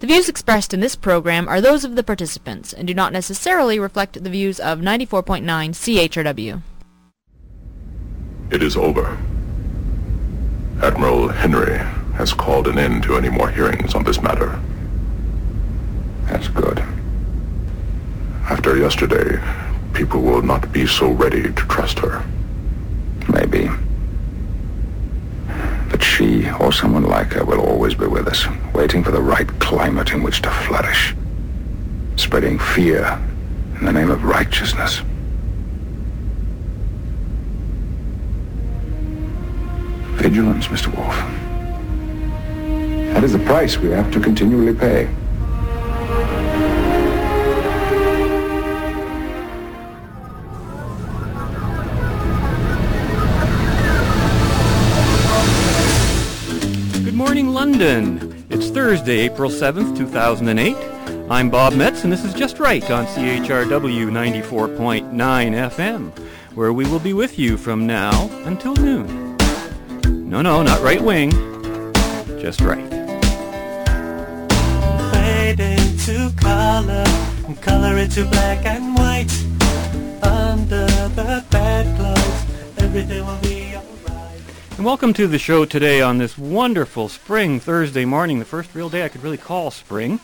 The 0.00 0.06
views 0.06 0.30
expressed 0.30 0.72
in 0.72 0.80
this 0.80 0.96
program 0.96 1.46
are 1.46 1.60
those 1.60 1.84
of 1.84 1.94
the 1.94 2.02
participants 2.02 2.72
and 2.72 2.88
do 2.88 2.94
not 2.94 3.12
necessarily 3.12 3.78
reflect 3.78 4.24
the 4.24 4.30
views 4.30 4.58
of 4.58 4.78
94.9 4.78 5.44
CHRW. 5.44 6.62
It 8.50 8.62
is 8.62 8.78
over. 8.78 9.18
Admiral 10.82 11.28
Henry 11.28 11.76
has 12.14 12.32
called 12.32 12.66
an 12.66 12.78
end 12.78 13.02
to 13.02 13.16
any 13.16 13.28
more 13.28 13.50
hearings 13.50 13.94
on 13.94 14.04
this 14.04 14.22
matter. 14.22 14.58
That's 16.24 16.48
good. 16.48 16.78
After 18.48 18.78
yesterday, 18.78 19.38
people 19.92 20.22
will 20.22 20.40
not 20.40 20.72
be 20.72 20.86
so 20.86 21.10
ready 21.10 21.42
to 21.42 21.52
trust 21.52 21.98
her. 21.98 22.24
Maybe. 23.28 23.68
She, 26.20 26.50
or 26.60 26.70
someone 26.70 27.04
like 27.04 27.32
her, 27.32 27.46
will 27.46 27.62
always 27.62 27.94
be 27.94 28.06
with 28.06 28.28
us, 28.28 28.46
waiting 28.74 29.02
for 29.02 29.10
the 29.10 29.22
right 29.22 29.48
climate 29.58 30.12
in 30.12 30.22
which 30.22 30.42
to 30.42 30.50
flourish. 30.50 31.14
Spreading 32.16 32.58
fear 32.58 33.18
in 33.78 33.86
the 33.86 33.92
name 33.92 34.10
of 34.10 34.22
righteousness. 34.22 35.00
Vigilance, 40.20 40.66
Mr. 40.66 40.94
Wolf. 40.94 41.16
That 43.14 43.24
is 43.24 43.32
the 43.32 43.38
price 43.38 43.78
we 43.78 43.88
have 43.88 44.12
to 44.12 44.20
continually 44.20 44.74
pay. 44.74 45.08
London. 57.80 58.44
It's 58.50 58.68
Thursday, 58.68 59.20
April 59.20 59.48
7th, 59.48 59.96
2008. 59.96 60.76
I'm 61.30 61.48
Bob 61.48 61.72
Metz, 61.72 62.04
and 62.04 62.12
this 62.12 62.26
is 62.26 62.34
Just 62.34 62.58
Right 62.58 62.82
on 62.90 63.06
CHRW 63.06 64.10
94.9 64.10 65.10
FM, 65.14 66.10
where 66.54 66.74
we 66.74 66.84
will 66.84 66.98
be 66.98 67.14
with 67.14 67.38
you 67.38 67.56
from 67.56 67.86
now 67.86 68.28
until 68.44 68.74
noon. 68.76 69.34
No, 70.28 70.42
no, 70.42 70.62
not 70.62 70.82
right 70.82 71.00
wing. 71.00 71.30
Just 72.38 72.60
right. 72.60 72.86
Fade 75.14 75.60
into 75.60 76.30
color 76.36 77.04
and 77.46 77.62
color 77.62 77.96
into 77.96 78.26
black 78.26 78.66
and 78.66 78.94
white. 78.94 79.32
Under 80.22 80.86
the 81.16 81.42
bedclothes, 81.50 82.44
everything 82.76 83.24
will 83.24 83.38
be. 83.38 83.59
And 84.80 84.86
welcome 84.86 85.12
to 85.12 85.26
the 85.26 85.38
show 85.38 85.66
today 85.66 86.00
on 86.00 86.16
this 86.16 86.38
wonderful 86.38 87.10
spring 87.10 87.60
Thursday 87.60 88.06
morning, 88.06 88.38
the 88.38 88.46
first 88.46 88.74
real 88.74 88.88
day 88.88 89.04
I 89.04 89.10
could 89.10 89.22
really 89.22 89.36
call 89.36 89.70
spring. 89.70 90.20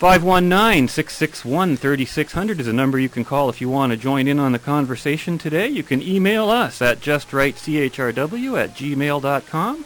519-661-3600 0.00 2.58
is 2.58 2.66
a 2.66 2.72
number 2.72 2.98
you 2.98 3.10
can 3.10 3.26
call 3.26 3.50
if 3.50 3.60
you 3.60 3.68
want 3.68 3.92
to 3.92 3.98
join 3.98 4.28
in 4.28 4.38
on 4.38 4.52
the 4.52 4.58
conversation 4.58 5.36
today. 5.36 5.68
You 5.68 5.82
can 5.82 6.00
email 6.00 6.48
us 6.48 6.80
at 6.80 7.00
justrightchrw 7.00 8.58
at 8.58 8.74
gmail.com 8.74 9.84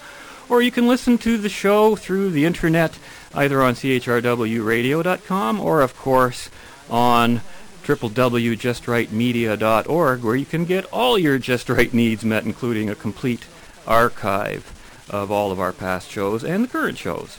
or 0.49 0.63
you 0.63 0.71
can 0.71 0.87
listen 0.87 1.19
to 1.19 1.37
the 1.37 1.49
show 1.49 1.97
through 1.97 2.31
the 2.31 2.45
internet 2.45 3.01
either 3.35 3.61
on 3.61 3.75
chrwradio.com 3.75 5.61
or 5.61 5.81
of 5.81 5.97
course 5.97 6.49
on 6.89 7.41
www.justrightmedia.org 7.83 10.23
where 10.23 10.37
you 10.37 10.47
can 10.47 10.65
get 10.65 10.85
all 10.93 11.19
your 11.19 11.41
Just 11.41 11.69
Right 11.69 11.93
needs 11.93 12.25
met 12.25 12.45
including 12.45 12.89
a 12.89 12.95
complete 12.95 13.47
archive 13.87 14.73
of 15.11 15.31
all 15.31 15.53
of 15.53 15.61
our 15.61 15.73
past 15.73 16.11
shows 16.11 16.45
and 16.45 16.65
the 16.65 16.69
current 16.69 16.99
shows. 16.99 17.39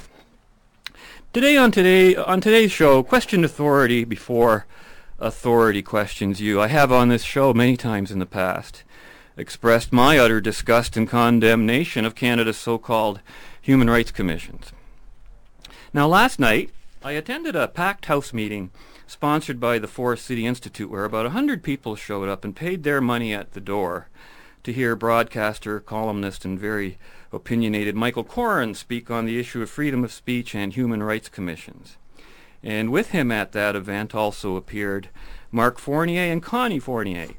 Today 1.33 1.57
on 1.57 1.71
today 1.71 2.15
on 2.15 2.41
today's 2.41 2.71
show, 2.71 3.03
question 3.03 3.43
authority 3.43 4.03
before 4.03 4.65
authority 5.19 5.81
questions 5.81 6.41
you. 6.41 6.61
I 6.61 6.67
have 6.67 6.91
on 6.91 7.09
this 7.09 7.23
show 7.23 7.53
many 7.53 7.75
times 7.75 8.11
in 8.11 8.19
the 8.19 8.25
past 8.25 8.83
expressed 9.35 9.93
my 9.93 10.17
utter 10.17 10.41
disgust 10.41 10.97
and 10.97 11.07
condemnation 11.07 12.05
of 12.05 12.15
Canada's 12.15 12.57
so-called 12.57 13.19
human 13.61 13.89
rights 13.89 14.11
commissions. 14.11 14.71
Now 15.93 16.07
last 16.07 16.39
night 16.39 16.71
I 17.03 17.11
attended 17.11 17.55
a 17.55 17.67
packed 17.67 18.05
house 18.05 18.33
meeting 18.33 18.71
sponsored 19.05 19.59
by 19.59 19.77
the 19.79 19.87
Forest 19.87 20.25
City 20.25 20.45
Institute 20.45 20.89
where 20.89 21.05
about 21.05 21.27
a 21.27 21.31
hundred 21.31 21.61
people 21.61 21.95
showed 21.95 22.29
up 22.29 22.43
and 22.43 22.55
paid 22.55 22.83
their 22.83 23.01
money 23.01 23.33
at 23.33 23.53
the 23.53 23.61
door 23.61 24.09
to 24.63 24.73
hear 24.73 24.95
broadcaster, 24.95 25.79
columnist, 25.79 26.43
and 26.45 26.59
very 26.59 26.97
opinionated 27.31 27.95
Michael 27.95 28.23
Coren 28.23 28.75
speak 28.75 29.11
on 29.11 29.25
the 29.25 29.39
issue 29.39 29.61
of 29.61 29.69
freedom 29.69 30.03
of 30.03 30.11
speech 30.11 30.55
and 30.55 30.73
human 30.73 31.03
rights 31.03 31.29
commissions. 31.29 31.97
And 32.63 32.89
with 32.91 33.11
him 33.11 33.31
at 33.31 33.51
that 33.51 33.75
event 33.75 34.15
also 34.15 34.55
appeared 34.55 35.09
Mark 35.51 35.79
Fournier 35.79 36.31
and 36.31 36.41
Connie 36.41 36.79
Fournier, 36.79 37.29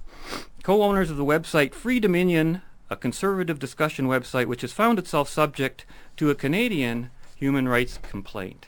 co-owners 0.63 1.11
of 1.11 1.17
the 1.17 1.25
website 1.25 1.75
Free 1.75 2.01
Dominion, 2.01 2.63
a 2.89 2.97
conservative 2.97 3.59
discussion 3.59 4.07
website 4.07 4.47
which 4.47 4.63
has 4.63 4.73
found 4.73 4.99
itself 4.99 5.29
subject 5.29 5.85
to 6.17 6.31
a 6.31 6.35
Canadian 6.35 7.11
human 7.37 7.69
rights 7.69 7.99
complaint. 7.99 8.68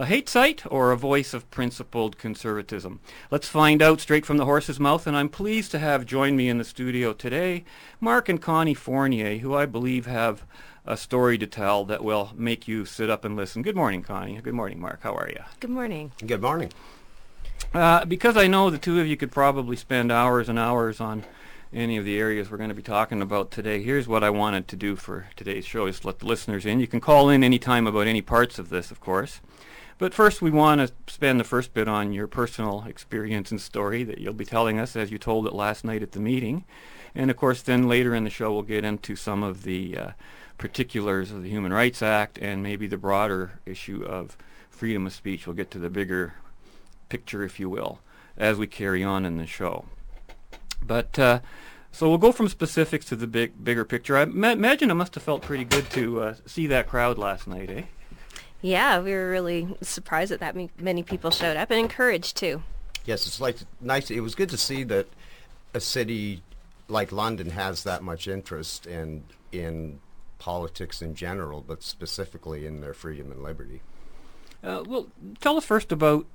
A 0.00 0.06
hate 0.06 0.28
site 0.28 0.62
or 0.70 0.92
a 0.92 0.96
voice 0.96 1.34
of 1.34 1.50
principled 1.50 2.18
conservatism? 2.18 3.00
Let's 3.32 3.48
find 3.48 3.82
out 3.82 4.00
straight 4.00 4.24
from 4.24 4.36
the 4.36 4.44
horse's 4.44 4.78
mouth, 4.78 5.08
and 5.08 5.16
I'm 5.16 5.28
pleased 5.28 5.72
to 5.72 5.80
have 5.80 6.06
join 6.06 6.36
me 6.36 6.48
in 6.48 6.58
the 6.58 6.64
studio 6.64 7.12
today 7.12 7.64
Mark 8.00 8.28
and 8.28 8.40
Connie 8.40 8.74
Fournier, 8.74 9.38
who 9.38 9.56
I 9.56 9.66
believe 9.66 10.06
have 10.06 10.44
a 10.86 10.96
story 10.96 11.36
to 11.38 11.48
tell 11.48 11.84
that 11.86 12.04
will 12.04 12.30
make 12.36 12.68
you 12.68 12.84
sit 12.84 13.10
up 13.10 13.24
and 13.24 13.34
listen. 13.34 13.62
Good 13.62 13.74
morning, 13.74 14.04
Connie. 14.04 14.40
Good 14.40 14.54
morning, 14.54 14.78
Mark. 14.78 15.00
How 15.02 15.16
are 15.16 15.28
you? 15.28 15.42
Good 15.58 15.70
morning. 15.70 16.12
Good 16.24 16.42
morning. 16.42 16.70
Uh, 17.74 18.04
because 18.04 18.36
I 18.36 18.46
know 18.46 18.70
the 18.70 18.78
two 18.78 19.00
of 19.00 19.08
you 19.08 19.16
could 19.16 19.32
probably 19.32 19.74
spend 19.74 20.12
hours 20.12 20.48
and 20.48 20.60
hours 20.60 21.00
on 21.00 21.24
any 21.72 21.96
of 21.96 22.04
the 22.04 22.20
areas 22.20 22.52
we're 22.52 22.56
going 22.56 22.68
to 22.68 22.74
be 22.74 22.82
talking 22.82 23.20
about 23.20 23.50
today, 23.50 23.82
here's 23.82 24.06
what 24.06 24.22
I 24.22 24.30
wanted 24.30 24.68
to 24.68 24.76
do 24.76 24.94
for 24.94 25.26
today's 25.34 25.66
show 25.66 25.86
is 25.86 26.04
let 26.04 26.20
the 26.20 26.26
listeners 26.26 26.64
in. 26.64 26.78
You 26.78 26.86
can 26.86 27.00
call 27.00 27.28
in 27.28 27.42
any 27.42 27.58
time 27.58 27.88
about 27.88 28.06
any 28.06 28.22
parts 28.22 28.60
of 28.60 28.68
this, 28.68 28.92
of 28.92 29.00
course. 29.00 29.40
But 29.98 30.14
first, 30.14 30.40
we 30.40 30.52
want 30.52 30.80
to 30.80 31.12
spend 31.12 31.40
the 31.40 31.44
first 31.44 31.74
bit 31.74 31.88
on 31.88 32.12
your 32.12 32.28
personal 32.28 32.84
experience 32.86 33.50
and 33.50 33.60
story 33.60 34.04
that 34.04 34.18
you'll 34.18 34.32
be 34.32 34.44
telling 34.44 34.78
us 34.78 34.94
as 34.94 35.10
you 35.10 35.18
told 35.18 35.46
it 35.46 35.52
last 35.52 35.84
night 35.84 36.02
at 36.02 36.12
the 36.12 36.20
meeting. 36.20 36.64
And 37.16 37.32
of 37.32 37.36
course, 37.36 37.62
then 37.62 37.88
later 37.88 38.14
in 38.14 38.22
the 38.22 38.30
show, 38.30 38.52
we'll 38.52 38.62
get 38.62 38.84
into 38.84 39.16
some 39.16 39.42
of 39.42 39.64
the 39.64 39.96
uh, 39.96 40.10
particulars 40.56 41.32
of 41.32 41.42
the 41.42 41.50
Human 41.50 41.72
Rights 41.72 42.00
Act 42.00 42.38
and 42.38 42.62
maybe 42.62 42.86
the 42.86 42.96
broader 42.96 43.58
issue 43.66 44.04
of 44.04 44.36
freedom 44.70 45.04
of 45.04 45.12
speech. 45.12 45.46
We'll 45.48 45.56
get 45.56 45.72
to 45.72 45.78
the 45.80 45.90
bigger 45.90 46.34
picture, 47.08 47.42
if 47.42 47.58
you 47.58 47.68
will, 47.68 47.98
as 48.36 48.56
we 48.56 48.68
carry 48.68 49.02
on 49.02 49.24
in 49.24 49.36
the 49.36 49.46
show. 49.46 49.86
But 50.80 51.18
uh, 51.18 51.40
so 51.90 52.08
we'll 52.08 52.18
go 52.18 52.30
from 52.30 52.48
specifics 52.48 53.06
to 53.06 53.16
the 53.16 53.26
big, 53.26 53.64
bigger 53.64 53.84
picture. 53.84 54.16
I 54.16 54.26
ma- 54.26 54.52
imagine 54.52 54.92
it 54.92 54.94
must 54.94 55.16
have 55.16 55.24
felt 55.24 55.42
pretty 55.42 55.64
good 55.64 55.90
to 55.90 56.20
uh, 56.20 56.34
see 56.46 56.68
that 56.68 56.86
crowd 56.86 57.18
last 57.18 57.48
night, 57.48 57.68
eh? 57.68 57.82
Yeah, 58.60 59.00
we 59.00 59.12
were 59.12 59.30
really 59.30 59.76
surprised 59.82 60.32
that 60.32 60.40
that 60.40 60.56
many 60.80 61.02
people 61.02 61.30
showed 61.30 61.56
up 61.56 61.70
and 61.70 61.78
encouraged 61.78 62.36
too. 62.36 62.62
Yes, 63.04 63.26
it's 63.26 63.40
like 63.40 63.56
nice. 63.80 64.10
It 64.10 64.20
was 64.20 64.34
good 64.34 64.50
to 64.50 64.58
see 64.58 64.82
that 64.84 65.06
a 65.74 65.80
city 65.80 66.42
like 66.88 67.12
London 67.12 67.50
has 67.50 67.84
that 67.84 68.02
much 68.02 68.26
interest 68.26 68.86
in 68.86 69.24
in 69.52 70.00
politics 70.38 71.02
in 71.02 71.14
general, 71.14 71.62
but 71.66 71.82
specifically 71.82 72.66
in 72.66 72.80
their 72.80 72.94
freedom 72.94 73.30
and 73.30 73.42
liberty. 73.42 73.80
Uh, 74.62 74.82
well, 74.86 75.06
tell 75.40 75.56
us 75.56 75.64
first 75.64 75.92
about 75.92 76.26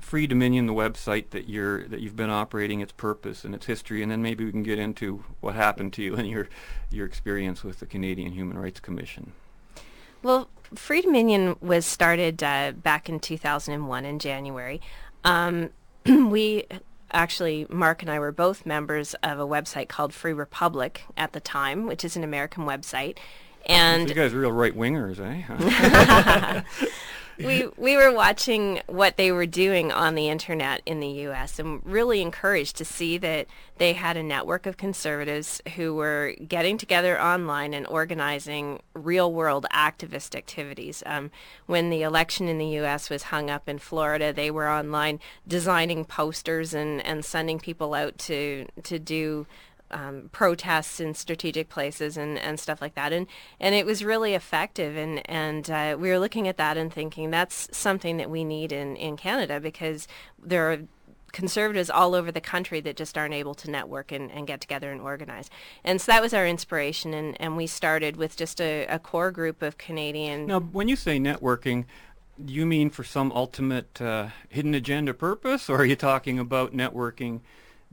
Free 0.00 0.26
Dominion, 0.26 0.66
the 0.66 0.74
website 0.74 1.30
that 1.30 1.48
you're 1.48 1.86
that 1.88 2.00
you've 2.00 2.16
been 2.16 2.30
operating, 2.30 2.80
its 2.80 2.92
purpose 2.92 3.44
and 3.44 3.54
its 3.54 3.66
history, 3.66 4.02
and 4.02 4.10
then 4.10 4.22
maybe 4.22 4.44
we 4.44 4.50
can 4.50 4.62
get 4.62 4.78
into 4.78 5.24
what 5.40 5.54
happened 5.54 5.92
to 5.94 6.02
you 6.02 6.16
and 6.16 6.28
your 6.28 6.48
your 6.90 7.06
experience 7.06 7.62
with 7.62 7.78
the 7.78 7.86
Canadian 7.86 8.32
Human 8.32 8.58
Rights 8.58 8.80
Commission. 8.80 9.32
Well, 10.22 10.48
Free 10.76 11.02
Dominion 11.02 11.56
was 11.60 11.86
started 11.86 12.42
uh, 12.42 12.72
back 12.72 13.08
in 13.08 13.20
2001 13.20 14.04
in 14.04 14.18
January. 14.18 14.80
Um, 15.24 15.70
we 16.06 16.64
actually, 17.12 17.66
Mark 17.70 18.02
and 18.02 18.10
I 18.10 18.18
were 18.18 18.32
both 18.32 18.66
members 18.66 19.14
of 19.22 19.38
a 19.38 19.46
website 19.46 19.88
called 19.88 20.12
Free 20.12 20.32
Republic 20.32 21.04
at 21.16 21.32
the 21.32 21.40
time, 21.40 21.86
which 21.86 22.04
is 22.04 22.16
an 22.16 22.24
American 22.24 22.64
website. 22.64 23.18
So 23.66 23.72
And 23.72 24.08
you 24.08 24.14
guys 24.14 24.34
are 24.34 24.40
real 24.40 24.52
right 24.52 24.76
wingers, 24.76 25.18
eh? 25.20 26.62
we 27.38 27.66
we 27.76 27.96
were 27.96 28.12
watching 28.12 28.80
what 28.86 29.16
they 29.16 29.32
were 29.32 29.46
doing 29.46 29.90
on 29.90 30.14
the 30.14 30.28
internet 30.28 30.82
in 30.86 31.00
the 31.00 31.08
U.S. 31.08 31.58
and 31.58 31.84
really 31.84 32.20
encouraged 32.20 32.76
to 32.76 32.84
see 32.84 33.18
that 33.18 33.46
they 33.78 33.92
had 33.94 34.16
a 34.16 34.22
network 34.22 34.66
of 34.66 34.76
conservatives 34.76 35.60
who 35.74 35.94
were 35.94 36.34
getting 36.46 36.78
together 36.78 37.20
online 37.20 37.74
and 37.74 37.86
organizing 37.88 38.80
real-world 38.94 39.66
activist 39.72 40.36
activities. 40.36 41.02
Um, 41.06 41.30
when 41.66 41.90
the 41.90 42.02
election 42.02 42.48
in 42.48 42.58
the 42.58 42.68
U.S. 42.68 43.10
was 43.10 43.24
hung 43.24 43.50
up 43.50 43.68
in 43.68 43.78
Florida, 43.78 44.32
they 44.32 44.50
were 44.50 44.68
online 44.68 45.18
designing 45.46 46.04
posters 46.04 46.72
and, 46.72 47.04
and 47.04 47.24
sending 47.24 47.58
people 47.58 47.94
out 47.94 48.16
to 48.18 48.66
to 48.84 48.98
do 48.98 49.46
um, 49.94 50.28
protests 50.32 51.00
in 51.00 51.14
strategic 51.14 51.68
places 51.68 52.16
and, 52.16 52.36
and 52.38 52.58
stuff 52.58 52.82
like 52.82 52.94
that. 52.96 53.12
And, 53.12 53.26
and 53.60 53.74
it 53.74 53.86
was 53.86 54.04
really 54.04 54.34
effective. 54.34 54.96
And, 54.96 55.28
and 55.30 55.70
uh, 55.70 55.96
we 55.98 56.10
were 56.10 56.18
looking 56.18 56.48
at 56.48 56.56
that 56.56 56.76
and 56.76 56.92
thinking 56.92 57.30
that's 57.30 57.68
something 57.76 58.16
that 58.18 58.28
we 58.28 58.44
need 58.44 58.72
in, 58.72 58.96
in 58.96 59.16
Canada 59.16 59.60
because 59.60 60.08
there 60.42 60.70
are 60.70 60.78
conservatives 61.32 61.90
all 61.90 62.14
over 62.14 62.30
the 62.30 62.40
country 62.40 62.80
that 62.80 62.96
just 62.96 63.16
aren't 63.16 63.34
able 63.34 63.54
to 63.54 63.70
network 63.70 64.12
and, 64.12 64.30
and 64.30 64.46
get 64.46 64.60
together 64.60 64.90
and 64.90 65.00
organize. 65.00 65.48
And 65.82 66.00
so 66.00 66.12
that 66.12 66.22
was 66.22 66.32
our 66.32 66.46
inspiration, 66.46 67.12
and, 67.12 67.36
and 67.40 67.56
we 67.56 67.66
started 67.66 68.16
with 68.16 68.36
just 68.36 68.60
a, 68.60 68.86
a 68.86 69.00
core 69.00 69.32
group 69.32 69.60
of 69.60 69.76
Canadian. 69.76 70.46
Now, 70.46 70.60
when 70.60 70.86
you 70.86 70.94
say 70.94 71.18
networking, 71.18 71.86
you 72.46 72.66
mean 72.66 72.88
for 72.88 73.02
some 73.02 73.32
ultimate 73.32 74.00
uh, 74.00 74.28
hidden 74.48 74.74
agenda 74.74 75.12
purpose, 75.12 75.68
or 75.68 75.78
are 75.78 75.84
you 75.84 75.96
talking 75.96 76.38
about 76.38 76.72
networking 76.72 77.40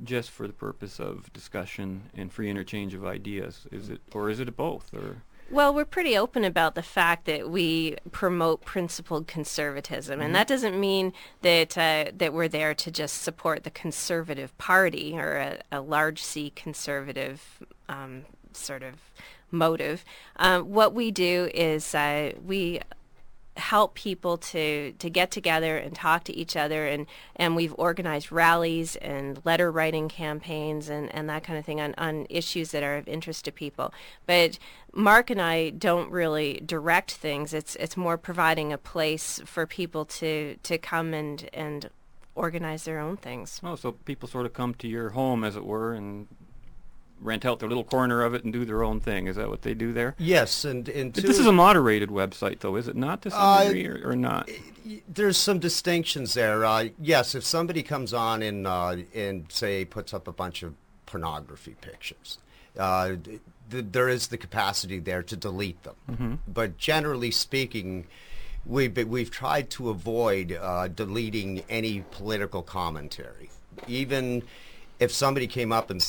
just 0.04 0.32
for 0.32 0.48
the 0.48 0.54
purpose 0.54 1.00
of 1.00 1.32
discussion 1.34 2.04
and 2.16 2.32
free 2.32 2.50
interchange 2.50 2.94
of 2.94 3.06
ideas? 3.06 3.68
Is 3.72 3.90
it, 3.90 4.02
or 4.14 4.30
is 4.30 4.40
it 4.40 4.56
both? 4.56 4.94
Or 4.94 5.24
Well, 5.50 5.74
we're 5.74 5.86
pretty 5.86 6.18
open 6.18 6.44
about 6.44 6.76
the 6.76 6.84
fact 6.84 7.26
that 7.26 7.50
we 7.50 7.98
promote 8.12 8.66
principled 8.66 9.28
conservatism, 9.28 10.22
and 10.22 10.34
that 10.36 10.48
doesn't 10.48 10.80
mean 10.80 11.14
that 11.42 11.78
uh, 11.78 12.12
that 12.16 12.34
we're 12.34 12.48
there 12.48 12.74
to 12.74 12.92
just 12.92 13.22
support 13.22 13.64
the 13.64 13.72
conservative 13.72 14.58
party 14.58 15.18
or 15.18 15.38
a, 15.38 15.62
a 15.72 15.82
large 15.82 16.24
C 16.24 16.52
conservative 16.56 17.60
um, 17.90 18.26
sort 18.54 18.84
of 18.84 18.96
motive. 19.52 20.06
Um, 20.38 20.72
what 20.72 20.94
we 20.94 21.12
do 21.12 21.50
is 21.54 21.94
uh, 21.94 22.32
we 22.44 22.80
help 23.58 23.96
people 23.96 24.38
to 24.38 24.94
to 24.94 25.10
get 25.10 25.30
together 25.30 25.78
and 25.78 25.94
talk 25.94 26.24
to 26.24 26.36
each 26.36 26.56
other. 26.56 26.88
And 26.88 27.06
and 27.36 27.56
we've 27.56 27.76
organized 27.78 28.32
rallies 28.32 28.96
and 28.98 29.42
letter 29.44 29.72
writing 29.72 30.08
campaigns 30.08 30.90
and 30.90 31.14
and 31.14 31.30
that 31.30 31.44
kind 31.44 31.60
of 31.60 31.66
thing 31.66 31.82
on 31.82 31.94
on 31.98 32.28
issues 32.30 32.72
that 32.72 32.84
are 32.84 32.98
of 32.98 33.08
interest 33.08 33.46
to 33.46 33.52
people. 33.52 33.94
But 34.26 34.58
Mark 34.94 35.30
and 35.30 35.42
I 35.42 35.72
don't 35.72 36.10
really 36.12 36.62
direct 36.66 37.12
things. 37.12 37.54
It's 37.54 37.76
it's 37.76 37.98
more 37.98 38.18
providing 38.18 38.72
a 38.72 38.78
place 38.78 39.42
for 39.46 39.68
people 39.68 40.06
to 40.06 40.58
to 40.64 40.78
come 40.78 41.14
and 41.14 41.50
and 41.54 41.90
organize 42.36 42.86
their 42.86 43.00
own 43.00 43.18
things. 43.18 43.60
Oh, 43.64 43.76
so 43.76 43.92
people 43.92 44.28
sort 44.30 44.46
of 44.46 44.54
come 44.54 44.74
to 44.76 44.88
your 44.88 45.10
home, 45.10 45.44
as 45.44 45.56
it 45.56 45.66
were, 45.66 45.94
and 45.94 46.28
rent 47.22 47.46
out 47.46 47.60
their 47.60 47.70
little 47.70 47.84
corner 47.84 48.24
of 48.24 48.34
it 48.34 48.44
and 48.44 48.52
do 48.52 48.66
their 48.66 48.84
own 48.84 49.00
thing. 49.00 49.28
Is 49.28 49.36
that 49.36 49.48
what 49.50 49.62
they 49.62 49.74
do 49.74 49.94
there? 49.94 50.16
Yes, 50.18 50.66
and 50.66 50.90
and 50.90 51.14
But 51.14 51.24
this 51.24 51.38
is 51.40 51.46
a 51.46 51.52
moderated 51.52 52.10
website, 52.10 52.60
though, 52.60 52.76
is 52.76 52.88
it 52.88 52.96
not 52.96 53.22
to 53.22 53.32
some 53.32 53.40
Uh, 53.40 53.64
degree, 53.66 53.88
or, 53.88 54.10
or 54.10 54.16
not? 54.16 54.50
there's 55.08 55.38
some 55.38 55.60
distinctions 55.60 56.34
there. 56.34 56.66
Uh, 56.66 56.90
yes, 57.00 57.36
if 57.36 57.44
somebody 57.44 57.84
comes 57.84 58.14
on 58.14 58.42
and 58.42 58.66
uh, 58.68 58.96
and 59.14 59.46
say 59.52 59.86
puts 59.86 60.14
up 60.14 60.28
a 60.28 60.32
bunch 60.34 60.64
of 60.64 60.74
pornography 61.06 61.76
pictures, 61.82 62.40
uh, 62.78 63.10
th- 63.24 63.40
there 63.70 64.10
is 64.10 64.28
the 64.28 64.38
capacity 64.38 65.00
there 65.00 65.24
to 65.24 65.36
delete 65.36 65.82
them. 65.84 66.40
But 66.48 66.78
generally 66.78 67.32
speaking, 67.32 68.08
we've 68.66 68.94
been, 68.94 69.10
we've 69.10 69.32
tried 69.32 69.70
to 69.72 69.90
avoid 69.90 70.58
uh, 70.60 70.88
deleting 70.88 71.64
any 71.70 72.04
political 72.12 72.64
commentary, 72.64 73.50
even 73.88 74.44
if 75.00 75.12
somebody 75.12 75.46
came 75.48 75.72
up 75.72 75.90
and. 75.92 76.02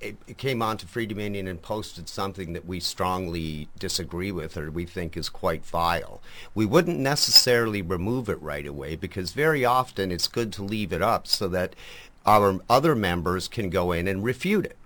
It 0.00 0.16
it 0.26 0.38
came 0.38 0.62
onto 0.62 0.86
Free 0.86 1.06
Dominion 1.06 1.46
and 1.46 1.60
posted 1.60 2.08
something 2.08 2.52
that 2.52 2.66
we 2.66 2.80
strongly 2.80 3.68
disagree 3.78 4.32
with 4.32 4.56
or 4.56 4.70
we 4.70 4.86
think 4.86 5.16
is 5.16 5.28
quite 5.28 5.64
vile. 5.64 6.20
We 6.54 6.66
wouldn't 6.66 6.98
necessarily 6.98 7.82
remove 7.82 8.28
it 8.28 8.40
right 8.40 8.66
away 8.66 8.96
because 8.96 9.32
very 9.32 9.64
often 9.64 10.10
it's 10.10 10.28
good 10.28 10.52
to 10.54 10.62
leave 10.62 10.92
it 10.92 11.02
up 11.02 11.26
so 11.26 11.48
that 11.48 11.74
our 12.26 12.60
other 12.68 12.94
members 12.94 13.48
can 13.48 13.70
go 13.70 13.92
in 13.92 14.06
and 14.06 14.22
refute 14.24 14.66
it 14.66 14.76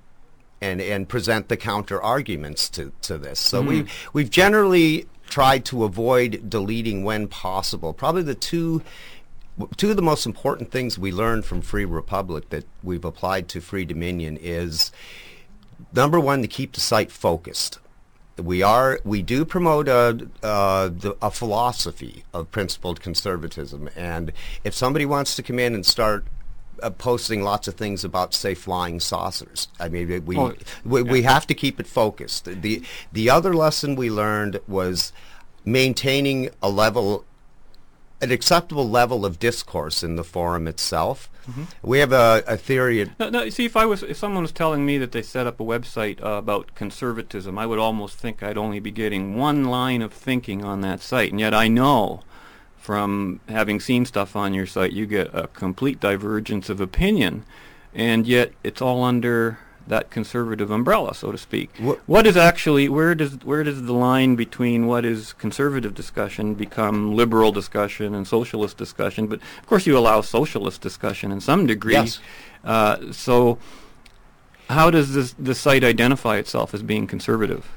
and, 0.60 0.80
and 0.80 1.08
present 1.08 1.48
the 1.48 1.56
counter 1.56 2.00
arguments 2.00 2.68
to, 2.70 2.92
to 3.02 3.18
this. 3.18 3.38
So 3.38 3.60
we 3.60 3.82
mm-hmm. 3.82 4.08
we've 4.12 4.30
generally 4.30 5.06
tried 5.28 5.64
to 5.66 5.84
avoid 5.84 6.48
deleting 6.48 7.04
when 7.04 7.28
possible. 7.28 7.92
Probably 7.92 8.22
the 8.22 8.34
two 8.34 8.82
two 9.76 9.90
of 9.90 9.96
the 9.96 10.02
most 10.02 10.26
important 10.26 10.70
things 10.70 10.98
we 10.98 11.12
learned 11.12 11.44
from 11.44 11.60
Free 11.60 11.84
Republic 11.84 12.50
that 12.50 12.64
we've 12.82 13.04
applied 13.04 13.48
to 13.50 13.60
Free 13.60 13.84
Dominion 13.84 14.36
is 14.40 14.90
number 15.92 16.18
one 16.18 16.42
to 16.42 16.48
keep 16.48 16.72
the 16.72 16.80
site 16.80 17.12
focused. 17.12 17.78
We 18.36 18.62
are 18.62 18.98
we 19.04 19.22
do 19.22 19.44
promote 19.44 19.86
a 19.86 20.28
the, 20.42 21.16
a 21.22 21.30
philosophy 21.30 22.24
of 22.32 22.50
principled 22.50 23.00
conservatism, 23.00 23.88
and 23.94 24.32
if 24.64 24.74
somebody 24.74 25.06
wants 25.06 25.36
to 25.36 25.42
come 25.42 25.60
in 25.60 25.72
and 25.72 25.86
start 25.86 26.24
uh, 26.82 26.90
posting 26.90 27.42
lots 27.42 27.68
of 27.68 27.74
things 27.74 28.04
about 28.04 28.34
say 28.34 28.54
flying 28.54 28.98
saucers, 28.98 29.68
I 29.78 29.88
mean 29.88 30.24
we 30.24 30.36
Oh, 30.36 30.54
we, 30.84 31.02
we 31.02 31.22
have 31.22 31.46
to 31.46 31.54
keep 31.54 31.78
it 31.78 31.86
focused. 31.86 32.46
the 32.46 32.82
The 33.12 33.30
other 33.30 33.54
lesson 33.54 33.94
we 33.94 34.10
learned 34.10 34.60
was 34.66 35.12
maintaining 35.64 36.50
a 36.60 36.68
level 36.68 37.24
an 38.24 38.32
acceptable 38.32 38.88
level 38.88 39.24
of 39.24 39.38
discourse 39.38 40.02
in 40.02 40.16
the 40.16 40.24
forum 40.24 40.66
itself. 40.66 41.30
We 41.82 41.98
have 41.98 42.12
a, 42.12 42.42
a 42.46 42.56
theory 42.56 43.02
at 43.02 43.18
No, 43.18 43.28
no, 43.28 43.48
see, 43.50 43.66
if 43.66 43.76
I 43.76 43.84
was, 43.84 44.02
if 44.02 44.16
someone 44.16 44.42
was 44.42 44.52
telling 44.52 44.86
me 44.86 44.96
that 44.98 45.12
they 45.12 45.22
set 45.22 45.46
up 45.46 45.60
a 45.60 45.64
website 45.64 46.22
uh, 46.22 46.38
about 46.38 46.74
conservatism, 46.74 47.58
I 47.58 47.66
would 47.66 47.78
almost 47.78 48.16
think 48.16 48.42
I'd 48.42 48.56
only 48.56 48.80
be 48.80 48.90
getting 48.90 49.36
one 49.36 49.64
line 49.64 50.00
of 50.00 50.12
thinking 50.12 50.64
on 50.64 50.80
that 50.80 51.00
site, 51.00 51.30
and 51.30 51.40
yet 51.40 51.52
I 51.52 51.68
know 51.68 52.22
from 52.78 53.40
having 53.48 53.80
seen 53.80 54.04
stuff 54.06 54.36
on 54.36 54.54
your 54.54 54.66
site, 54.66 54.92
you 54.92 55.06
get 55.06 55.30
a 55.34 55.48
complete 55.48 56.00
divergence 56.00 56.68
of 56.68 56.80
opinion, 56.80 57.44
and 57.94 58.26
yet 58.26 58.52
it's 58.62 58.80
all 58.82 59.04
under 59.04 59.58
that 59.86 60.10
conservative 60.10 60.70
umbrella, 60.70 61.14
so 61.14 61.30
to 61.30 61.38
speak. 61.38 61.70
Wha- 61.80 61.96
what 62.06 62.26
is 62.26 62.36
actually 62.36 62.88
where 62.88 63.14
does 63.14 63.44
where 63.44 63.62
does 63.62 63.82
the 63.82 63.92
line 63.92 64.34
between 64.36 64.86
what 64.86 65.04
is 65.04 65.32
conservative 65.34 65.94
discussion 65.94 66.54
become 66.54 67.14
liberal 67.14 67.52
discussion 67.52 68.14
and 68.14 68.26
socialist 68.26 68.76
discussion? 68.76 69.26
But 69.26 69.40
of 69.60 69.66
course, 69.66 69.86
you 69.86 69.96
allow 69.98 70.20
socialist 70.22 70.80
discussion 70.80 71.30
in 71.32 71.40
some 71.40 71.66
degree. 71.66 71.92
Yes. 71.94 72.20
Uh, 72.64 73.12
so, 73.12 73.58
how 74.70 74.90
does 74.90 75.14
this 75.14 75.34
the 75.38 75.54
site 75.54 75.84
identify 75.84 76.36
itself 76.38 76.72
as 76.74 76.82
being 76.82 77.06
conservative? 77.06 77.70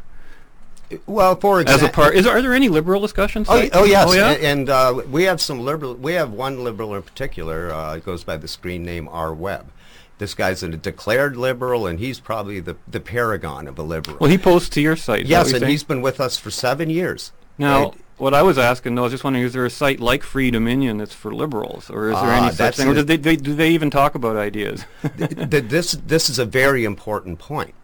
well, 1.06 1.36
for 1.36 1.60
example, 1.60 1.86
As 1.86 1.90
a 1.92 1.94
part, 1.94 2.16
is 2.16 2.26
are 2.26 2.42
there 2.42 2.54
any 2.54 2.70
liberal 2.70 3.02
discussions? 3.02 3.48
Oh, 3.50 3.68
oh 3.74 3.84
yes, 3.84 4.08
Oh, 4.10 4.14
yeah? 4.14 4.32
And 4.32 4.70
uh, 4.70 5.02
we 5.10 5.24
have 5.24 5.42
some 5.42 5.60
liberal. 5.60 5.96
We 5.96 6.14
have 6.14 6.32
one 6.32 6.64
liberal 6.64 6.96
in 6.96 7.02
particular. 7.02 7.74
Uh, 7.74 7.96
it 7.98 8.06
goes 8.06 8.24
by 8.24 8.38
the 8.38 8.48
screen 8.48 8.86
name 8.86 9.10
R. 9.10 9.34
Webb. 9.34 9.68
This 10.18 10.34
guy's 10.34 10.64
a 10.64 10.70
declared 10.70 11.38
liberal, 11.38 11.86
and 11.86 12.00
he's 12.00 12.20
probably 12.20 12.60
the, 12.60 12.76
the 12.88 13.00
paragon 13.00 13.68
of 13.68 13.78
a 13.78 13.84
liberal. 13.84 14.18
well, 14.20 14.30
he 14.32 14.38
posts 14.38 14.70
to 14.70 14.82
your 14.82 14.96
site. 14.96 15.26
yes, 15.28 15.52
and 15.52 15.60
saying? 15.60 15.70
he's 15.72 15.84
been 15.84 16.02
with 16.02 16.20
us 16.20 16.38
for 16.38 16.50
seven 16.52 16.90
years. 16.90 17.32
Now, 17.58 17.92
And- 17.92 18.02
what 18.18 18.34
I 18.34 18.42
was 18.42 18.58
asking, 18.58 18.96
though, 18.96 19.04
I 19.04 19.06
was 19.06 19.14
just 19.14 19.24
wondering, 19.24 19.46
is 19.46 19.54
there 19.54 19.64
a 19.66 19.70
site 19.70 20.00
like 20.00 20.24
Free 20.24 20.50
Dominion 20.50 20.98
that's 20.98 21.14
for 21.14 21.32
liberals, 21.32 21.88
or 21.92 22.10
is 22.10 22.16
there 22.16 22.24
Ah, 22.32 22.48
any 22.48 22.56
such 22.56 22.78
thing, 22.78 22.88
or 22.88 22.96
do 22.96 23.04
they, 23.04 23.18
they 23.18 23.36
do 23.36 23.54
they 23.54 23.70
even 23.70 23.92
talk 23.92 24.16
about 24.16 24.36
ideas? 24.38 24.86
th- 25.18 25.30
this 25.70 25.92
this 25.92 26.28
is 26.28 26.40
a 26.40 26.46
very 26.46 26.84
important 26.84 27.38
point. 27.38 27.76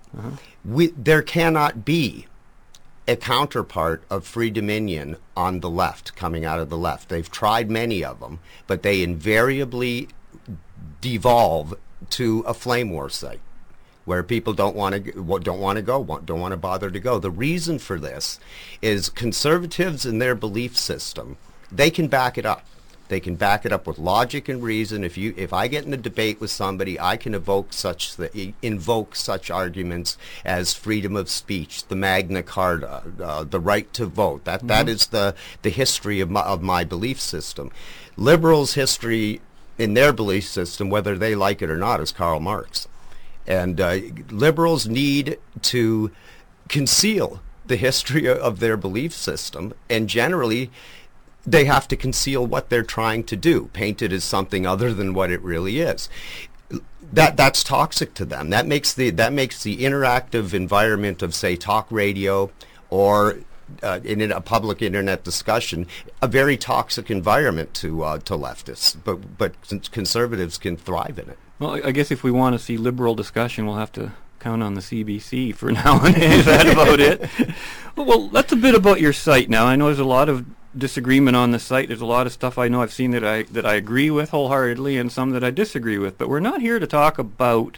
We 0.65 0.87
there 0.97 1.21
cannot 1.21 1.85
be 1.85 2.25
a 3.07 3.15
counterpart 3.15 4.01
of 4.09 4.25
Free 4.25 4.49
Dominion 4.49 5.17
on 5.37 5.59
the 5.59 5.69
left 5.69 6.15
coming 6.15 6.45
out 6.45 6.59
of 6.59 6.71
the 6.71 6.77
left. 6.79 7.09
They've 7.09 7.29
tried 7.29 7.69
many 7.69 8.03
of 8.03 8.19
them, 8.19 8.39
but 8.65 8.81
they 8.81 9.03
invariably 9.03 10.07
devolve 10.99 11.75
to 12.11 12.41
a 12.41 12.53
flame 12.53 12.89
war 12.89 13.09
site 13.09 13.41
where 14.05 14.23
people 14.23 14.53
don't 14.53 14.75
want 14.75 14.95
to 14.95 15.39
don't 15.39 15.59
want 15.59 15.77
to 15.77 15.81
go 15.81 16.03
don't 16.25 16.39
want 16.39 16.51
to 16.51 16.57
bother 16.57 16.89
to 16.91 16.99
go. 16.99 17.19
The 17.19 17.31
reason 17.31 17.79
for 17.79 17.99
this 17.99 18.39
is 18.81 19.09
conservatives 19.09 20.05
in 20.05 20.19
their 20.19 20.35
belief 20.35 20.77
system 20.77 21.37
they 21.71 21.89
can 21.89 22.07
back 22.07 22.37
it 22.37 22.45
up. 22.45 22.65
They 23.09 23.19
can 23.19 23.35
back 23.35 23.65
it 23.65 23.71
up 23.71 23.85
with 23.85 23.99
logic 23.99 24.47
and 24.47 24.63
reason. 24.63 25.03
If 25.03 25.17
you 25.17 25.33
if 25.37 25.53
i 25.53 25.67
get 25.67 25.85
in 25.85 25.93
a 25.93 25.97
debate 25.97 26.39
with 26.39 26.51
somebody 26.51 26.99
i 26.99 27.15
can 27.17 27.33
evoke 27.35 27.73
such 27.73 28.15
the, 28.15 28.53
invoke 28.61 29.15
such 29.15 29.51
arguments 29.51 30.17
as 30.43 30.73
freedom 30.73 31.15
of 31.15 31.29
speech 31.29 31.85
the 31.87 31.95
magna 31.95 32.43
carta 32.43 33.03
uh, 33.21 33.43
the 33.43 33.59
right 33.59 33.91
to 33.93 34.05
vote. 34.05 34.45
That 34.45 34.67
that 34.67 34.89
is 34.89 35.07
the 35.07 35.35
the 35.61 35.69
history 35.69 36.19
of 36.19 36.29
my, 36.29 36.41
of 36.41 36.61
my 36.61 36.83
belief 36.83 37.19
system. 37.19 37.71
Liberals 38.17 38.73
history 38.73 39.41
in 39.77 39.93
their 39.93 40.13
belief 40.13 40.45
system 40.45 40.89
whether 40.89 41.17
they 41.17 41.35
like 41.35 41.61
it 41.61 41.69
or 41.69 41.77
not 41.77 41.99
is 41.99 42.11
karl 42.11 42.39
marx 42.39 42.87
and 43.45 43.81
uh, 43.81 43.97
liberals 44.29 44.87
need 44.87 45.37
to 45.61 46.11
conceal 46.69 47.41
the 47.65 47.75
history 47.75 48.27
of 48.27 48.59
their 48.59 48.77
belief 48.77 49.13
system, 49.13 49.73
and 49.89 50.09
generally, 50.09 50.69
they 51.45 51.65
have 51.65 51.87
to 51.89 51.95
conceal 51.95 52.45
what 52.45 52.69
they're 52.69 52.83
trying 52.83 53.23
to 53.25 53.35
do, 53.35 53.69
paint 53.73 54.01
it 54.01 54.13
as 54.13 54.23
something 54.23 54.65
other 54.65 54.93
than 54.93 55.13
what 55.13 55.31
it 55.31 55.41
really 55.41 55.79
is. 55.79 56.09
That 57.11 57.37
that's 57.37 57.63
toxic 57.63 58.13
to 58.15 58.25
them. 58.25 58.49
That 58.49 58.65
makes 58.65 58.93
the 58.93 59.09
that 59.11 59.33
makes 59.33 59.61
the 59.61 59.83
interactive 59.83 60.53
environment 60.53 61.21
of 61.21 61.35
say 61.35 61.55
talk 61.55 61.85
radio 61.91 62.49
or 62.89 63.39
uh, 63.81 63.99
in 64.03 64.31
a 64.31 64.41
public 64.41 64.81
internet 64.81 65.23
discussion 65.23 65.87
a 66.21 66.27
very 66.27 66.57
toxic 66.57 67.09
environment 67.09 67.73
to 67.75 68.03
uh, 68.03 68.17
to 68.19 68.33
leftists. 68.35 68.95
But 69.03 69.37
but 69.37 69.53
cons- 69.67 69.89
conservatives 69.89 70.57
can 70.57 70.77
thrive 70.77 71.17
in 71.19 71.29
it. 71.29 71.37
well, 71.59 71.71
I 71.75 71.81
I 71.85 71.91
guess 71.91 72.11
if 72.11 72.23
we 72.23 72.31
want 72.31 72.53
to 72.53 72.59
see 72.59 72.77
liberal 72.77 73.15
discussion, 73.15 73.65
we'll 73.65 73.77
have 73.77 73.91
to 73.93 74.11
count 74.39 74.61
on 74.61 74.73
the 74.73 74.81
CBC 74.81 75.55
for 75.55 75.71
now. 75.81 76.03
Is 76.05 76.45
that 76.45 76.67
about 76.67 76.99
it? 76.99 77.29
Well, 77.95 78.27
that's 78.29 78.51
a 78.51 78.55
bit 78.55 78.73
about 78.73 78.99
your 79.01 79.13
site 79.13 79.51
now. 79.51 79.67
I 79.67 79.75
know 79.75 79.85
there's 79.85 79.99
a 79.99 80.03
lot 80.03 80.27
of 80.27 80.45
disagreement 80.75 81.37
on 81.37 81.51
the 81.51 81.59
site. 81.59 81.89
There's 81.89 82.01
a 82.01 82.07
lot 82.07 82.25
of 82.25 82.33
stuff 82.33 82.57
I 82.57 82.67
know 82.67 82.81
I've 82.81 82.91
seen 82.91 83.11
that 83.11 83.23
I 83.23 83.43
that 83.43 83.67
I 83.67 83.75
agree 83.75 84.09
with 84.09 84.31
wholeheartedly, 84.31 84.97
and 84.97 85.11
some 85.11 85.29
that 85.29 85.43
I 85.43 85.51
disagree 85.51 85.99
with. 85.99 86.17
But 86.17 86.27
we're 86.27 86.39
not 86.39 86.59
here 86.61 86.79
to 86.79 86.87
talk 86.87 87.19
about 87.19 87.77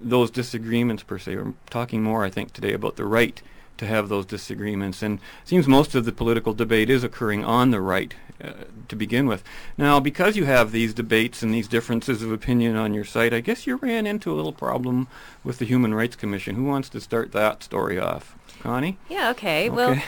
those 0.00 0.32
disagreements 0.32 1.04
per 1.04 1.18
se. 1.20 1.36
We're 1.36 1.54
talking 1.70 2.02
more, 2.02 2.24
I 2.24 2.30
think, 2.30 2.52
today 2.52 2.72
about 2.72 2.96
the 2.96 3.04
right 3.04 3.40
to 3.78 3.86
have 3.86 4.08
those 4.08 4.26
disagreements. 4.26 5.02
And 5.02 5.18
it 5.18 5.48
seems 5.48 5.66
most 5.66 5.94
of 5.94 6.04
the 6.04 6.12
political 6.12 6.52
debate 6.52 6.90
is 6.90 7.02
occurring 7.02 7.44
on 7.44 7.70
the 7.70 7.80
right 7.80 8.14
uh, 8.42 8.52
to 8.88 8.96
begin 8.96 9.26
with. 9.26 9.42
Now, 9.76 9.98
because 9.98 10.36
you 10.36 10.44
have 10.44 10.70
these 10.70 10.94
debates 10.94 11.42
and 11.42 11.52
these 11.52 11.68
differences 11.68 12.22
of 12.22 12.30
opinion 12.30 12.76
on 12.76 12.94
your 12.94 13.04
site, 13.04 13.34
I 13.34 13.40
guess 13.40 13.66
you 13.66 13.76
ran 13.76 14.06
into 14.06 14.32
a 14.32 14.36
little 14.36 14.52
problem 14.52 15.08
with 15.42 15.58
the 15.58 15.64
Human 15.64 15.94
Rights 15.94 16.16
Commission. 16.16 16.54
Who 16.54 16.64
wants 16.64 16.88
to 16.90 17.00
start 17.00 17.32
that 17.32 17.62
story 17.62 17.98
off? 17.98 18.34
Connie? 18.60 18.98
Yeah, 19.08 19.30
okay. 19.30 19.70
Well, 19.70 20.02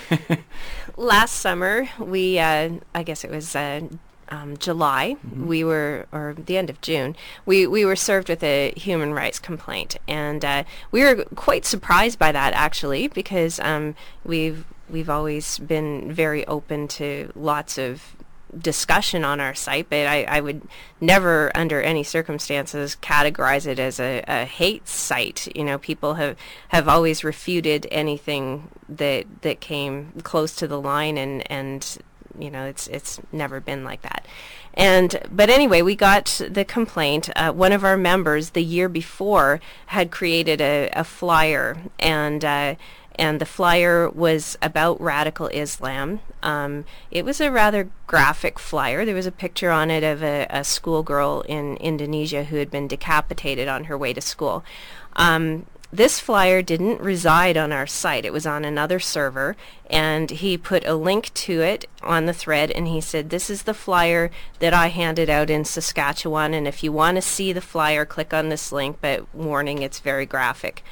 last 0.97 1.37
summer 1.37 1.89
we 1.99 2.39
uh, 2.39 2.71
i 2.95 3.03
guess 3.03 3.25
it 3.25 3.31
was 3.31 3.57
uh, 3.57 3.81
um, 4.31 4.57
july 4.57 5.17
we 5.37 5.65
were 5.65 6.07
or 6.13 6.35
the 6.47 6.57
end 6.57 6.71
of 6.71 6.81
june 6.81 7.17
we, 7.47 7.67
we 7.67 7.85
were 7.85 7.97
served 7.97 8.29
with 8.29 8.43
a 8.43 8.73
human 8.77 9.13
rights 9.13 9.39
complaint 9.39 9.97
and 10.09 10.45
uh, 10.45 10.65
we 10.91 11.03
were 11.03 11.25
quite 11.35 11.65
surprised 11.65 12.19
by 12.19 12.33
that 12.33 12.53
actually 12.55 13.09
because 13.09 13.59
um, 13.61 13.95
we've 14.25 14.65
we've 14.89 15.11
always 15.11 15.59
been 15.59 16.13
very 16.13 16.47
open 16.47 16.89
to 16.89 17.31
lots 17.35 17.79
of 17.79 18.17
discussion 18.59 19.25
on 19.25 19.41
our 19.41 19.55
site, 19.55 19.89
but 19.89 20.07
I, 20.07 20.25
I 20.25 20.41
would 20.41 20.63
never, 21.01 21.57
under 21.57 21.81
any 21.81 22.03
circumstances, 22.03 22.97
categorize 23.01 23.67
it 23.67 23.79
as 23.79 24.01
a, 24.01 24.23
a 24.27 24.45
hate 24.45 24.89
site. 24.89 25.49
You 25.55 25.65
know, 25.65 25.79
people 25.79 26.15
have, 26.15 26.37
have 26.69 26.89
always 26.89 27.25
refuted 27.25 27.87
anything 27.91 28.69
that 28.89 29.27
that 29.43 29.61
came 29.61 30.13
close 30.23 30.55
to 30.57 30.67
the 30.67 30.81
line, 30.81 31.17
and 31.17 31.49
and 31.51 31.99
you 32.39 32.51
know, 32.51 32.65
it's 32.65 32.87
it's 32.89 33.21
never 33.33 33.61
been 33.61 33.85
like 33.85 34.03
that. 34.03 34.27
And 34.75 35.21
but 35.31 35.51
anyway, 35.51 35.83
we 35.83 35.97
got 35.97 36.41
the 36.49 36.65
complaint. 36.65 37.29
Uh, 37.37 37.53
one 37.53 37.73
of 37.73 37.85
our 37.85 37.97
members 37.97 38.51
the 38.51 38.63
year 38.63 38.89
before 38.89 39.61
had 39.87 40.11
created 40.11 40.61
a, 40.61 40.91
a 40.93 41.05
flyer 41.05 41.79
and. 41.99 42.45
Uh, 42.45 42.75
and 43.17 43.39
the 43.39 43.45
flyer 43.45 44.09
was 44.09 44.57
about 44.63 44.99
radical 44.99 45.49
Islam. 45.49 46.21
Um, 46.43 46.87
it 47.11 47.23
was 47.23 47.39
a 47.39 47.51
rather 47.51 47.91
graphic 48.07 48.59
flyer. 48.59 49.05
There 49.05 49.15
was 49.15 49.27
a 49.27 49.33
picture 49.33 49.71
on 49.71 49.91
it 49.91 50.03
of 50.03 50.23
a, 50.23 50.47
a 50.49 50.65
schoolgirl 50.65 51.43
in 51.43 51.77
Indonesia 51.77 52.45
who 52.45 52.57
had 52.57 52.71
been 52.71 52.89
decapitated 52.89 53.69
on 53.69 53.85
her 53.85 53.99
way 53.99 54.15
to 54.15 54.23
school. 54.23 54.65
Um, 55.17 55.67
this 55.93 56.21
flyer 56.21 56.63
didn't 56.63 57.01
reside 57.01 57.57
on 57.57 57.73
our 57.73 57.87
site. 57.87 58.25
It 58.25 58.33
was 58.33 58.47
on 58.47 58.65
another 58.65 59.01
server, 59.01 59.57
and 59.89 60.31
he 60.31 60.57
put 60.57 60.87
a 60.87 60.95
link 60.95 61.35
to 61.35 61.61
it 61.61 61.87
on 62.03 62.27
the 62.27 62.33
thread, 62.33 62.71
and 62.71 62.87
he 62.87 63.01
said, 63.01 63.31
"This 63.31 63.51
is 63.51 63.63
the 63.65 63.75
flyer 63.75 64.31
that 64.61 64.73
I 64.73 64.89
handed 64.89 65.29
out 65.29 65.51
in 65.51 65.65
Saskatchewan, 65.65 66.55
and 66.55 66.69
if 66.69 66.83
you 66.85 66.93
want 66.93 67.17
to 67.17 67.23
see 67.23 67.53
the 67.53 67.61
flyer, 67.61 68.05
click 68.05 68.33
on 68.33 68.49
this 68.49 68.71
link. 68.73 68.99
But 69.01 69.33
warning, 69.35 69.83
it's 69.83 69.99
very 69.99 70.27
graphic." 70.27 70.85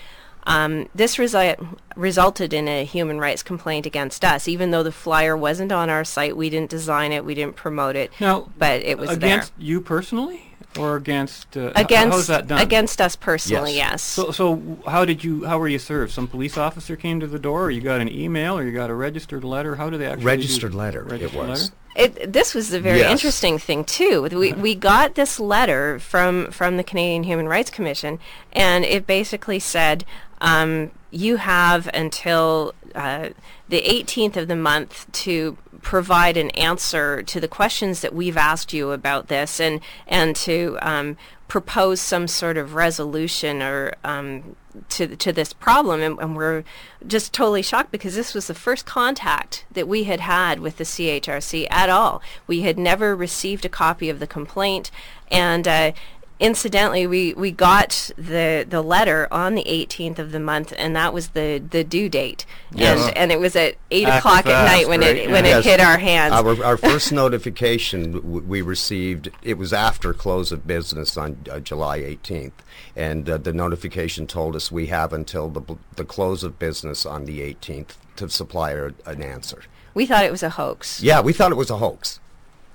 Um, 0.45 0.89
this 0.95 1.17
resi- 1.17 1.77
resulted 1.95 2.55
in 2.55 2.69
a 2.69 2.83
human 2.85 3.21
rights 3.21 3.43
complaint 3.43 3.85
against 3.85 4.25
us, 4.25 4.49
even 4.49 4.71
though 4.71 4.83
the 4.83 4.91
flyer 4.91 5.37
wasn't 5.37 5.73
on 5.73 5.91
our 5.91 6.05
site. 6.05 6.39
We 6.39 6.49
didn't 6.49 6.71
design 6.71 7.13
it, 7.13 7.23
we 7.25 7.35
didn't 7.35 7.57
promote 7.57 7.97
it, 7.97 8.11
Now, 8.19 8.49
but 8.57 8.81
it 8.81 8.97
was 8.99 9.11
against 9.11 9.53
you 9.59 9.83
personally, 9.83 10.48
or 10.79 10.97
against 10.97 11.57
uh, 11.57 11.69
h- 11.69 11.75
there. 11.75 11.85
Against 11.85 12.17
how's 12.17 12.27
that 12.27 12.47
done? 12.47 12.61
against 12.61 13.01
us 13.01 13.17
personally, 13.17 13.75
Yes. 13.77 13.91
yes. 13.93 14.03
So, 14.03 14.31
so 14.31 14.79
how 14.87 15.05
did 15.05 15.25
you? 15.25 15.45
How 15.45 15.59
were 15.59 15.69
you 15.69 15.79
served? 15.79 16.13
Some 16.13 16.27
police 16.29 16.57
officer 16.59 16.97
came 16.97 17.21
to 17.21 17.27
the 17.27 17.39
door, 17.39 17.65
or 17.65 17.71
you 17.71 17.81
got 17.81 18.01
an 18.01 18.09
email, 18.09 18.59
or 18.59 18.63
you 18.65 18.73
got 18.73 18.91
a 18.91 18.95
registered 18.95 19.45
letter? 19.45 19.77
How 19.77 19.89
do 19.91 19.97
they 19.99 20.07
actually? 20.07 20.23
do- 20.23 20.27
Registered 20.27 20.75
letter, 20.75 21.15
it 21.15 21.33
was. 21.35 21.35
letter? 21.63 21.75
It, 21.97 22.33
this 22.33 22.55
was 22.55 22.69
the 22.71 22.79
very 22.81 22.99
Yes. 22.99 23.11
interesting 23.11 23.59
thing 23.59 23.83
too. 23.85 24.23
We 24.31 24.53
we 24.69 24.75
got 24.75 25.15
this 25.15 25.41
letter 25.41 25.99
from 25.99 26.51
from 26.53 26.77
the 26.77 26.85
Canadian 26.85 27.25
Human 27.25 27.49
Rights 27.49 27.71
Commission, 27.71 28.19
and 28.53 28.85
it 28.85 29.07
basically 29.07 29.59
said 29.59 30.05
um, 30.41 30.91
you 31.11 31.37
have 31.39 31.89
until 31.93 32.73
uh, 32.95 33.31
the 33.69 33.83
18th 33.83 34.37
of 34.37 34.47
the 34.49 34.55
month 34.57 35.11
to 35.13 35.57
provide 35.83 36.37
an 36.37 36.51
answer 36.51 37.23
to 37.23 37.41
the 37.41 37.49
questions 37.49 38.01
that 38.01 38.15
we've 38.15 38.37
asked 38.37 38.73
you 38.73 38.93
about 38.93 39.29
this, 39.29 39.61
and 39.61 39.81
and 40.07 40.35
to 40.37 40.79
um, 40.83 41.17
propose 41.49 42.01
some 42.01 42.29
sort 42.29 42.57
of 42.59 42.75
resolution 42.75 43.63
or 43.63 43.95
um, 44.05 44.57
to 44.91 45.17
to 45.17 45.33
this 45.33 45.53
problem, 45.53 46.01
and, 46.01 46.19
and 46.19 46.37
we're 46.37 46.65
just 47.07 47.33
totally 47.33 47.63
shocked 47.63 47.91
because 47.91 48.15
this 48.15 48.35
was 48.35 48.47
the 48.47 48.55
first 48.55 48.87
contact 48.87 49.65
that 49.73 49.89
we 49.89 50.05
had 50.05 50.21
had 50.21 50.61
with 50.61 50.77
the 50.77 50.85
CHRC 50.85 51.67
at 51.71 51.89
all. 51.89 52.23
We 52.47 52.63
had 52.63 52.79
never 52.79 53.17
received 53.17 53.65
a 53.65 53.71
copy 53.71 54.09
of 54.09 54.21
the 54.21 54.27
complaint, 54.27 54.91
and 55.31 55.67
uh, 55.67 55.93
incidentally, 56.41 57.07
we, 57.07 57.35
we 57.35 57.51
got 57.51 58.11
the 58.17 58.65
the 58.69 58.83
letter 58.83 59.27
on 59.31 59.55
the 59.55 59.65
18th 59.65 60.19
of 60.19 60.33
the 60.33 60.41
month, 60.41 60.73
and 60.77 60.95
that 60.97 61.13
was 61.13 61.29
the, 61.31 61.59
the 61.71 61.83
due 61.85 62.09
date, 62.09 62.47
Yes. 62.73 63.07
and 63.09 63.17
and 63.17 63.33
it 63.33 63.41
was 63.41 63.57
at 63.57 63.75
eight 63.91 64.07
Act 64.09 64.19
o'clock 64.19 64.47
at 64.47 64.65
night 64.65 64.89
when 64.89 65.01
right, 65.01 65.17
it 65.17 65.31
when 65.31 65.45
Yes. 65.45 65.65
it 65.67 65.69
hit 65.71 65.81
our 65.81 65.99
hands. 65.99 66.33
Our, 66.35 66.65
our 66.65 66.77
first 66.77 67.13
notification 67.13 68.13
w- 68.13 68.41
we 68.47 68.63
received, 68.63 69.31
it 69.43 69.59
was 69.59 69.73
after 69.73 70.13
close 70.13 70.53
of 70.53 70.67
business 70.67 71.17
on 71.17 71.39
uh, 71.51 71.61
July 71.61 72.01
18th. 72.01 72.53
And 72.97 73.29
uh, 73.31 73.37
the 73.39 73.53
notification 73.53 74.27
told 74.27 74.57
us 74.57 74.73
we 74.73 74.87
have 74.87 75.13
until 75.13 75.49
the, 75.49 75.77
the 75.97 76.05
close 76.05 76.43
of 76.43 76.59
business 76.59 77.07
on 77.07 77.27
the 77.27 77.41
18th 77.41 77.91
to 78.17 78.29
supply 78.29 78.73
a, 78.73 78.91
an 79.07 79.23
answer. 79.23 79.63
we 79.95 80.05
thought 80.07 80.25
it 80.25 80.33
was 80.33 80.43
a 80.43 80.51
hoax. 80.51 81.01
Yeah, 81.03 81.21
we 81.21 81.33
thought 81.33 81.53
it 81.53 81.57
was 81.57 81.71
a 81.71 81.77
hoax. 81.79 82.19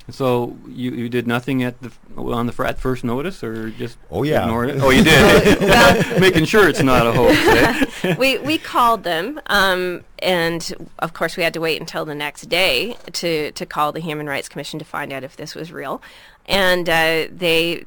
So 0.10 0.58
you, 0.68 0.92
you 0.92 1.08
did 1.10 1.28
nothing 1.28 1.64
at 1.64 1.80
the 1.82 1.88
f- 1.88 2.00
on 2.18 2.46
the 2.46 2.52
fr- 2.52 2.66
at 2.66 2.78
first 2.78 3.04
notice, 3.04 3.42
or 3.44 3.70
just 3.70 3.98
Oh, 4.12 4.24
yeah. 4.24 4.42
ignored 4.42 4.70
it? 4.72 4.80
Oh, 4.82 4.90
you 4.90 5.04
did, 5.04 5.62
making 6.20 6.46
sure 6.46 6.68
it's 6.68 6.82
not 6.84 7.08
a 7.08 7.14
hoax. 7.14 8.04
Eh? 8.04 8.16
we 8.20 8.38
we 8.40 8.58
called 8.58 9.04
them, 9.04 9.40
um, 9.48 10.04
and 10.20 10.74
of 11.00 11.14
course 11.14 11.38
we 11.38 11.44
had 11.44 11.54
to 11.54 11.62
wait 11.62 11.80
until 11.80 12.04
the 12.06 12.16
next 12.16 12.50
day 12.50 12.98
to 13.14 13.52
to 13.54 13.66
call 13.66 13.92
the 13.94 14.02
Human 14.02 14.28
Rights 14.28 14.50
Commission 14.50 14.78
to 14.80 14.86
find 14.86 15.14
out 15.14 15.24
if 15.24 15.38
this 15.38 15.56
was 15.56 15.72
real, 15.72 16.02
and 16.48 16.90
uh, 16.90 17.28
they. 17.32 17.86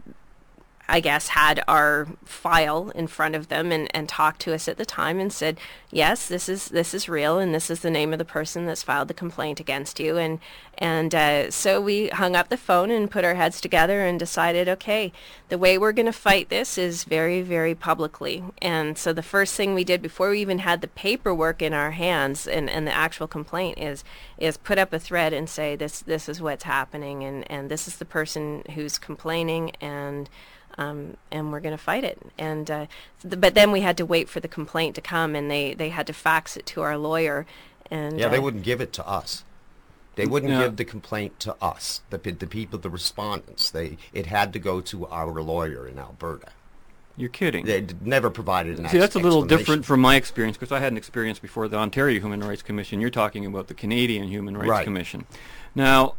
I 0.88 1.00
guess 1.00 1.28
had 1.28 1.62
our 1.66 2.06
file 2.24 2.90
in 2.90 3.08
front 3.08 3.34
of 3.34 3.48
them 3.48 3.72
and, 3.72 3.88
and 3.94 4.08
talked 4.08 4.40
to 4.42 4.54
us 4.54 4.68
at 4.68 4.76
the 4.76 4.86
time 4.86 5.18
and 5.18 5.32
said, 5.32 5.58
yes, 5.90 6.28
this 6.28 6.48
is 6.48 6.68
this 6.68 6.94
is 6.94 7.08
real 7.08 7.38
and 7.38 7.54
this 7.54 7.70
is 7.70 7.80
the 7.80 7.90
name 7.90 8.12
of 8.12 8.18
the 8.18 8.24
person 8.24 8.66
that's 8.66 8.82
filed 8.82 9.08
the 9.08 9.14
complaint 9.14 9.58
against 9.58 9.98
you. 9.98 10.16
And 10.16 10.38
and 10.78 11.14
uh, 11.14 11.50
so 11.50 11.80
we 11.80 12.08
hung 12.08 12.36
up 12.36 12.50
the 12.50 12.56
phone 12.56 12.90
and 12.90 13.10
put 13.10 13.24
our 13.24 13.34
heads 13.34 13.60
together 13.60 14.04
and 14.04 14.18
decided, 14.18 14.68
okay, 14.68 15.12
the 15.48 15.58
way 15.58 15.78
we're 15.78 15.92
going 15.92 16.06
to 16.06 16.12
fight 16.12 16.50
this 16.50 16.78
is 16.78 17.04
very 17.04 17.42
very 17.42 17.74
publicly. 17.74 18.44
And 18.62 18.96
so 18.96 19.12
the 19.12 19.22
first 19.22 19.54
thing 19.54 19.74
we 19.74 19.84
did 19.84 20.02
before 20.02 20.30
we 20.30 20.40
even 20.40 20.60
had 20.60 20.82
the 20.82 20.88
paperwork 20.88 21.62
in 21.62 21.72
our 21.72 21.92
hands 21.92 22.46
and, 22.46 22.70
and 22.70 22.86
the 22.86 22.94
actual 22.94 23.26
complaint 23.26 23.78
is 23.78 24.04
is 24.38 24.56
put 24.56 24.78
up 24.78 24.92
a 24.92 24.98
thread 24.98 25.32
and 25.32 25.48
say 25.48 25.74
this 25.74 26.00
this 26.00 26.28
is 26.28 26.40
what's 26.40 26.64
happening 26.64 27.24
and, 27.24 27.50
and 27.50 27.70
this 27.70 27.88
is 27.88 27.96
the 27.96 28.04
person 28.04 28.62
who's 28.74 28.98
complaining 28.98 29.72
and 29.80 30.28
um, 30.78 31.16
and 31.30 31.52
we're 31.52 31.60
going 31.60 31.76
to 31.76 31.82
fight 31.82 32.04
it. 32.04 32.18
And 32.38 32.70
uh, 32.70 32.86
but 33.24 33.54
then 33.54 33.72
we 33.72 33.80
had 33.80 33.96
to 33.96 34.06
wait 34.06 34.28
for 34.28 34.40
the 34.40 34.48
complaint 34.48 34.94
to 34.96 35.00
come, 35.00 35.34
and 35.34 35.50
they, 35.50 35.74
they 35.74 35.88
had 35.90 36.06
to 36.06 36.12
fax 36.12 36.56
it 36.56 36.66
to 36.66 36.82
our 36.82 36.96
lawyer. 36.96 37.46
And 37.90 38.18
Yeah, 38.18 38.28
they 38.28 38.38
uh, 38.38 38.42
wouldn't 38.42 38.64
give 38.64 38.80
it 38.80 38.92
to 38.94 39.06
us. 39.08 39.44
They 40.16 40.26
wouldn't 40.26 40.50
Yeah. 40.52 40.62
give 40.64 40.76
the 40.76 40.84
complaint 40.84 41.38
to 41.40 41.54
us, 41.60 42.00
the, 42.10 42.18
the 42.18 42.46
people, 42.46 42.78
the 42.78 42.90
respondents. 42.90 43.70
They 43.70 43.98
It 44.12 44.26
had 44.26 44.52
to 44.54 44.58
go 44.58 44.80
to 44.80 45.06
our 45.08 45.42
lawyer 45.42 45.86
in 45.86 45.98
Alberta. 45.98 46.48
You're 47.18 47.30
kidding. 47.30 47.64
They 47.64 47.80
d- 47.80 47.94
never 48.02 48.28
provided 48.28 48.78
an 48.78 48.88
See, 48.88 48.98
that's 48.98 49.14
a 49.14 49.18
little 49.18 49.42
different 49.42 49.86
from 49.86 50.00
my 50.00 50.16
experience 50.16 50.58
because 50.58 50.72
I 50.72 50.80
had 50.80 50.92
an 50.92 50.98
experience 50.98 51.38
before 51.38 51.66
the 51.66 51.76
Ontario 51.78 52.20
Human 52.20 52.40
Rights 52.44 52.60
Commission. 52.62 53.00
You're 53.00 53.08
talking 53.10 53.46
about 53.46 53.68
the 53.68 53.74
Canadian 53.74 54.28
Human 54.28 54.54
Rights 54.56 54.68
Right. 54.68 54.84
Commission. 54.84 55.24
Now, 55.74 56.14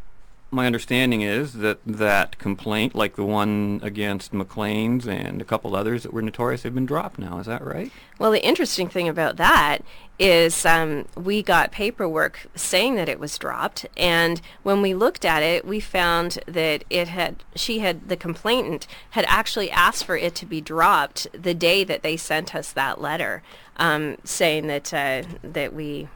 my 0.49 0.65
understanding 0.65 1.21
is 1.21 1.53
that 1.53 1.79
that 1.85 2.37
complaint, 2.37 2.95
like 2.95 3.15
the 3.15 3.25
one 3.25 3.81
against 3.83 4.33
Maclean's 4.33 5.05
and 5.05 5.41
a 5.41 5.45
couple 5.45 5.75
others 5.75 6.03
that 6.03 6.13
were 6.13 6.21
notorious, 6.21 6.63
have 6.63 6.73
been 6.73 6.85
dropped 6.85 7.19
now. 7.19 7.39
Is 7.39 7.47
that 7.47 7.63
right? 7.63 7.91
Well, 8.17 8.31
the 8.31 8.45
interesting 8.45 8.87
thing 8.87 9.09
about 9.09 9.35
that 9.37 9.79
is 10.17 10.65
um, 10.65 11.05
we 11.15 11.43
got 11.43 11.71
paperwork 11.71 12.47
saying 12.55 12.95
that 12.95 13.09
it 13.09 13.19
was 13.19 13.37
dropped, 13.37 13.85
and 13.97 14.41
when 14.63 14.81
we 14.81 14.93
looked 14.93 15.25
at 15.25 15.43
it, 15.43 15.65
we 15.65 15.81
found 15.81 16.39
that 16.47 16.85
it 16.89 17.09
had 17.09 17.43
she 17.55 17.79
had 17.79 18.07
the 18.07 18.17
complainant 18.17 18.87
had 19.11 19.25
actually 19.27 19.69
asked 19.69 20.05
for 20.05 20.15
it 20.15 20.33
to 20.35 20.45
be 20.45 20.61
dropped 20.61 21.27
the 21.33 21.53
day 21.53 21.83
that 21.83 22.03
they 22.03 22.15
sent 22.15 22.55
us 22.55 22.71
that 22.71 23.01
letter, 23.01 23.43
um, 23.75 24.17
saying 24.23 24.67
that 24.67 24.93
uh, 24.93 25.23
that 25.43 25.73
we 25.73 26.07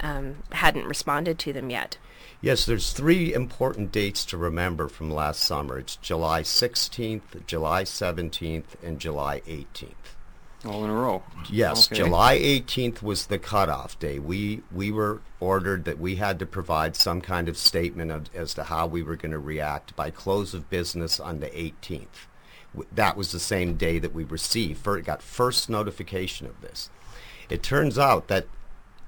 um, 0.00 0.42
hadn't 0.52 0.86
responded 0.86 1.38
to 1.38 1.52
them 1.52 1.70
yet. 1.70 1.98
Yes, 2.42 2.64
there's 2.64 2.92
three 2.92 3.34
important 3.34 3.92
dates 3.92 4.24
to 4.26 4.38
remember 4.38 4.88
from 4.88 5.10
last 5.10 5.40
summer. 5.42 5.78
It's 5.78 5.96
July 5.96 6.42
16th, 6.42 7.46
July 7.46 7.84
17th, 7.84 8.82
and 8.82 8.98
July 8.98 9.42
18th. 9.46 10.16
all 10.64 10.84
in 10.84 10.90
a 10.90 10.94
row. 10.94 11.22
Yes, 11.50 11.86
Okay. 11.86 11.96
July 12.02 12.38
18th 12.38 13.02
was 13.02 13.26
the 13.26 13.38
cutoff 13.38 13.98
day. 13.98 14.18
We 14.18 14.62
we 14.72 14.90
were 14.90 15.20
ordered 15.38 15.84
that 15.84 15.98
we 15.98 16.16
had 16.16 16.38
to 16.38 16.46
provide 16.46 16.96
some 16.96 17.20
kind 17.20 17.48
of 17.48 17.56
statement 17.56 18.10
of, 18.10 18.24
as 18.34 18.54
to 18.54 18.64
how 18.64 18.86
we 18.86 19.02
were 19.02 19.16
going 19.16 19.32
to 19.32 19.38
react 19.38 19.94
by 19.96 20.10
close 20.10 20.52
of 20.54 20.68
business 20.70 21.18
on 21.20 21.40
the 21.40 21.48
18th. 21.48 22.26
That 22.92 23.16
was 23.16 23.32
the 23.32 23.40
same 23.40 23.74
day 23.76 23.98
that 23.98 24.14
we 24.14 24.24
received, 24.24 24.84
got 25.04 25.22
first 25.22 25.68
notification 25.68 26.46
of 26.46 26.60
this. 26.60 26.88
It 27.48 27.62
turns 27.62 27.98
out 27.98 28.28
that 28.28 28.46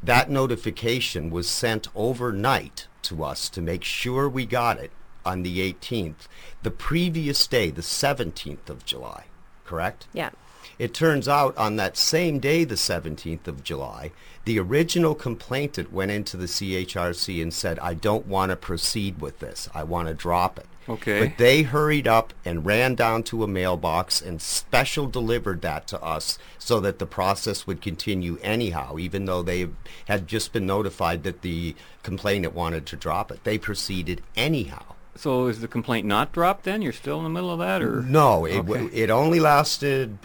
that 0.03 0.31
notification 0.31 1.31
was 1.31 1.49
sent 1.49 1.89
overnight 1.95 2.89
to 3.03 3.25
us 3.25 3.49
to 3.51 3.61
make 3.61 3.85
sure 3.85 4.29
we 4.29 4.47
got 4.47 4.79
it 4.79 4.91
on 5.25 5.43
the 5.43 5.73
18th, 5.73 6.27
the 6.63 6.71
previous 6.71 7.47
day, 7.47 7.71
the 7.71 7.83
17th 7.83 8.69
of 8.69 8.85
July, 8.85 9.25
correct? 9.65 10.07
Yeah. 10.13 10.31
It 10.79 10.95
turns 10.95 11.29
out 11.29 11.57
on 11.57 11.77
that 11.77 11.97
same 11.97 12.39
day, 12.39 12.65
the 12.65 12.75
17th 12.75 13.47
of 13.47 13.63
July, 13.63 14.13
the 14.45 14.59
original 14.59 15.15
complainant 15.15 15.93
went 15.93 16.11
into 16.11 16.37
the 16.37 16.47
CHRC 16.47 17.41
and 17.43 17.55
said, 17.55 17.79
I 17.79 17.95
don't 17.95 18.27
want 18.27 18.51
to 18.51 18.57
proceed 18.57 19.21
with 19.21 19.39
this. 19.39 19.69
I 19.75 19.85
want 19.85 20.09
to 20.09 20.15
drop 20.15 20.59
it. 20.59 20.67
Okay. 20.89 21.21
But 21.21 21.39
they 21.39 21.63
hurried 21.63 22.09
up 22.09 22.33
and 22.45 22.67
ran 22.67 22.95
down 22.95 23.23
to 23.25 23.45
a 23.45 23.47
mailbox 23.47 24.21
and 24.21 24.43
special 24.43 25.07
delivered 25.07 25.63
that 25.63 25.87
to 25.89 26.03
us 26.03 26.39
so 26.59 26.81
that 26.81 26.99
the 26.99 27.07
process 27.07 27.67
would 27.67 27.81
continue 27.81 28.39
anyhow, 28.43 28.99
even 28.99 29.27
though 29.27 29.43
they 29.43 29.69
had 30.07 30.27
just 30.27 30.53
been 30.53 30.67
notified 30.67 31.23
that 31.23 31.43
the 31.43 31.77
complainant 32.03 32.55
wanted 32.55 32.87
to 32.87 32.97
drop 32.97 33.31
it. 33.31 33.45
They 33.45 33.59
proceeded 33.59 34.23
anyhow. 34.37 34.83
So 35.15 35.47
is 35.47 35.61
the 35.61 35.69
complaint 35.69 36.07
not 36.07 36.33
dropped 36.33 36.65
then? 36.65 36.83
You're 36.83 36.93
still 36.93 37.19
in 37.19 37.25
the 37.25 37.31
middle 37.31 37.53
of 37.53 37.59
that, 37.59 37.83
or 37.83 38.03
No, 38.03 38.45
it, 38.45 38.57
w 38.57 38.87
Okay. 38.87 38.97
it 38.97 39.11
only 39.11 39.41
lasted 39.41 40.17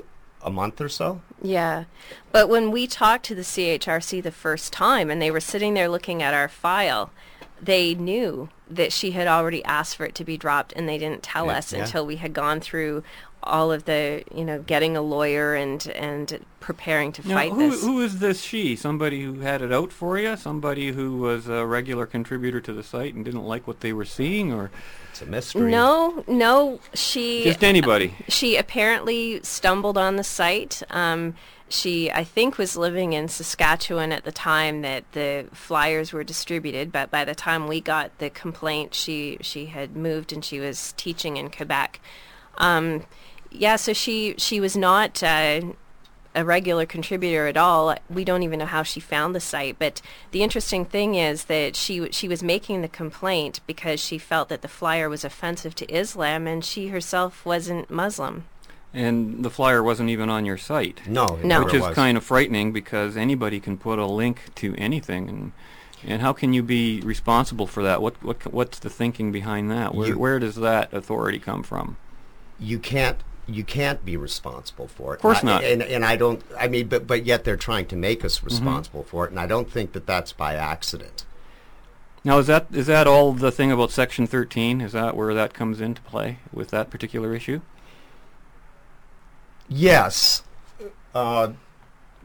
a 0.41 0.49
month 0.49 0.79
or 0.79 0.89
so. 0.89 1.21
Yeah. 1.41 1.83
But 2.31 2.47
when 2.49 2.71
we 2.71 2.87
talked 2.87 3.25
to 3.25 3.35
the 3.35 3.41
CHRC 3.43 4.23
the 4.23 4.31
first 4.31 4.71
time 4.73 5.09
and 5.11 5.21
they 5.21 5.29
were 5.29 5.39
sitting 5.41 5.73
there 5.73 5.89
looking 5.89 6.23
at 6.23 6.33
our 6.33 6.47
file, 6.47 7.11
they 7.61 7.95
knew 7.95 8.49
that 8.69 8.91
she 8.91 9.11
had 9.11 9.27
already 9.27 9.63
asked 9.65 9.95
for 9.95 10.05
it 10.05 10.13
to 10.15 10.23
be 10.25 10.37
dropped 10.37 10.73
and 10.75 10.87
they 10.87 10.97
didn't 10.97 11.23
tell 11.23 11.47
Yeah, 11.47 11.57
us 11.57 11.73
yeah. 11.73 11.83
until 11.83 12.05
we 12.05 12.17
had 12.17 12.33
gone 12.33 12.59
through 12.59 13.03
all 13.43 13.71
of 13.71 13.85
the, 13.85 14.23
you 14.33 14.43
know, 14.43 14.61
getting 14.61 14.97
a 14.97 15.01
lawyer 15.01 15.55
and 15.55 15.87
and 15.89 16.43
preparing 16.59 17.11
to 17.13 17.25
Now, 17.27 17.35
fight 17.35 17.51
who, 17.53 17.69
this. 17.69 17.81
who 17.81 18.01
is 18.01 18.19
this 18.19 18.41
she? 18.41 18.75
Somebody 18.75 19.23
who 19.23 19.39
had 19.39 19.61
it 19.61 19.71
out 19.71 19.93
for 19.93 20.17
you? 20.17 20.35
Somebody 20.35 20.91
who 20.91 21.17
was 21.17 21.47
a 21.47 21.65
regular 21.65 22.05
contributor 22.05 22.59
to 22.61 22.73
the 22.73 22.83
site 22.83 23.13
and 23.13 23.23
didn't 23.23 23.45
like 23.45 23.65
what 23.65 23.79
they 23.79 23.93
were 23.93 24.05
seeing, 24.05 24.51
or 24.51 24.69
It's 25.11 25.21
a 25.21 25.25
mystery. 25.27 25.71
no, 25.71 26.23
no, 26.27 26.79
she 26.93 27.43
just 27.45 27.63
anybody? 27.63 28.15
She 28.27 28.57
apparently 28.57 29.39
stumbled 29.43 29.97
on 29.97 30.17
the 30.17 30.23
site. 30.25 30.83
Um, 30.89 31.35
she, 31.69 32.11
I 32.11 32.23
think, 32.23 32.57
was 32.57 32.77
living 32.77 33.13
in 33.13 33.27
Saskatchewan 33.27 34.11
at 34.11 34.23
the 34.23 34.31
time 34.31 34.81
that 34.81 35.11
the 35.11 35.47
flyers 35.51 36.13
were 36.13 36.23
distributed. 36.23 36.91
But 36.91 37.11
by 37.11 37.25
the 37.25 37.35
time 37.35 37.67
we 37.67 37.81
got 37.81 38.17
the 38.19 38.29
complaint, 38.29 38.93
she 38.93 39.37
she 39.41 39.67
had 39.67 39.95
moved 39.95 40.31
and 40.31 40.43
she 40.43 40.59
was 40.59 40.93
teaching 40.97 41.37
in 41.37 41.49
Quebec. 41.49 41.99
Um, 42.57 43.05
yeah, 43.51 43.75
so 43.75 43.93
she 43.93 44.35
she 44.37 44.59
was 44.59 44.75
not. 44.75 45.21
Uh, 45.21 45.61
a 46.35 46.45
regular 46.45 46.85
contributor 46.85 47.47
at 47.47 47.57
all. 47.57 47.95
We 48.11 48.23
don't 48.23 48.43
even 48.43 48.59
know 48.59 48.67
how 48.67 48.83
she 48.83 48.99
found 48.99 49.33
the 49.33 49.39
site. 49.39 49.79
But 49.79 50.03
the 50.29 50.43
interesting 50.43 50.85
thing 50.85 51.15
is 51.15 51.45
that 51.45 51.75
she 51.75 52.11
she 52.11 52.27
was 52.27 52.43
making 52.43 52.83
the 52.83 52.87
complaint 52.87 53.59
because 53.65 53.99
she 53.99 54.19
felt 54.19 54.47
that 54.49 54.61
the 54.61 54.67
flyer 54.67 55.09
was 55.09 55.25
offensive 55.25 55.73
to 55.75 55.91
Islam, 55.91 56.45
and 56.45 56.63
she 56.63 56.89
herself 56.89 57.43
wasn't 57.43 57.89
Muslim. 57.89 58.45
And 58.93 59.43
the 59.43 59.49
flyer 59.49 59.83
wasn't 59.83 60.09
even 60.09 60.29
on 60.29 60.45
your 60.45 60.57
site. 60.57 61.01
No, 61.07 61.25
it 61.41 61.45
No. 61.45 61.63
which 61.63 61.73
is 61.73 61.81
was. 61.81 61.93
kind 61.95 62.17
of 62.17 62.23
frightening 62.23 62.71
because 62.71 63.15
anybody 63.17 63.59
can 63.59 63.77
put 63.77 63.99
a 63.99 64.05
link 64.05 64.43
to 64.55 64.73
anything, 64.77 65.29
and 65.29 65.51
and 66.05 66.21
how 66.21 66.31
can 66.33 66.53
you 66.53 66.63
be 66.63 67.01
responsible 67.01 67.67
for 67.67 67.83
that? 67.83 68.01
What 68.01 68.21
what 68.23 68.51
what's 68.51 68.79
the 68.79 68.89
thinking 68.89 69.31
behind 69.31 69.69
that? 69.71 69.93
Where 69.93 70.07
You- 70.09 70.17
where 70.17 70.39
does 70.39 70.55
that 70.55 70.91
authority 70.93 71.39
come 71.39 71.63
from? 71.63 71.97
you 72.59 72.79
can't 72.79 73.17
you 73.45 73.63
can't 73.63 74.03
be 74.03 74.17
responsible 74.17 74.87
for 74.87 75.13
it. 75.13 75.17
Of 75.17 75.21
course 75.21 75.43
I- 75.43 75.45
not. 75.47 75.63
And 75.63 75.81
and 75.83 76.03
I 76.03 76.15
don't. 76.15 76.41
I 76.59 76.67
mean, 76.67 76.87
but 76.87 77.05
but 77.05 77.25
yet 77.25 77.43
they're 77.43 77.55
trying 77.57 77.85
to 77.87 77.95
make 77.95 78.23
us 78.25 78.37
Mm-hmm. 78.37 78.47
responsible 78.47 79.03
for 79.03 79.25
it, 79.25 79.31
and 79.31 79.39
I 79.39 79.45
don't 79.47 79.69
think 79.69 79.91
that 79.93 80.07
that's 80.07 80.31
by 80.33 80.55
accident. 80.55 81.25
Now 82.23 82.39
is 82.39 82.47
that 82.47 82.65
is 82.73 82.87
that 82.87 83.05
all 83.05 83.33
the 83.33 83.51
thing 83.51 83.71
about 83.71 83.91
Section 83.91 84.27
13? 84.27 84.81
Is 84.81 84.93
that 84.93 85.15
where 85.15 85.33
that 85.33 85.53
comes 85.53 85.79
into 85.81 86.01
play 86.01 86.39
with 86.51 86.69
that 86.71 86.89
particular 86.89 87.35
issue? 87.35 87.61
Yes. 89.69 90.43
Uh, 91.13 91.51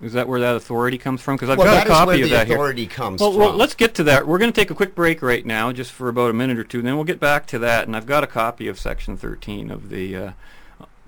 Is 0.03 0.13
that 0.15 0.29
where 0.29 0.41
that 0.41 0.57
authority 0.57 0.99
comes 0.99 1.21
from? 1.23 1.37
Because 1.37 1.49
I've 1.51 1.59
well, 1.59 1.67
got 1.67 1.75
that 1.75 1.87
a 1.87 1.91
is 1.91 1.97
copy 1.97 2.07
where 2.07 2.17
of 2.17 2.23
the 2.23 2.29
that 2.37 2.47
here. 2.47 2.57
authority 2.57 2.87
comes 2.87 3.21
Well, 3.21 3.33
from. 3.33 3.41
well, 3.41 3.53
let's 3.55 3.75
get 3.75 3.95
to 3.97 4.05
that. 4.05 4.27
We're 4.27 4.39
going 4.39 4.53
to 4.53 4.61
take 4.61 4.71
a 4.71 4.75
quick 4.75 4.95
break 4.95 5.23
right 5.23 5.45
now, 5.45 5.73
just 5.73 5.91
for 5.93 6.09
about 6.09 6.31
a 6.31 6.35
minute 6.35 6.59
or 6.59 6.65
two. 6.65 6.79
and 6.79 6.87
Then 6.87 6.95
we'll 6.97 7.05
get 7.05 7.21
back 7.21 7.47
to 7.49 7.59
that. 7.61 7.87
And 7.87 7.97
I've 7.97 8.07
got 8.07 8.23
a 8.25 8.27
copy 8.27 8.69
of 8.69 8.79
Section 8.79 9.17
13 9.17 9.71
of 9.71 9.89
the 9.89 10.17
uh, 10.17 10.33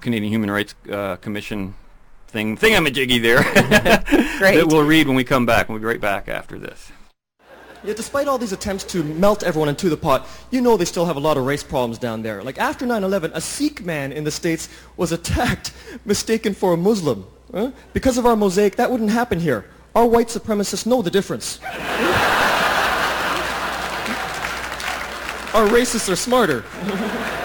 Canadian 0.00 0.32
Human 0.32 0.50
Rights 0.50 0.74
uh, 0.90 1.16
Commission 1.16 1.74
thing, 2.28 2.56
Thing 2.56 2.74
I'm 2.74 2.86
a 2.86 2.90
jiggy 2.90 3.18
there. 3.18 3.42
Great. 4.38 4.56
that 4.56 4.66
we'll 4.68 4.84
read 4.84 5.06
when 5.06 5.16
we 5.16 5.24
come 5.24 5.46
back. 5.46 5.68
We'll 5.68 5.78
be 5.78 5.84
right 5.84 6.00
back 6.00 6.28
after 6.28 6.58
this. 6.58 6.90
Yet 7.84 7.96
despite 7.98 8.28
all 8.28 8.38
these 8.38 8.52
attempts 8.52 8.84
to 8.84 9.04
melt 9.04 9.42
everyone 9.42 9.68
into 9.68 9.90
the 9.90 9.96
pot, 9.96 10.26
you 10.50 10.62
know 10.62 10.76
they 10.76 10.86
still 10.86 11.04
have 11.04 11.16
a 11.16 11.20
lot 11.20 11.36
of 11.36 11.44
race 11.44 11.62
problems 11.62 11.98
down 11.98 12.22
there. 12.22 12.42
Like 12.42 12.58
after 12.58 12.86
9-11, 12.86 13.32
a 13.34 13.40
Sikh 13.40 13.84
man 13.84 14.10
in 14.10 14.24
the 14.24 14.30
States 14.30 14.70
was 14.96 15.12
attacked, 15.12 15.72
mistaken 16.04 16.54
for 16.54 16.72
a 16.72 16.76
Muslim. 16.76 17.26
Huh? 17.52 17.72
Because 17.92 18.16
of 18.16 18.24
our 18.24 18.36
mosaic, 18.36 18.76
that 18.76 18.90
wouldn't 18.90 19.10
happen 19.10 19.38
here. 19.38 19.66
Our 19.94 20.06
white 20.06 20.28
supremacists 20.28 20.86
know 20.86 21.02
the 21.02 21.10
difference. 21.10 21.60
our 25.54 25.68
racists 25.68 26.10
are 26.10 26.16
smarter. 26.16 26.64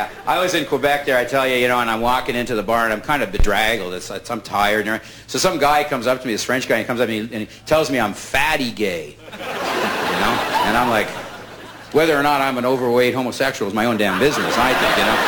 Yeah, 0.00 0.08
I 0.26 0.40
was 0.40 0.54
in 0.54 0.64
Quebec 0.64 1.04
there. 1.04 1.18
I 1.18 1.26
tell 1.26 1.46
you, 1.46 1.56
you 1.56 1.68
know, 1.68 1.78
and 1.78 1.90
I'm 1.90 2.00
walking 2.00 2.34
into 2.34 2.54
the 2.54 2.62
bar 2.62 2.84
and 2.84 2.92
I'm 2.92 3.02
kind 3.02 3.22
of 3.22 3.30
bedraggled. 3.30 3.92
It's, 3.92 4.08
it's, 4.08 4.30
I'm 4.30 4.40
tired. 4.40 4.88
And 4.88 5.02
so 5.26 5.38
some 5.38 5.58
guy 5.58 5.84
comes 5.84 6.06
up 6.06 6.22
to 6.22 6.26
me, 6.26 6.32
this 6.32 6.42
French 6.42 6.66
guy, 6.66 6.78
and 6.78 6.86
comes 6.86 7.00
up 7.00 7.06
to 7.08 7.12
me 7.12 7.18
and 7.18 7.46
he 7.46 7.48
tells 7.66 7.90
me 7.90 8.00
I'm 8.00 8.14
fatty 8.14 8.72
gay. 8.72 9.08
You 9.08 9.38
know, 10.24 10.34
and 10.64 10.74
I'm 10.74 10.88
like, 10.88 11.06
whether 11.92 12.16
or 12.16 12.22
not 12.22 12.40
I'm 12.40 12.56
an 12.56 12.64
overweight 12.64 13.12
homosexual 13.12 13.68
is 13.68 13.74
my 13.74 13.84
own 13.84 13.98
damn 13.98 14.18
business. 14.18 14.56
I 14.56 14.72
think, 14.72 14.96
you 14.96 15.04
know. 15.04 15.18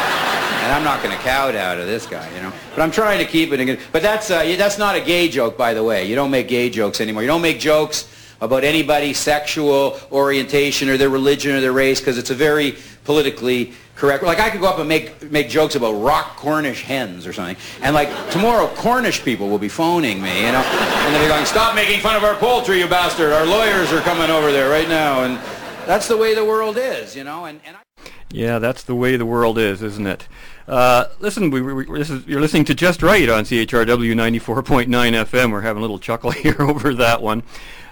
And 0.63 0.73
I'm 0.73 0.85
not 0.85 1.03
going 1.03 1.15
to 1.15 1.23
kowtow 1.23 1.77
to 1.77 1.85
this 1.85 2.07
guy, 2.07 2.27
you 2.35 2.41
know. 2.41 2.53
But 2.75 2.81
I'm 2.81 2.91
trying 2.91 3.19
to 3.19 3.27
keep 3.27 3.53
it. 3.53 3.81
But 3.93 4.01
that's 4.01 4.31
uh, 4.31 4.43
that's 4.57 4.79
not 4.79 4.97
a 4.97 5.01
gay 5.03 5.29
joke, 5.29 5.59
by 5.59 5.75
the 5.75 5.85
way. 5.85 6.07
You 6.07 6.15
don't 6.15 6.31
make 6.31 6.49
gay 6.49 6.71
jokes 6.71 7.03
anymore. 7.03 7.21
You 7.23 7.29
don't 7.29 7.43
make 7.43 7.61
jokes 7.61 8.09
about 8.43 8.65
anybody's 8.65 9.19
sexual 9.19 9.99
orientation 10.11 10.89
or 10.89 10.97
their 10.97 11.09
religion 11.09 11.55
or 11.55 11.61
their 11.61 11.73
race 11.73 12.01
because 12.01 12.19
it's 12.19 12.31
a 12.31 12.35
very 12.35 12.77
politically 13.05 13.73
correct. 13.95 14.25
Like 14.25 14.41
I 14.41 14.51
could 14.51 14.61
go 14.61 14.67
up 14.67 14.81
and 14.81 14.89
make 14.89 15.31
make 15.31 15.49
jokes 15.49 15.77
about 15.77 15.93
rock 15.93 16.37
Cornish 16.37 16.83
hens 16.83 17.25
or 17.25 17.33
something, 17.33 17.57
and 17.83 17.95
like 17.95 18.11
tomorrow 18.31 18.67
Cornish 18.75 19.25
people 19.25 19.49
will 19.49 19.61
be 19.61 19.69
phoning 19.69 20.21
me, 20.21 20.45
you 20.45 20.53
know, 20.53 20.59
and 20.59 21.15
they'll 21.15 21.23
be 21.23 21.29
going, 21.29 21.47
"Stop 21.47 21.77
making 21.77 22.01
fun 22.01 22.17
of 22.17 22.25
our 22.25 22.35
poultry, 22.35 22.81
you 22.81 22.89
bastard! 22.89 23.33
Our 23.33 23.47
lawyers 23.47 23.93
are 23.93 24.01
coming 24.01 24.29
over 24.29 24.51
there 24.51 24.69
right 24.69 24.89
now," 24.89 25.23
and 25.23 25.39
that's 25.87 26.09
the 26.09 26.17
way 26.17 26.35
the 26.35 26.45
world 26.45 26.77
is, 26.77 27.15
you 27.15 27.23
know. 27.23 27.45
And, 27.45 27.61
and 27.65 27.77
I 27.77 28.11
Yeah, 28.33 28.59
that's 28.59 28.83
the 28.83 28.97
way 28.97 29.17
the 29.17 29.27
world 29.27 29.57
is, 29.57 29.83
isn't 29.83 30.07
it? 30.07 30.27
Uh, 30.67 31.07
listen, 31.21 31.51
we, 31.51 31.61
we, 31.61 31.99
this 31.99 32.11
is, 32.11 32.27
you're 32.27 32.41
listening 32.41 32.65
to 32.65 32.75
Just 32.75 33.03
Right 33.03 33.29
on 33.29 33.45
CHRW 33.45 34.15
94.9 34.15 34.87
FM. 34.87 35.51
We're 35.51 35.61
having 35.61 35.79
a 35.79 35.81
little 35.81 35.99
chuckle 35.99 36.31
here 36.45 36.57
over 36.61 36.95
that 36.95 37.23
one. 37.23 37.43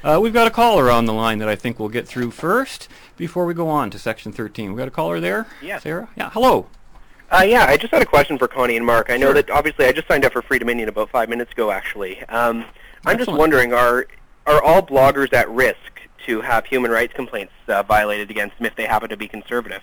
Uh, 0.03 0.19
we've 0.21 0.33
got 0.33 0.47
a 0.47 0.51
caller 0.51 0.91
on 0.91 1.05
the 1.05 1.13
line 1.13 1.39
that 1.39 1.49
I 1.49 1.57
think 1.57 1.79
we'll 1.79 1.91
get 1.91 2.09
through 2.09 2.31
first 2.31 2.89
before 3.17 3.45
we 3.45 3.53
go 3.53 3.69
on 3.69 3.91
to 3.91 3.99
Section 3.99 4.33
13. 4.33 4.71
We've 4.71 4.79
got 4.79 4.89
a 4.89 4.93
caller 4.93 5.21
there? 5.21 5.47
Yes. 5.61 5.83
Sarah? 5.83 6.09
Yeah, 6.17 6.31
hello. 6.31 6.67
Uh, 7.31 7.43
yeah, 7.47 7.67
I 7.67 7.77
just 7.77 7.93
had 7.93 8.03
a 8.03 8.07
question 8.07 8.39
for 8.39 8.49
Connie 8.49 8.77
and 8.77 8.85
Mark. 8.85 9.11
I 9.11 9.17
know 9.17 9.27
Sure. 9.27 9.35
that 9.35 9.51
obviously 9.51 9.85
I 9.85 9.93
just 9.93 10.09
signed 10.09 10.25
up 10.25 10.33
for 10.33 10.43
Free 10.43 10.59
Dominion 10.59 10.89
about 10.89 11.11
five 11.11 11.29
minutes 11.29 11.53
ago, 11.53 11.71
actually. 11.71 12.25
Um, 12.25 12.65
I'm 13.07 13.19
just 13.19 13.31
wondering, 13.31 13.73
are 13.73 14.07
are 14.47 14.63
all 14.63 14.83
bloggers 14.83 15.33
at 15.33 15.49
risk 15.51 16.01
to 16.27 16.41
have 16.41 16.67
human 16.67 16.91
rights 16.91 17.13
complaints 17.13 17.53
uh, 17.69 17.83
violated 17.83 18.31
against 18.31 18.57
them 18.59 18.67
if 18.67 18.75
they 18.75 18.87
happen 18.87 19.09
to 19.11 19.17
be 19.17 19.29
conservative? 19.29 19.83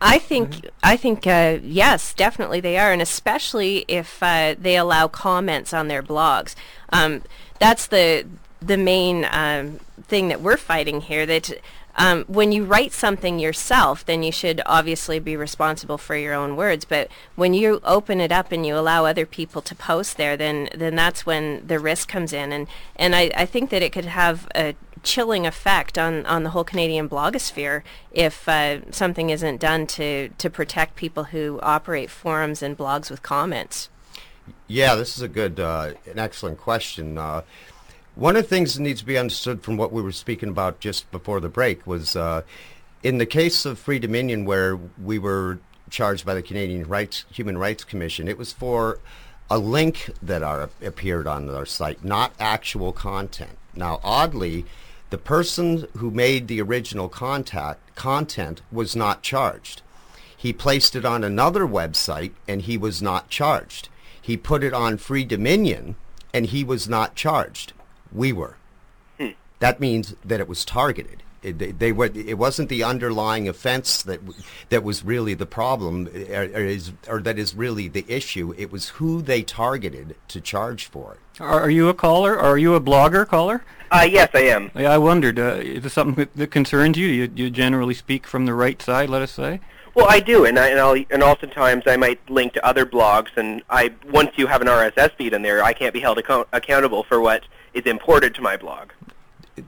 I 0.00 0.18
think 0.18 0.66
I 0.82 0.96
think 0.98 1.26
uh, 1.26 1.58
yes, 1.62 2.12
definitely 2.12 2.60
they 2.60 2.76
are, 2.76 2.92
and 2.92 3.00
especially 3.00 3.86
if 3.88 4.22
uh, 4.22 4.54
they 4.58 4.76
allow 4.76 5.08
comments 5.08 5.72
on 5.72 5.88
their 5.88 6.02
blogs. 6.02 6.54
Um, 6.92 7.22
that's 7.58 7.86
the 7.86 8.26
the 8.60 8.76
main 8.76 9.26
um, 9.30 9.78
thing 10.02 10.28
that 10.28 10.40
we're 10.40 10.56
fighting 10.56 11.02
here. 11.02 11.26
That 11.26 11.50
um, 11.96 12.24
when 12.26 12.50
you 12.50 12.64
write 12.64 12.92
something 12.92 13.38
yourself, 13.38 14.04
then 14.04 14.22
you 14.22 14.32
should 14.32 14.60
obviously 14.66 15.18
be 15.18 15.36
responsible 15.36 15.98
for 15.98 16.16
your 16.16 16.34
own 16.34 16.56
words. 16.56 16.84
But 16.84 17.08
when 17.36 17.54
you 17.54 17.80
open 17.84 18.20
it 18.20 18.32
up 18.32 18.50
and 18.50 18.66
you 18.66 18.76
allow 18.76 19.04
other 19.04 19.26
people 19.26 19.62
to 19.62 19.74
post 19.74 20.16
there, 20.16 20.36
then 20.36 20.68
then 20.74 20.96
that's 20.96 21.24
when 21.26 21.66
the 21.66 21.78
risk 21.78 22.08
comes 22.08 22.32
in. 22.32 22.52
And 22.52 22.66
and 22.96 23.14
I, 23.14 23.30
I 23.36 23.46
think 23.46 23.70
that 23.70 23.82
it 23.82 23.92
could 23.92 24.06
have 24.06 24.48
a 24.54 24.74
chilling 25.04 25.46
effect 25.46 25.98
on, 25.98 26.26
on 26.26 26.42
the 26.42 26.50
whole 26.50 26.64
Canadian 26.64 27.08
blogosphere 27.08 27.82
if 28.10 28.48
uh, 28.48 28.90
something 28.90 29.30
isn't 29.30 29.60
done 29.60 29.86
to, 29.86 30.30
to 30.30 30.50
protect 30.50 30.96
people 30.96 31.24
who 31.24 31.60
operate 31.62 32.10
forums 32.10 32.62
and 32.62 32.76
blogs 32.76 33.10
with 33.10 33.22
comments. 33.22 33.90
Yeah, 34.66 34.94
this 34.94 35.16
is 35.16 35.22
a 35.22 35.28
good, 35.28 35.60
uh, 35.60 35.92
an 36.06 36.18
excellent 36.18 36.58
question. 36.58 37.18
Uh, 37.18 37.42
one 38.14 38.36
of 38.36 38.44
the 38.44 38.48
things 38.48 38.74
that 38.74 38.82
needs 38.82 39.00
to 39.00 39.06
be 39.06 39.18
understood 39.18 39.62
from 39.62 39.76
what 39.76 39.92
we 39.92 40.02
were 40.02 40.12
speaking 40.12 40.48
about 40.48 40.80
just 40.80 41.10
before 41.10 41.40
the 41.40 41.48
break 41.48 41.86
was 41.86 42.14
uh, 42.14 42.42
in 43.02 43.18
the 43.18 43.26
case 43.26 43.66
of 43.66 43.78
Free 43.78 43.98
Dominion, 43.98 44.44
where 44.44 44.76
we 45.02 45.18
were 45.18 45.58
charged 45.90 46.24
by 46.24 46.34
the 46.34 46.42
Canadian 46.42 46.86
Rights 46.88 47.24
Human 47.32 47.58
Rights 47.58 47.84
Commission, 47.84 48.28
it 48.28 48.38
was 48.38 48.52
for 48.52 48.98
a 49.50 49.58
link 49.58 50.10
that 50.22 50.42
are, 50.42 50.70
appeared 50.82 51.26
on 51.26 51.48
our 51.50 51.66
site, 51.66 52.04
not 52.04 52.32
actual 52.40 52.92
content. 52.92 53.58
Now, 53.74 54.00
oddly, 54.02 54.64
the 55.10 55.18
person 55.18 55.86
who 55.96 56.10
made 56.10 56.48
the 56.48 56.62
original 56.62 57.08
contact 57.08 57.94
content 57.94 58.62
was 58.72 58.96
not 58.96 59.22
charged. 59.22 59.82
He 60.36 60.52
placed 60.52 60.96
it 60.96 61.04
on 61.04 61.22
another 61.22 61.66
website 61.66 62.32
and 62.48 62.62
he 62.62 62.76
was 62.76 63.00
not 63.00 63.28
charged. 63.28 63.88
He 64.24 64.38
put 64.38 64.64
it 64.64 64.72
on 64.72 64.96
Free 64.96 65.26
Dominion 65.26 65.96
and 66.32 66.46
he 66.46 66.64
was 66.64 66.88
not 66.88 67.14
charged. 67.14 67.74
We 68.10 68.32
were. 68.32 68.56
Hmm. 69.18 69.32
That 69.58 69.80
means 69.80 70.14
that 70.24 70.40
it 70.40 70.48
was 70.48 70.64
targeted. 70.64 71.22
It, 71.42 71.58
they, 71.58 71.72
they 71.72 71.92
were. 71.92 72.06
It 72.06 72.38
wasn't 72.38 72.70
the 72.70 72.84
underlying 72.84 73.50
offense 73.50 74.02
that 74.04 74.20
that 74.70 74.82
was 74.82 75.04
really 75.04 75.34
the 75.34 75.44
problem, 75.44 76.08
or, 76.30 76.40
or, 76.40 76.64
is, 76.64 76.92
or 77.06 77.20
that 77.20 77.38
is 77.38 77.54
really 77.54 77.86
the 77.86 78.06
issue. 78.08 78.54
It 78.56 78.72
was 78.72 78.88
who 78.88 79.20
they 79.20 79.42
targeted 79.42 80.16
to 80.28 80.40
charge 80.40 80.86
for 80.86 81.12
it. 81.12 81.42
Are, 81.42 81.60
are 81.60 81.70
you 81.70 81.90
a 81.90 81.94
caller? 81.94 82.38
Are 82.38 82.56
you 82.56 82.74
a 82.74 82.80
blogger 82.80 83.28
caller? 83.28 83.62
Uh, 83.90 84.06
yes, 84.08 84.30
I 84.32 84.44
am. 84.44 84.70
Yeah, 84.74 84.90
I 84.90 84.96
wondered. 84.96 85.38
Uh, 85.38 85.56
is 85.56 85.82
this 85.82 85.92
something 85.92 86.14
that, 86.14 86.34
that 86.34 86.50
concerns 86.50 86.96
you? 86.96 87.08
you? 87.08 87.30
You 87.34 87.50
generally 87.50 87.94
speak 87.94 88.26
from 88.26 88.46
the 88.46 88.54
right 88.54 88.80
side, 88.80 89.10
let 89.10 89.20
us 89.20 89.32
say. 89.32 89.60
Well, 89.94 90.06
I 90.08 90.18
do, 90.18 90.44
and 90.44 90.58
I, 90.58 90.68
and 90.68 90.80
I'll 90.80 90.96
and 91.10 91.22
oftentimes 91.22 91.84
I 91.86 91.96
might 91.96 92.18
link 92.28 92.52
to 92.54 92.66
other 92.66 92.84
blogs, 92.84 93.36
and 93.36 93.62
I 93.70 93.92
once 94.10 94.32
you 94.36 94.46
have 94.48 94.60
an 94.60 94.66
RSS 94.66 95.12
feed 95.16 95.32
in 95.32 95.42
there, 95.42 95.62
I 95.62 95.72
can't 95.72 95.94
be 95.94 96.00
held 96.00 96.18
account- 96.18 96.48
accountable 96.52 97.04
for 97.04 97.20
what 97.20 97.44
is 97.74 97.84
imported 97.84 98.34
to 98.36 98.42
my 98.42 98.56
blog. 98.56 98.90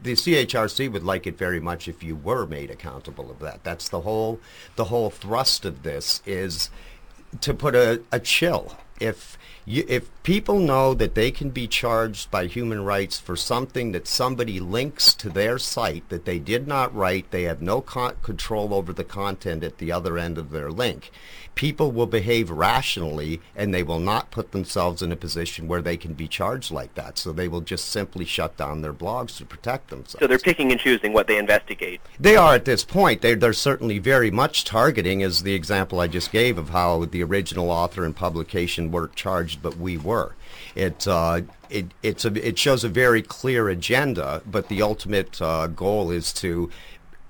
the 0.03 0.15
CHRC 0.15 0.91
would 0.91 1.05
like 1.05 1.29
it 1.29 1.39
very 1.39 1.61
much 1.61 1.87
if 1.87 2.03
you 2.03 2.17
were 2.17 2.45
made 2.45 2.73
accountable 2.73 3.31
of 3.31 3.39
that. 3.39 3.63
That's 3.63 3.89
the 3.89 4.01
whole 4.01 4.41
the 4.75 4.85
whole 4.85 5.11
thrust 5.11 5.65
of 5.65 5.85
this 5.85 6.23
is 6.27 6.71
to 7.41 7.55
put 7.55 7.77
a, 7.77 8.03
a 8.11 8.19
chill. 8.19 8.77
If 8.99 9.39
you, 9.67 9.85
if 9.89 10.09
people 10.23 10.61
know 10.61 10.95
that 10.95 11.17
they 11.17 11.33
can 11.33 11.51
be 11.51 11.67
charged 11.67 12.31
by 12.31 12.47
human 12.47 12.85
rights 12.85 13.19
for 13.19 13.35
something 13.35 13.91
that 13.93 14.07
somebody 14.07 14.61
links 14.61 15.13
to 15.15 15.29
their 15.29 15.59
site 15.59 16.09
that 16.09 16.25
they 16.25 16.39
did 16.39 16.69
not 16.69 16.95
write, 16.95 17.33
they 17.33 17.43
have 17.43 17.61
no 17.61 17.81
con- 17.81 18.15
control 18.23 18.73
over 18.73 18.93
the 18.93 19.05
content 19.05 19.65
at 19.65 19.79
the 19.79 19.91
other 19.91 20.17
end 20.17 20.39
of 20.39 20.51
their 20.51 20.71
link. 20.71 21.11
People 21.57 21.91
will 21.91 22.07
behave 22.07 22.51
rationally 22.51 23.41
and 23.57 23.75
they 23.75 23.83
will 23.83 23.99
not 23.99 24.31
put 24.31 24.53
themselves 24.53 25.03
in 25.03 25.11
a 25.11 25.17
position 25.17 25.67
where 25.67 25.83
they 25.83 25.97
can 25.97 26.13
be 26.13 26.29
charged 26.29 26.71
like 26.71 26.95
that. 26.95 27.19
So 27.19 27.33
they 27.33 27.49
will 27.49 27.63
just 27.63 27.87
simply 27.87 28.25
shut 28.25 28.57
down 28.57 28.83
their 28.83 28.93
blogs 28.93 29.37
to 29.39 29.45
protect 29.45 29.89
themselves. 29.89 30.21
So 30.21 30.27
they're 30.29 30.39
picking 30.39 30.71
and 30.71 30.79
choosing 30.79 31.13
what 31.13 31.27
they 31.27 31.39
investigate. 31.39 32.01
They 32.21 32.37
are 32.37 32.55
at 32.55 32.67
this 32.67 32.85
point. 32.85 33.23
They're, 33.23 33.35
they're 33.35 33.53
certainly 33.55 33.99
very 33.99 34.31
much 34.31 34.65
targeting, 34.65 35.23
as 35.23 35.43
the 35.43 35.55
example 35.55 35.99
I 35.99 36.07
just 36.07 36.31
gave 36.31 36.59
of 36.59 36.69
how 36.69 37.07
the 37.07 37.25
original 37.25 37.71
author 37.71 38.05
and 38.05 38.15
publication 38.15 38.93
weren't 38.93 39.17
charged, 39.17 39.63
but 39.63 39.79
we 39.79 39.97
were. 39.97 40.35
It, 40.75 41.09
uh, 41.09 41.41
it, 41.71 41.87
it's 42.03 42.25
a, 42.27 42.47
it 42.47 42.59
shows 42.59 42.85
a 42.85 42.89
very 42.89 43.23
clear 43.23 43.69
agenda, 43.71 44.43
but 44.47 44.69
the 44.69 44.83
ultimate 44.83 45.41
uh, 45.41 45.69
goal 45.69 46.11
is 46.11 46.33
to 46.35 46.71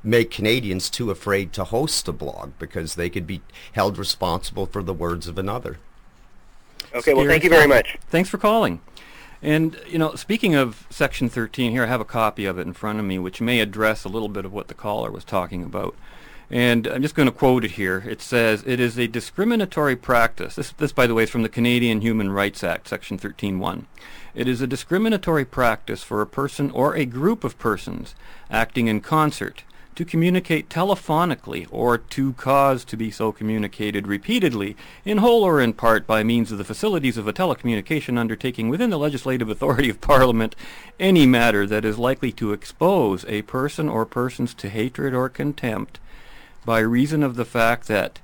make 0.07 0.31
Canadians 0.31 0.89
too 0.89 1.11
afraid 1.11 1.53
to 1.55 1.65
host 1.65 2.07
a 2.09 2.13
blog 2.13 2.53
because 2.59 2.95
they 2.95 3.11
could 3.11 3.27
be 3.27 3.43
held 3.73 3.99
responsible 3.99 4.67
for 4.67 4.83
the 4.83 4.95
words 4.95 5.27
of 5.27 5.37
another. 5.37 5.79
Okay, 6.95 7.13
well, 7.13 7.27
thank 7.27 7.45
you 7.45 7.51
very 7.51 7.67
much. 7.67 7.99
Thanks 8.09 8.31
for 8.31 8.39
calling. 8.39 8.81
And, 9.43 9.79
you 9.87 9.99
know, 9.99 10.15
speaking 10.15 10.55
of 10.55 10.87
Section 10.89 11.29
13, 11.29 11.73
here 11.73 11.85
I 11.85 11.87
have 11.87 12.01
a 12.01 12.07
copy 12.07 12.47
of 12.47 12.59
it 12.59 12.67
in 12.67 12.73
front 12.73 12.99
of 12.99 13.05
me, 13.05 13.19
which 13.19 13.41
may 13.41 13.61
address 13.61 14.05
a 14.05 14.09
little 14.09 14.29
bit 14.29 14.45
of 14.45 14.53
what 14.53 14.69
the 14.69 14.75
caller 14.75 15.11
was 15.11 15.25
talking 15.25 15.63
about. 15.63 15.95
And 16.49 16.87
I'm 16.87 17.03
just 17.03 17.17
going 17.17 17.29
to 17.29 17.35
quote 17.35 17.65
it 17.65 17.73
here. 17.73 18.05
It 18.07 18.23
says, 18.23 18.63
it 18.67 18.79
is 18.79 18.99
a 18.99 19.09
discriminatory 19.09 19.97
practice. 19.97 20.55
This, 20.55 20.71
this, 20.73 20.93
by 20.93 21.07
the 21.07 21.15
way, 21.15 21.25
is 21.25 21.31
from 21.31 21.43
the 21.43 21.49
Canadian 21.49 22.01
Human 22.01 22.31
Rights 22.31 22.63
Act, 22.63 22.89
Section 22.89 23.19
13.1. 23.19 23.85
It 24.35 24.47
is 24.47 24.61
a 24.61 24.67
discriminatory 24.67 25.45
practice 25.45 26.03
for 26.03 26.23
a 26.23 26.27
person 26.27 26.71
or 26.71 26.95
a 26.95 27.05
group 27.05 27.43
of 27.43 27.59
persons 27.59 28.15
acting 28.49 28.87
in 28.87 29.01
concert 29.01 29.65
to 29.97 30.05
communicate 30.05 30.69
telephonically 30.69 31.67
or 31.71 31.99
to 31.99 32.35
cause 32.35 32.85
to 32.85 32.97
be 32.97 33.11
so 33.11 33.33
communicated 33.33 34.07
repeatedly, 34.07 34.77
in 35.05 35.19
whole 35.19 35.43
or 35.43 35.61
in 35.61 35.73
part 35.73 36.07
by 36.07 36.23
means 36.23 36.53
of 36.53 36.59
the 36.59 36.65
facilities 36.65 37.17
of 37.17 37.27
a 37.27 37.33
telecommunication 37.33 38.19
undertaking 38.19 38.69
within 38.69 38.91
the 38.91 38.99
legislative 38.99 39.49
authority 39.49 39.89
of 39.89 40.01
Parliament, 40.01 40.55
any 41.01 41.27
matter 41.27 41.67
that 41.67 41.85
is 41.85 41.99
likely 41.99 42.31
to 42.31 42.53
expose 42.53 43.25
a 43.25 43.43
person 43.43 43.89
or 43.89 44.07
persons 44.07 44.55
to 44.55 44.69
hatred 44.69 45.15
or 45.15 45.29
contempt 45.29 45.99
by 46.65 46.79
reason 46.81 47.23
of 47.23 47.37
the 47.37 47.45
fact 47.45 47.89
that 47.89 48.19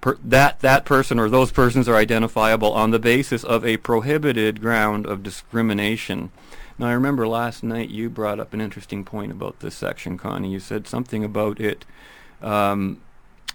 per, 0.00 0.18
that 0.24 0.60
that 0.60 0.84
person 0.84 1.20
or 1.20 1.28
those 1.28 1.52
persons 1.52 1.88
are 1.88 1.96
identifiable 1.96 2.72
on 2.72 2.90
the 2.90 2.98
basis 2.98 3.44
of 3.44 3.64
a 3.64 3.76
prohibited 3.76 4.60
ground 4.60 5.06
of 5.06 5.22
discrimination. 5.22 6.32
Now, 6.82 6.88
I 6.88 6.94
remember 6.94 7.28
last 7.28 7.62
night 7.62 7.90
you 7.90 8.10
brought 8.10 8.40
up 8.40 8.52
an 8.52 8.60
interesting 8.60 9.04
point 9.04 9.30
about 9.30 9.60
this 9.60 9.76
section, 9.76 10.18
Connie. 10.18 10.50
You 10.50 10.58
said 10.58 10.88
something 10.88 11.22
about 11.22 11.60
it. 11.60 11.84
Um, 12.42 13.00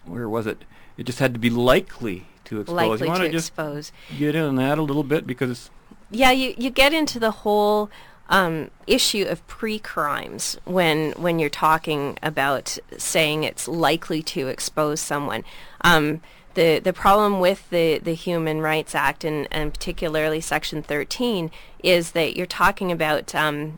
where 0.05 0.29
was 0.29 0.47
it? 0.47 0.63
It 0.95 1.03
just 1.03 1.19
had 1.19 1.33
to 1.33 1.39
be 1.39 1.49
likely 1.49 2.27
to 2.45 2.61
expose. 2.61 3.01
Likely 3.01 3.05
you 3.05 3.11
want 3.11 3.23
to 3.23 3.29
just 3.29 3.49
expose. 3.49 3.91
get 4.17 4.33
in 4.33 4.45
on 4.45 4.55
that 4.55 4.77
a 4.77 4.81
little 4.81 5.03
bit 5.03 5.27
because 5.27 5.69
Yeah, 6.09 6.31
you, 6.31 6.55
you 6.57 6.69
get 6.69 6.93
into 6.93 7.19
the 7.19 7.31
whole 7.31 7.89
um, 8.29 8.71
issue 8.87 9.25
of 9.27 9.45
pre-crimes 9.45 10.57
when 10.63 11.11
when 11.17 11.37
you're 11.37 11.49
talking 11.49 12.17
about 12.23 12.77
saying 12.97 13.43
it's 13.43 13.67
likely 13.67 14.23
to 14.23 14.47
expose 14.47 15.01
someone. 15.01 15.43
Um, 15.81 16.21
the 16.57 16.79
the 16.79 16.91
problem 16.91 17.39
with 17.39 17.69
the, 17.69 17.99
the 17.99 18.15
Human 18.15 18.61
Rights 18.61 18.95
Act 18.95 19.23
and, 19.23 19.47
and 19.51 19.71
particularly 19.71 20.41
Section 20.41 20.81
13 20.81 21.51
is 21.83 22.11
that 22.11 22.35
you're 22.35 22.47
talking 22.47 22.91
about 22.91 23.35
um, 23.35 23.77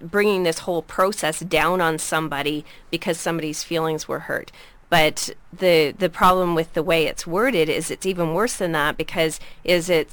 bringing 0.00 0.42
this 0.42 0.60
whole 0.60 0.80
process 0.80 1.40
down 1.40 1.82
on 1.82 1.98
somebody 1.98 2.64
because 2.90 3.18
somebody's 3.18 3.62
feelings 3.62 4.08
were 4.08 4.20
hurt. 4.20 4.50
But 4.88 5.34
the 5.52 5.94
the 5.96 6.08
problem 6.08 6.54
with 6.54 6.72
the 6.72 6.82
way 6.82 7.06
it's 7.06 7.26
worded 7.26 7.68
is 7.68 7.90
it's 7.90 8.06
even 8.06 8.32
worse 8.32 8.56
than 8.56 8.72
that 8.72 8.96
because 8.96 9.38
is 9.62 9.90
it 9.90 10.08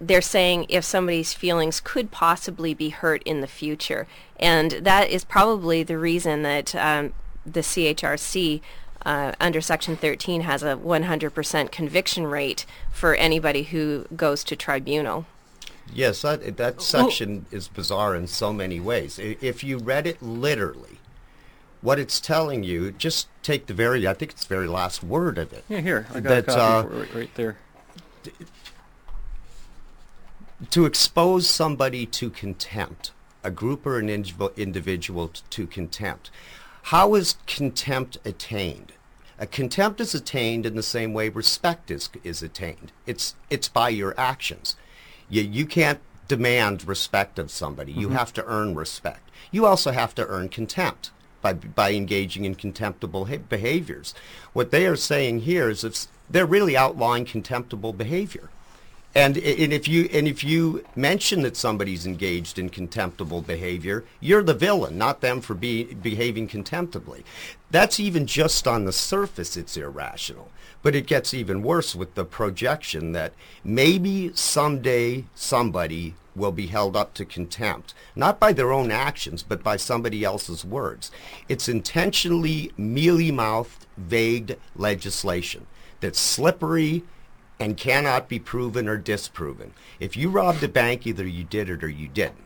they're 0.00 0.20
saying 0.20 0.66
if 0.68 0.84
somebody's 0.84 1.32
feelings 1.32 1.80
could 1.80 2.10
possibly 2.10 2.74
be 2.74 2.88
hurt 2.88 3.22
in 3.22 3.40
the 3.40 3.46
future. 3.46 4.08
And 4.40 4.72
that 4.72 5.10
is 5.10 5.22
probably 5.24 5.84
the 5.84 5.96
reason 5.96 6.42
that 6.42 6.74
um, 6.74 7.12
the 7.46 7.60
CHRC 7.60 8.60
uh, 9.04 9.32
under 9.40 9.60
Section 9.60 9.96
13 9.96 10.42
has 10.42 10.62
a 10.62 10.76
100% 10.76 11.70
conviction 11.70 12.26
rate 12.26 12.66
for 12.92 13.14
anybody 13.14 13.64
who 13.64 14.06
goes 14.16 14.44
to 14.44 14.56
tribunal. 14.56 15.26
Yes, 15.92 16.22
that, 16.22 16.56
that 16.56 16.80
section 16.80 17.46
is 17.50 17.68
bizarre 17.68 18.14
in 18.14 18.26
so 18.26 18.52
many 18.52 18.80
ways. 18.80 19.18
If 19.18 19.64
you 19.64 19.78
read 19.78 20.06
it 20.06 20.22
literally, 20.22 20.98
what 21.80 21.98
it's 21.98 22.20
telling 22.20 22.62
you, 22.62 22.92
just 22.92 23.28
take 23.42 23.66
the 23.66 23.74
very, 23.74 24.06
I 24.06 24.14
think 24.14 24.30
it's 24.30 24.44
the 24.44 24.54
very 24.54 24.68
last 24.68 25.02
word 25.02 25.36
of 25.38 25.52
it. 25.52 25.64
yeah, 25.68 25.80
here 25.80 26.06
I 26.10 26.20
got 26.20 26.46
That, 26.46 26.54
a 26.54 26.56
copy 26.56 26.60
uh, 26.60 26.82
for 26.90 26.94
it 26.94 26.98
right, 26.98 27.14
right 27.14 27.34
there. 27.34 27.56
to 30.70 30.86
expose 30.86 31.48
somebody 31.48 32.06
to 32.06 32.30
contempt, 32.30 33.10
a 33.42 33.50
group 33.50 33.84
or 33.84 33.98
an 33.98 34.08
individual, 34.08 34.52
individual 34.56 35.32
to 35.50 35.66
contempt. 35.66 36.30
How 36.86 37.14
is 37.14 37.36
contempt 37.46 38.18
attained? 38.24 38.92
A 39.38 39.46
contempt 39.46 40.00
is 40.00 40.14
attained 40.14 40.66
in 40.66 40.76
the 40.76 40.82
same 40.82 41.12
way 41.12 41.28
respect 41.28 41.90
is, 41.90 42.10
is 42.22 42.42
attained. 42.42 42.92
It's, 43.06 43.34
it's 43.50 43.68
by 43.68 43.88
your 43.88 44.14
actions. 44.18 44.76
You, 45.28 45.42
you 45.42 45.66
can't 45.66 46.00
demand 46.28 46.86
respect 46.86 47.38
of 47.38 47.50
somebody. 47.50 47.92
You 47.92 48.08
mm-hmm. 48.08 48.16
have 48.16 48.32
to 48.34 48.44
earn 48.46 48.74
respect. 48.74 49.30
You 49.50 49.66
also 49.66 49.90
have 49.90 50.14
to 50.16 50.26
earn 50.26 50.48
contempt 50.48 51.10
by, 51.40 51.54
by 51.54 51.92
engaging 51.92 52.44
in 52.44 52.54
contemptible 52.54 53.26
ha- 53.26 53.38
behaviors. 53.38 54.14
What 54.52 54.70
they 54.70 54.86
are 54.86 54.96
saying 54.96 55.40
here 55.40 55.68
is 55.68 55.84
if 55.84 56.06
they're 56.30 56.46
really 56.46 56.76
outlawing 56.76 57.24
contemptible 57.24 57.92
behavior 57.92 58.48
And, 59.14 59.36
and 59.36 59.72
if 59.72 59.86
you 59.86 60.08
and 60.12 60.26
if 60.26 60.42
you 60.42 60.84
mention 60.96 61.42
that 61.42 61.56
somebody's 61.56 62.06
engaged 62.06 62.58
in 62.58 62.70
contemptible 62.70 63.42
behavior, 63.42 64.04
you're 64.20 64.42
the 64.42 64.54
villain, 64.54 64.96
not 64.96 65.20
them 65.20 65.42
for 65.42 65.54
be, 65.54 65.84
behaving 65.92 66.48
contemptibly. 66.48 67.22
That's 67.70 68.00
even 68.00 68.26
just 68.26 68.66
on 68.66 68.84
the 68.84 68.92
surface 68.92 69.56
it's 69.56 69.76
irrational. 69.76 70.50
But 70.82 70.94
it 70.94 71.06
gets 71.06 71.34
even 71.34 71.62
worse 71.62 71.94
with 71.94 72.14
the 72.14 72.24
projection 72.24 73.12
that 73.12 73.34
maybe 73.62 74.32
someday 74.34 75.24
somebody 75.34 76.14
will 76.34 76.50
be 76.50 76.68
held 76.68 76.96
up 76.96 77.12
to 77.14 77.24
contempt, 77.26 77.92
not 78.16 78.40
by 78.40 78.52
their 78.52 78.72
own 78.72 78.90
actions, 78.90 79.42
but 79.42 79.62
by 79.62 79.76
somebody 79.76 80.24
else's 80.24 80.64
words. 80.64 81.10
It's 81.48 81.68
intentionally 81.68 82.72
mealy-mouthed, 82.78 83.86
vague 83.98 84.56
legislation 84.74 85.66
that's 86.00 86.18
slippery 86.18 87.04
and 87.62 87.76
cannot 87.76 88.28
be 88.28 88.38
proven 88.40 88.88
or 88.88 88.96
disproven. 88.96 89.72
If 90.00 90.16
you 90.16 90.28
robbed 90.30 90.62
a 90.64 90.68
bank, 90.68 91.06
either 91.06 91.26
you 91.26 91.44
did 91.44 91.70
it 91.70 91.84
or 91.84 91.88
you 91.88 92.08
didn't. 92.08 92.38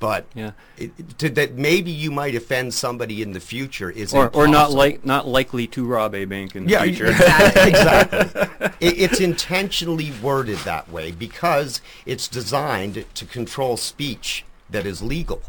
But 0.00 0.26
Yeah. 0.34 0.50
it, 0.76 1.18
to, 1.18 1.28
that 1.30 1.54
maybe 1.54 1.92
you 1.92 2.10
might 2.10 2.34
offend 2.34 2.74
somebody 2.74 3.22
in 3.22 3.32
the 3.32 3.38
future 3.40 3.90
is 3.90 4.12
Or, 4.12 4.28
or 4.30 4.48
not 4.48 4.72
like 4.72 5.04
not 5.06 5.26
likely 5.28 5.68
to 5.68 5.86
rob 5.86 6.16
a 6.16 6.24
bank 6.24 6.56
in 6.56 6.64
the 6.64 6.72
Yeah, 6.72 6.82
future. 6.82 7.06
exactly. 7.10 7.68
exactly. 7.70 8.70
It, 8.80 8.98
it's 8.98 9.20
intentionally 9.20 10.12
worded 10.20 10.58
that 10.58 10.90
way 10.90 11.12
because 11.12 11.80
it's 12.04 12.26
designed 12.26 13.04
to 13.14 13.24
control 13.24 13.76
speech 13.76 14.44
that 14.68 14.84
is 14.84 15.00
legal. 15.00 15.42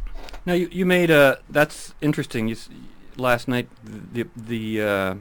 Now 0.45 0.53
you, 0.53 0.69
you 0.71 0.85
made 0.85 1.09
a 1.09 1.39
that's 1.49 1.95
interesting. 2.01 2.47
You, 2.47 2.55
s- 2.55 2.69
last 3.17 3.47
night 3.47 3.67
the 3.83 4.27
the 4.37 4.81
uh, 4.81 5.15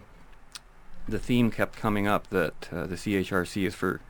the 1.09 1.19
theme 1.19 1.51
kept 1.51 1.77
coming 1.77 2.07
up 2.07 2.29
that 2.31 2.69
uh, 2.73 2.87
the 2.87 2.97
CHRC 2.97 3.67
is 3.67 3.75
for 3.75 4.01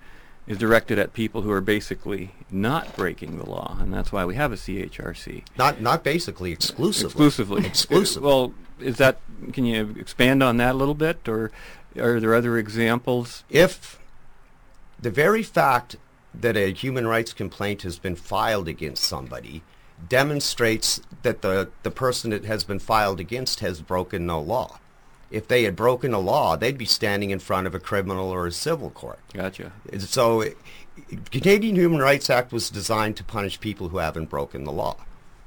is 0.47 0.59
directed 0.59 0.99
at 0.99 1.15
people 1.15 1.41
who 1.41 1.51
are 1.51 1.63
basically 1.63 2.33
not 2.51 2.95
breaking 2.97 3.39
the 3.39 3.49
law, 3.49 3.79
and 3.81 3.93
that's 3.95 4.13
why 4.13 4.27
we 4.27 4.35
have 4.35 4.53
a 4.53 4.57
CHRC 4.57 5.43
Not 5.57 5.81
not 5.81 6.05
basically 6.05 6.53
exclusively. 6.53 7.07
exclusively. 7.27 7.67
Exclusively. 7.67 8.27
Well, 8.27 8.55
is 8.79 8.97
that? 8.99 9.21
Can 9.53 9.65
you 9.65 9.95
expand 9.99 10.43
on 10.43 10.57
that 10.59 10.75
a 10.75 10.79
little 10.79 10.95
bit, 10.95 11.29
or 11.29 11.51
are 11.99 12.21
there 12.21 12.35
other 12.35 12.59
examples? 12.59 13.45
if 13.49 13.99
the 15.01 15.11
very 15.11 15.43
fact 15.43 15.97
that 16.33 16.57
a 16.57 16.73
human 16.73 17.07
rights 17.07 17.33
complaint 17.33 17.83
has 17.83 17.99
been 17.99 18.17
filed 18.17 18.67
against 18.69 19.05
somebody 19.05 19.63
demonstrates 20.09 21.01
that 21.23 21.43
the, 21.43 21.69
the 21.83 21.91
person 21.91 22.33
it 22.33 22.45
has 22.45 22.65
been 22.65 22.79
filed 22.79 23.21
against 23.21 23.61
has 23.61 23.81
broken 23.81 24.27
no 24.27 24.41
law. 24.41 24.79
If 25.31 25.49
they 25.49 25.65
had 25.65 25.75
broken 25.75 26.13
a 26.13 26.19
law, 26.19 26.57
they'd 26.57 26.79
be 26.79 26.85
standing 26.85 27.31
in 27.31 27.39
front 27.39 27.67
of 27.67 27.75
a 27.75 27.81
criminal 27.81 28.31
or 28.31 28.47
a 28.47 28.53
civil 28.53 28.91
court. 28.91 29.19
Gotcha. 29.33 29.73
So, 29.99 30.45
Canadian 31.31 31.75
Human 31.77 32.01
Rights 32.01 32.31
Act 32.31 32.53
was 32.53 32.71
designed 32.71 33.17
to 33.17 33.25
punish 33.25 33.61
people 33.61 33.89
who 33.89 33.99
haven't 33.99 34.31
broken 34.31 34.65
the 34.65 34.73
law. 34.73 34.97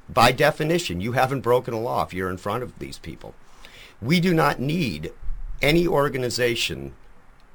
By 0.09 0.31
definition, 0.31 1.01
you 1.01 1.13
haven't 1.13 1.41
broken 1.41 1.73
a 1.73 1.79
law 1.79 2.03
if 2.03 2.13
you're 2.13 2.29
in 2.29 2.37
front 2.37 2.63
of 2.63 2.77
these 2.79 2.97
people. 2.97 3.33
We 4.01 4.19
do 4.19 4.33
not 4.33 4.59
need 4.59 5.11
any 5.61 5.87
organization, 5.87 6.93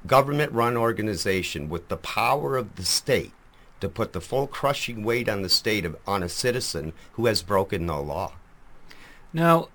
government-run 0.05 0.75
organization, 0.77 1.69
with 1.69 1.87
the 1.89 1.97
power 1.97 2.57
of 2.57 2.75
the 2.75 2.83
state 2.83 3.31
to 3.79 3.89
put 3.89 4.13
the 4.13 4.21
full 4.21 4.47
crushing 4.47 5.03
weight 5.03 5.27
on 5.27 5.41
the 5.41 5.49
state 5.49 5.85
of, 5.85 5.97
on 6.07 6.23
a 6.23 6.29
citizen 6.29 6.93
who 7.13 7.25
has 7.25 7.41
broken 7.41 7.85
no 7.85 8.01
law. 8.01 8.33
Now, 9.33 9.69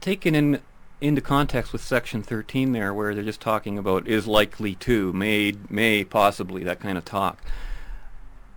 taken 0.00 0.34
in 0.34 0.60
into 1.00 1.20
context 1.20 1.72
with 1.72 1.82
Section 1.82 2.22
13 2.22 2.72
there, 2.72 2.92
where 2.92 3.14
they're 3.14 3.24
just 3.24 3.40
talking 3.40 3.78
about 3.78 4.08
is 4.08 4.26
likely 4.26 4.74
to, 4.76 5.12
may, 5.12 5.54
may, 5.68 6.04
possibly, 6.04 6.64
that 6.64 6.80
kind 6.80 6.98
of 6.98 7.04
talk. 7.04 7.42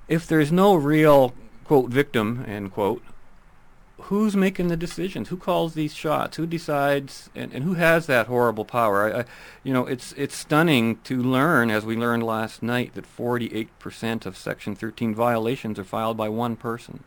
If 0.07 0.27
there's 0.27 0.51
no 0.51 0.75
real, 0.75 1.33
quote, 1.65 1.89
victim, 1.89 2.43
end 2.47 2.73
quote, 2.73 3.03
who's 4.03 4.35
making 4.35 4.67
the 4.67 4.77
decisions? 4.77 5.29
Who 5.29 5.37
calls 5.37 5.73
these 5.73 5.93
shots? 5.93 6.37
Who 6.37 6.45
decides? 6.45 7.29
And, 7.35 7.53
and 7.53 7.63
who 7.63 7.75
has 7.75 8.07
that 8.07 8.27
horrible 8.27 8.65
power? 8.65 9.13
I, 9.13 9.19
I, 9.19 9.25
you 9.63 9.73
know, 9.73 9.85
it's 9.85 10.13
it's 10.17 10.35
stunning 10.35 10.97
to 11.03 11.21
learn, 11.21 11.69
as 11.69 11.85
we 11.85 11.95
learned 11.95 12.23
last 12.23 12.63
night, 12.63 12.93
that 12.95 13.05
48% 13.05 14.25
of 14.25 14.37
Section 14.37 14.75
13 14.75 15.13
violations 15.15 15.79
are 15.79 15.83
filed 15.83 16.17
by 16.17 16.29
one 16.29 16.55
person. 16.55 17.03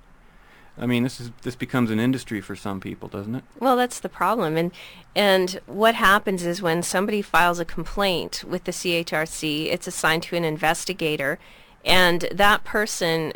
I 0.77 0.87
mean, 0.87 1.05
this 1.05 1.21
is 1.21 1.31
this 1.43 1.55
becomes 1.55 1.91
an 1.91 2.01
industry 2.01 2.41
for 2.41 2.57
some 2.57 2.81
people, 2.81 3.09
doesn't 3.09 3.35
it? 3.35 3.45
Well, 3.61 3.77
that's 3.77 4.01
the 4.01 4.09
problem. 4.09 4.57
And 4.57 4.73
and 5.15 5.61
what 5.67 5.95
happens 5.95 6.45
is 6.45 6.61
when 6.61 6.83
somebody 6.83 7.23
files 7.23 7.61
a 7.61 7.65
complaint 7.65 8.45
with 8.47 8.65
the 8.65 8.73
CHRC, 8.73 9.67
it's 9.67 9.87
assigned 9.87 10.25
to 10.25 10.37
an 10.37 10.45
investigator, 10.45 11.39
and 11.85 12.23
that 12.33 12.65
person 12.65 13.33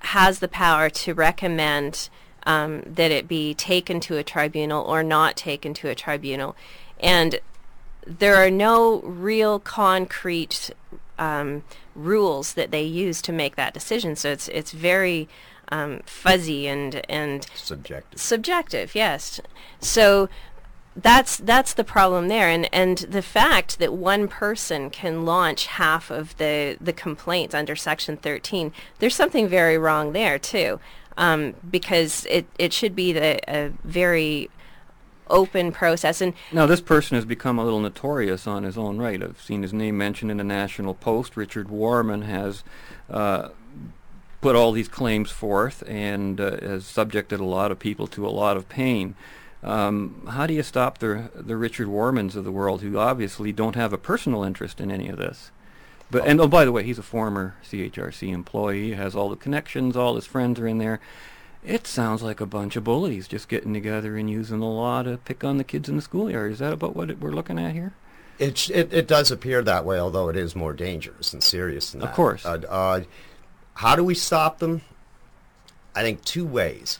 has 0.00 0.40
the 0.40 0.48
power 0.48 0.90
to 0.90 1.14
recommend 1.14 2.08
um, 2.44 2.82
that 2.86 3.10
it 3.10 3.28
be 3.28 3.54
taken 3.54 4.00
to 4.00 4.16
a 4.16 4.24
tribunal 4.24 4.84
or 4.84 5.02
not 5.02 5.36
taken 5.36 5.74
to 5.74 5.88
a 5.88 5.94
tribunal. 5.94 6.56
And 6.98 7.38
there 8.06 8.36
are 8.36 8.50
no 8.50 9.00
real 9.02 9.60
concrete 9.60 10.70
um, 11.18 11.62
rules 11.94 12.54
that 12.54 12.70
they 12.70 12.82
use 12.82 13.22
to 13.22 13.32
make 13.32 13.56
that 13.56 13.74
decision. 13.74 14.16
So 14.16 14.30
it's 14.30 14.48
it's 14.48 14.72
very 14.72 15.28
um, 15.70 16.00
fuzzy 16.04 16.66
and 16.66 17.02
and 17.08 17.46
Subjective. 17.54 18.20
subjective 18.20 18.94
yes 18.94 19.40
so 19.80 20.28
that's 20.96 21.36
that's 21.38 21.72
the 21.74 21.84
problem 21.84 22.28
there 22.28 22.48
and 22.48 22.68
and 22.74 22.98
the 22.98 23.22
fact 23.22 23.78
that 23.78 23.92
one 23.92 24.26
person 24.28 24.90
can 24.90 25.24
launch 25.24 25.66
half 25.66 26.10
of 26.10 26.36
the 26.38 26.76
the 26.80 26.92
complaints 26.92 27.54
under 27.54 27.76
section 27.76 28.16
13 28.16 28.72
there's 28.98 29.14
something 29.14 29.48
very 29.48 29.78
wrong 29.78 30.12
there 30.12 30.38
too 30.38 30.80
um, 31.16 31.54
because 31.70 32.26
it 32.28 32.46
it 32.58 32.72
should 32.72 32.96
be 32.96 33.12
the 33.12 33.40
a 33.48 33.70
very 33.84 34.50
open 35.28 35.70
process 35.70 36.20
and 36.20 36.34
Now, 36.52 36.66
this 36.66 36.80
person 36.80 37.14
has 37.14 37.24
become 37.24 37.58
a 37.58 37.64
little 37.64 37.78
notorious 37.80 38.46
on 38.48 38.64
his 38.64 38.76
own 38.76 38.98
right. 38.98 39.22
I've 39.22 39.40
seen 39.40 39.62
his 39.62 39.72
name 39.72 39.96
mentioned 39.96 40.30
in 40.30 40.38
the 40.38 40.44
National 40.44 40.92
Post. 40.92 41.36
Richard 41.36 41.68
Warman 41.70 42.22
has 42.22 42.64
uh, 43.08 43.50
put 44.40 44.56
all 44.56 44.72
these 44.72 44.88
claims 44.88 45.30
forth 45.30 45.82
and 45.86 46.40
uh, 46.40 46.60
has 46.60 46.86
subjected 46.86 47.40
a 47.40 47.44
lot 47.44 47.70
of 47.70 47.78
people 47.78 48.06
to 48.08 48.26
a 48.26 48.30
lot 48.30 48.56
of 48.56 48.68
pain. 48.68 49.14
Um, 49.62 50.26
how 50.30 50.46
do 50.46 50.54
you 50.54 50.62
stop 50.62 50.98
the 50.98 51.30
the 51.34 51.56
Richard 51.56 51.88
Warmans 51.88 52.34
of 52.34 52.44
the 52.44 52.52
world 52.52 52.80
who 52.80 52.96
obviously 52.96 53.52
don't 53.52 53.76
have 53.76 53.92
a 53.92 53.98
personal 53.98 54.42
interest 54.42 54.80
in 54.80 54.90
any 54.90 55.08
of 55.08 55.18
this? 55.18 55.50
But 56.10 56.26
and 56.26 56.40
oh, 56.40 56.48
by 56.48 56.64
the 56.64 56.72
way, 56.72 56.82
he's 56.82 56.98
a 56.98 57.02
former 57.02 57.56
CHRC 57.64 58.32
employee. 58.32 58.94
Has 58.94 59.14
all 59.14 59.28
the 59.28 59.36
connections. 59.36 59.96
All 59.96 60.16
his 60.16 60.26
friends 60.26 60.58
are 60.58 60.66
in 60.66 60.78
there. 60.78 61.00
It 61.62 61.86
sounds 61.86 62.22
like 62.22 62.40
a 62.40 62.46
bunch 62.46 62.74
of 62.76 62.84
bullies 62.84 63.28
just 63.28 63.48
getting 63.48 63.74
together 63.74 64.16
and 64.16 64.30
using 64.30 64.60
the 64.60 64.66
law 64.66 65.02
to 65.02 65.18
pick 65.18 65.44
on 65.44 65.58
the 65.58 65.64
kids 65.64 65.90
in 65.90 65.96
the 65.96 66.02
schoolyard. 66.02 66.52
Is 66.52 66.58
that 66.60 66.72
about 66.72 66.96
what 66.96 67.10
it, 67.10 67.20
we're 67.20 67.32
looking 67.32 67.58
at 67.58 67.74
here? 67.74 67.92
It, 68.38 68.70
it 68.70 68.92
it 68.92 69.06
does 69.06 69.30
appear 69.30 69.62
that 69.62 69.84
way, 69.84 70.00
although 70.00 70.30
it 70.30 70.36
is 70.36 70.56
more 70.56 70.72
dangerous 70.72 71.34
and 71.34 71.42
serious 71.42 71.90
than 71.90 72.00
that. 72.00 72.08
Of 72.08 72.14
course. 72.14 72.46
Uh, 72.46 72.62
uh, 72.66 73.02
how 73.74 73.96
do 73.96 74.04
we 74.04 74.14
stop 74.14 74.58
them? 74.58 74.82
I 75.94 76.02
think 76.02 76.24
two 76.24 76.46
ways. 76.46 76.98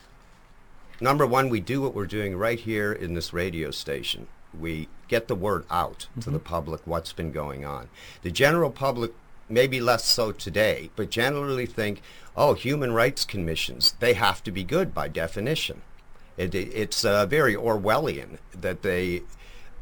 Number 1.01 1.27
one, 1.27 1.49
we 1.49 1.61
do 1.61 1.81
what 1.81 1.95
we're 1.95 2.07
doing 2.07 2.37
right 2.37 2.61
here 2.61 2.93
in 2.93 3.15
this 3.15 3.33
radio 3.33 3.71
station. 3.71 4.27
We 4.59 4.89
get 5.09 5.29
the 5.29 5.35
word 5.35 5.65
out 5.71 6.09
to 6.21 6.31
the 6.31 6.39
public 6.39 6.83
what's 6.85 7.13
been 7.13 7.33
going 7.33 7.65
on. 7.65 7.89
The 8.23 8.31
general 8.31 8.71
public, 8.71 9.13
maybe 9.49 9.81
less 9.81 10.05
so 10.05 10.33
today, 10.33 10.91
but 10.97 11.11
generally 11.11 11.67
think, 11.67 12.03
oh, 12.37 12.55
human 12.55 12.93
rights 12.93 13.25
commissions, 13.25 13.95
they 14.01 14.15
have 14.15 14.43
to 14.45 14.51
be 14.51 14.65
good 14.65 14.93
by 14.93 15.09
definition. 15.09 15.83
It, 16.37 16.55
it, 16.55 16.73
it's 16.75 17.05
uh, 17.05 17.27
very 17.27 17.55
Orwellian 17.55 18.39
that 18.53 18.83
they 18.83 19.23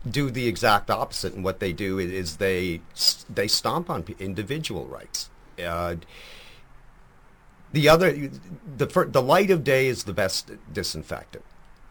do 0.08 0.30
the 0.30 0.46
exact 0.46 0.90
opposite, 0.90 1.34
and 1.34 1.44
what 1.44 1.60
they 1.60 1.72
do 1.72 1.98
is, 1.98 2.12
is 2.12 2.36
they 2.36 2.80
they 3.28 3.48
stomp 3.48 3.90
on 3.90 4.04
individual 4.18 4.86
rights. 4.86 5.30
Uh, 5.62 5.96
the 7.72 7.88
other, 7.88 8.30
the 8.76 9.08
the 9.10 9.22
light 9.22 9.50
of 9.50 9.64
day 9.64 9.86
is 9.86 10.04
the 10.04 10.12
best 10.12 10.50
disinfectant, 10.72 11.44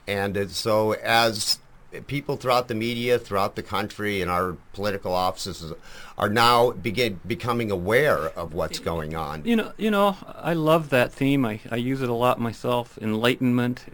and 0.08 0.50
so 0.52 0.94
as 0.94 1.60
people 2.06 2.36
throughout 2.36 2.68
the 2.68 2.76
media, 2.76 3.18
throughout 3.18 3.56
the 3.56 3.64
country, 3.64 4.22
and 4.22 4.30
our 4.30 4.58
political 4.74 5.14
offices 5.14 5.74
are 6.18 6.30
now 6.30 6.72
begin 6.72 7.20
becoming 7.26 7.72
aware 7.72 8.18
of 8.18 8.54
what's 8.54 8.80
going 8.80 9.16
on. 9.16 9.44
You 9.46 9.56
know, 9.56 9.72
you 9.78 9.90
know, 9.90 10.18
I 10.36 10.54
love 10.54 10.90
that 10.90 11.12
theme. 11.12 11.46
I, 11.46 11.60
I 11.72 11.78
use 11.78 12.02
it 12.02 12.10
a 12.10 12.14
lot 12.14 12.40
myself. 12.40 12.98
Enlightenment, 13.02 13.86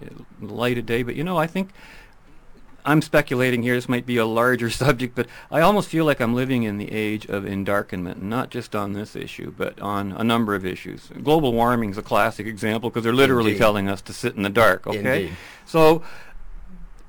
light 0.42 0.78
of 0.78 0.86
day. 0.86 1.04
But 1.04 1.16
you 1.16 1.24
know, 1.24 1.38
I 1.38 1.48
think 1.48 1.70
I'm 2.86 3.02
speculating 3.02 3.64
here. 3.64 3.76
This 3.76 3.88
might 3.90 4.06
be 4.06 4.18
a 4.18 4.26
larger 4.26 4.70
subject, 4.84 5.16
but 5.16 5.28
I 5.52 5.62
almost 5.62 5.90
feel 5.90 6.06
like 6.06 6.20
I'm 6.20 6.34
living 6.34 6.64
in 6.64 6.78
the 6.78 6.92
age 6.92 7.26
of 7.28 7.44
endarkenment, 7.44 8.22
not 8.22 8.50
just 8.50 8.76
on 8.76 8.94
this 8.94 9.16
issue, 9.16 9.54
but 9.58 9.80
on 9.80 10.12
a 10.14 10.24
number 10.24 10.56
of 10.56 10.66
issues. 10.66 11.10
Global 11.24 11.54
warming 11.54 11.92
is 11.92 11.98
a 11.98 12.02
classic 12.02 12.46
example 12.48 12.90
because 12.90 13.04
they're 13.04 13.14
literally 13.14 13.52
Indeed. 13.52 13.60
telling 13.60 13.88
us 13.90 14.02
to 14.02 14.14
sit 14.14 14.36
in 14.36 14.44
the 14.44 14.50
dark. 14.50 14.86
Okay, 14.88 14.98
Indeed. 15.24 15.38
so 15.66 16.04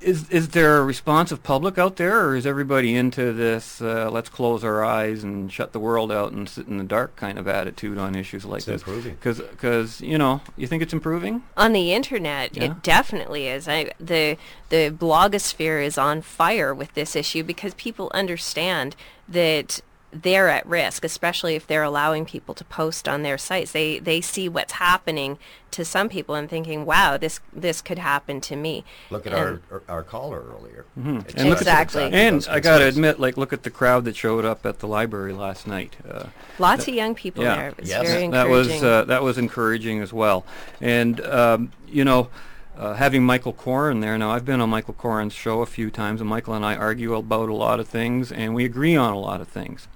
is 0.05 0.29
is 0.29 0.49
there 0.49 0.77
a 0.77 0.83
responsive 0.85 1.41
public 1.43 1.77
out 1.77 1.95
there, 1.95 2.25
or 2.25 2.35
is 2.35 2.45
everybody 2.45 2.95
into 2.95 3.33
this? 3.33 3.81
Uh, 3.81 4.09
let's 4.11 4.29
close 4.29 4.63
our 4.63 4.85
eyes 4.85 5.23
and 5.23 5.51
shut 5.51 5.73
the 5.73 5.79
world 5.79 6.11
out 6.11 6.31
and 6.31 6.47
sit 6.47 6.67
in 6.67 6.77
the 6.77 6.83
dark 6.83 7.15
kind 7.15 7.39
of 7.39 7.47
attitude 7.47 7.97
on 7.97 8.15
issues 8.15 8.45
like 8.45 8.59
It's 8.59 8.65
this? 8.67 8.81
improving. 8.81 9.17
Because 9.19 9.99
you 10.01 10.17
know, 10.17 10.41
you 10.55 10.67
think 10.67 10.83
it's 10.83 10.93
improving? 10.93 11.43
on 11.57 11.73
the 11.73 11.91
internet 11.93 12.55
Yeah. 12.55 12.65
it 12.65 12.83
definitely 12.83 13.47
is 13.47 13.67
I, 13.67 13.91
the 13.99 14.37
the 14.69 14.91
blogosphere 14.91 15.83
is 15.83 15.97
on 15.97 16.21
fire 16.21 16.73
with 16.73 16.93
this 16.93 17.15
issue 17.15 17.43
because 17.43 17.73
people 17.73 18.11
understand 18.13 18.95
that 19.27 19.81
they're 20.23 20.49
at 20.49 20.65
risk 20.65 21.03
especially 21.03 21.55
if 21.55 21.67
they're 21.67 21.83
allowing 21.83 22.25
people 22.25 22.55
to 22.55 22.63
post 22.65 23.07
on 23.07 23.21
their 23.23 23.37
sites 23.37 23.71
they 23.73 23.99
they 23.99 24.21
see 24.21 24.47
what's 24.47 24.73
happening 24.73 25.37
to 25.71 25.83
some 25.83 26.07
people 26.07 26.35
and 26.35 26.49
thinking 26.49 26.85
wow 26.85 27.17
this 27.17 27.39
this 27.51 27.81
could 27.81 27.99
happen 27.99 28.39
to 28.39 28.55
me 28.55 28.83
Look 29.09 29.27
at 29.27 29.33
And- 29.33 29.41
our, 29.41 29.61
our 29.71 29.81
our 29.97 30.03
caller 30.03 30.41
earlier. 30.41 30.85
Mhm. 30.97 31.05
And 31.35 31.49
look 31.49 31.57
at- 31.57 31.61
Exactly. 31.65 32.03
And 32.13 32.45
I 32.49 32.59
got 32.59 32.77
to 32.79 32.85
admit, 32.87 33.19
like, 33.19 33.35
look 33.37 33.51
at 33.53 33.63
the 33.63 33.69
crowd 33.69 34.05
that 34.05 34.15
showed 34.15 34.45
up 34.45 34.65
at 34.65 34.79
the 34.79 34.87
library 34.87 35.33
last 35.33 35.67
night. 35.67 35.95
Uh, 36.09 36.25
lots 36.59 36.87
of 36.87 36.93
young 36.93 37.13
people 37.15 37.43
yeah. 37.43 37.55
there 37.55 37.69
it 37.69 37.77
was 37.77 37.89
Yes. 37.89 38.07
very 38.07 38.27
that 38.29 38.47
was 38.49 38.67
encouraging 38.67 38.87
uh, 38.89 39.03
that 39.05 39.23
was 39.23 39.37
encouraging 39.37 40.01
as 40.01 40.13
well. 40.13 40.45
And 40.79 41.19
um, 41.25 41.71
you 41.87 42.05
know, 42.05 42.29
uh, 42.77 42.93
having 42.93 43.23
Michael 43.25 43.53
Coren 43.53 44.01
there 44.01 44.17
now, 44.17 44.31
I've 44.31 44.45
been 44.45 44.61
on 44.61 44.69
Michael 44.69 44.93
Coren's 44.93 45.33
show 45.33 45.61
a 45.61 45.65
few 45.65 45.89
times, 45.89 46.21
and 46.21 46.29
Michael 46.29 46.53
and 46.53 46.65
I 46.65 46.75
argue 46.75 47.15
about 47.15 47.49
a 47.49 47.53
lot 47.53 47.79
of 47.79 47.87
things, 47.87 48.31
and 48.31 48.53
we 48.55 48.63
agree 48.65 48.95
on 48.95 49.13
a 49.13 49.19
lot 49.19 49.39
of 49.41 49.47
things. 49.47 49.87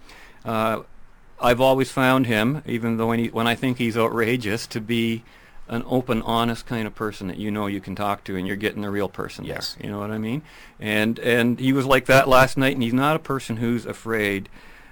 Uh, 0.45 0.81
I've 1.41 1.61
always 1.61 1.91
found 1.91 2.25
him, 2.27 2.61
even 2.65 2.97
though 2.97 3.07
when, 3.07 3.19
he, 3.19 3.27
when 3.27 3.47
I 3.47 3.55
think 3.55 3.77
he's 3.77 3.97
outrageous, 3.97 4.67
to 4.67 4.81
be 4.81 5.23
an 5.69 5.83
open, 5.85 6.21
honest 6.23 6.65
kind 6.65 6.87
of 6.87 6.95
person 6.95 7.27
that 7.27 7.37
you 7.37 7.51
know 7.51 7.67
you 7.67 7.79
can 7.79 7.95
talk 7.95 8.23
to, 8.25 8.35
and 8.35 8.47
you're 8.47 8.55
getting 8.57 8.81
the 8.81 8.89
real 8.89 9.07
person 9.07 9.45
Yes. 9.45 9.75
there. 9.75 9.85
You 9.85 9.91
know 9.93 9.99
what 9.99 10.11
I 10.11 10.17
mean? 10.17 10.41
And 10.79 11.19
and 11.19 11.59
he 11.59 11.71
was 11.73 11.85
like 11.85 12.07
that 12.07 12.27
last 12.27 12.57
night, 12.57 12.73
and 12.73 12.83
he's 12.83 12.93
not 12.93 13.15
a 13.15 13.19
person 13.19 13.57
who's 13.57 13.85
afraid 13.85 14.49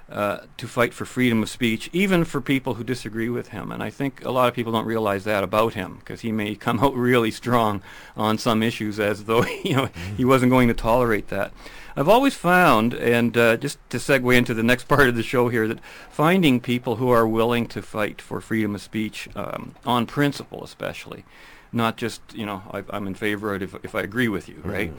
uh, 0.10 0.42
to 0.56 0.68
fight 0.68 0.94
for 0.94 1.04
freedom 1.04 1.44
of 1.44 1.50
speech, 1.50 1.90
even 1.92 2.24
for 2.24 2.40
people 2.40 2.76
who 2.76 2.84
disagree 2.84 3.28
with 3.28 3.50
him. 3.50 3.72
And 3.74 3.84
I 3.84 3.90
think 3.90 4.24
a 4.24 4.32
lot 4.32 4.48
of 4.48 4.54
people 4.54 4.72
don't 4.72 4.86
realize 4.86 5.26
that 5.26 5.44
about 5.44 5.74
him, 5.74 5.96
because 6.00 6.22
he 6.22 6.32
may 6.32 6.56
come 6.68 6.80
out 6.80 6.96
really 6.96 7.32
strong 7.32 7.82
on 8.16 8.38
some 8.38 8.62
issues, 8.64 9.00
as 9.00 9.26
though 9.26 9.44
you 9.66 9.76
know 9.76 9.90
he 10.16 10.24
wasn't 10.24 10.52
going 10.52 10.68
to 10.70 10.74
tolerate 10.74 11.28
that. 11.30 11.52
I've 11.98 12.08
always 12.08 12.36
found, 12.36 12.94
and 12.94 13.36
uh, 13.36 13.58
just 13.58 13.80
to 13.90 13.98
segue 13.98 14.34
into 14.38 14.54
the 14.54 14.62
next 14.62 14.88
part 14.88 15.10
of 15.10 15.16
the 15.16 15.24
show 15.24 15.50
here, 15.50 15.68
that 15.68 15.80
finding 16.12 16.60
people 16.62 16.98
who 16.98 17.10
are 17.10 17.28
willing 17.28 17.66
to 17.70 17.82
fight 17.82 18.22
for 18.22 18.40
freedom 18.40 18.76
of 18.76 18.82
speech 18.82 19.28
um, 19.36 19.74
on 19.84 20.06
principle, 20.06 20.64
especially, 20.64 21.26
not 21.72 21.98
just 21.98 22.22
you 22.34 22.46
know 22.46 22.62
I, 22.72 22.84
I'm 22.92 23.08
in 23.08 23.16
favor 23.16 23.54
of 23.54 23.62
it 23.62 23.66
if, 23.66 23.84
if 23.84 23.96
I 23.96 24.02
agree 24.02 24.28
with 24.28 24.48
you, 24.48 24.62
right? 24.64 24.94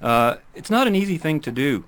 Uh, 0.00 0.36
it's 0.54 0.70
not 0.70 0.86
an 0.86 0.94
easy 0.94 1.18
thing 1.18 1.40
to 1.40 1.50
do. 1.50 1.84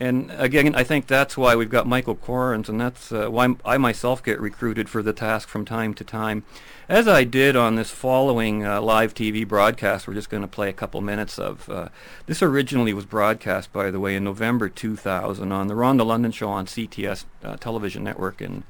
And 0.00 0.32
again, 0.38 0.74
I 0.74 0.82
think 0.82 1.06
that's 1.06 1.36
why 1.36 1.54
we've 1.54 1.68
got 1.68 1.86
Michael 1.86 2.14
Corens, 2.14 2.70
and 2.70 2.80
that's 2.80 3.12
uh, 3.12 3.28
why 3.28 3.54
I 3.66 3.76
myself 3.76 4.24
get 4.24 4.40
recruited 4.40 4.88
for 4.88 5.02
the 5.02 5.12
task 5.12 5.46
from 5.46 5.66
time 5.66 5.92
to 5.92 6.04
time. 6.04 6.42
As 6.88 7.06
I 7.06 7.24
did 7.24 7.54
on 7.54 7.74
this 7.74 7.90
following 7.90 8.64
uh, 8.64 8.80
live 8.80 9.12
TV 9.12 9.46
broadcast, 9.46 10.08
we're 10.08 10.14
just 10.14 10.30
going 10.30 10.40
to 10.40 10.48
play 10.48 10.70
a 10.70 10.72
couple 10.72 11.02
minutes 11.02 11.38
of. 11.38 11.68
Uh, 11.68 11.88
this 12.24 12.42
originally 12.42 12.94
was 12.94 13.04
broadcast, 13.04 13.74
by 13.74 13.90
the 13.90 14.00
way, 14.00 14.16
in 14.16 14.24
November 14.24 14.70
2000 14.70 15.52
on 15.52 15.66
the 15.66 15.74
Rhonda 15.74 16.06
London 16.06 16.32
Show 16.32 16.48
on 16.48 16.64
CTS 16.64 17.26
uh, 17.44 17.56
television 17.56 18.02
network 18.02 18.40
in, 18.40 18.64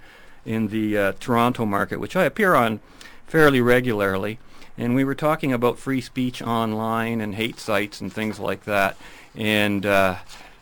in 0.44 0.66
the 0.66 0.98
uh, 0.98 1.12
Toronto 1.20 1.64
market, 1.64 2.00
which 2.00 2.16
I 2.16 2.24
appear 2.24 2.56
on 2.56 2.80
fairly 3.28 3.60
regularly. 3.60 4.40
And 4.76 4.96
we 4.96 5.04
were 5.04 5.14
talking 5.14 5.52
about 5.52 5.78
free 5.78 6.00
speech 6.00 6.42
online 6.42 7.20
and 7.20 7.36
hate 7.36 7.60
sites 7.60 8.00
and 8.00 8.12
things 8.12 8.40
like 8.40 8.64
that. 8.64 8.96
And 9.36 9.86
uh, 9.86 10.16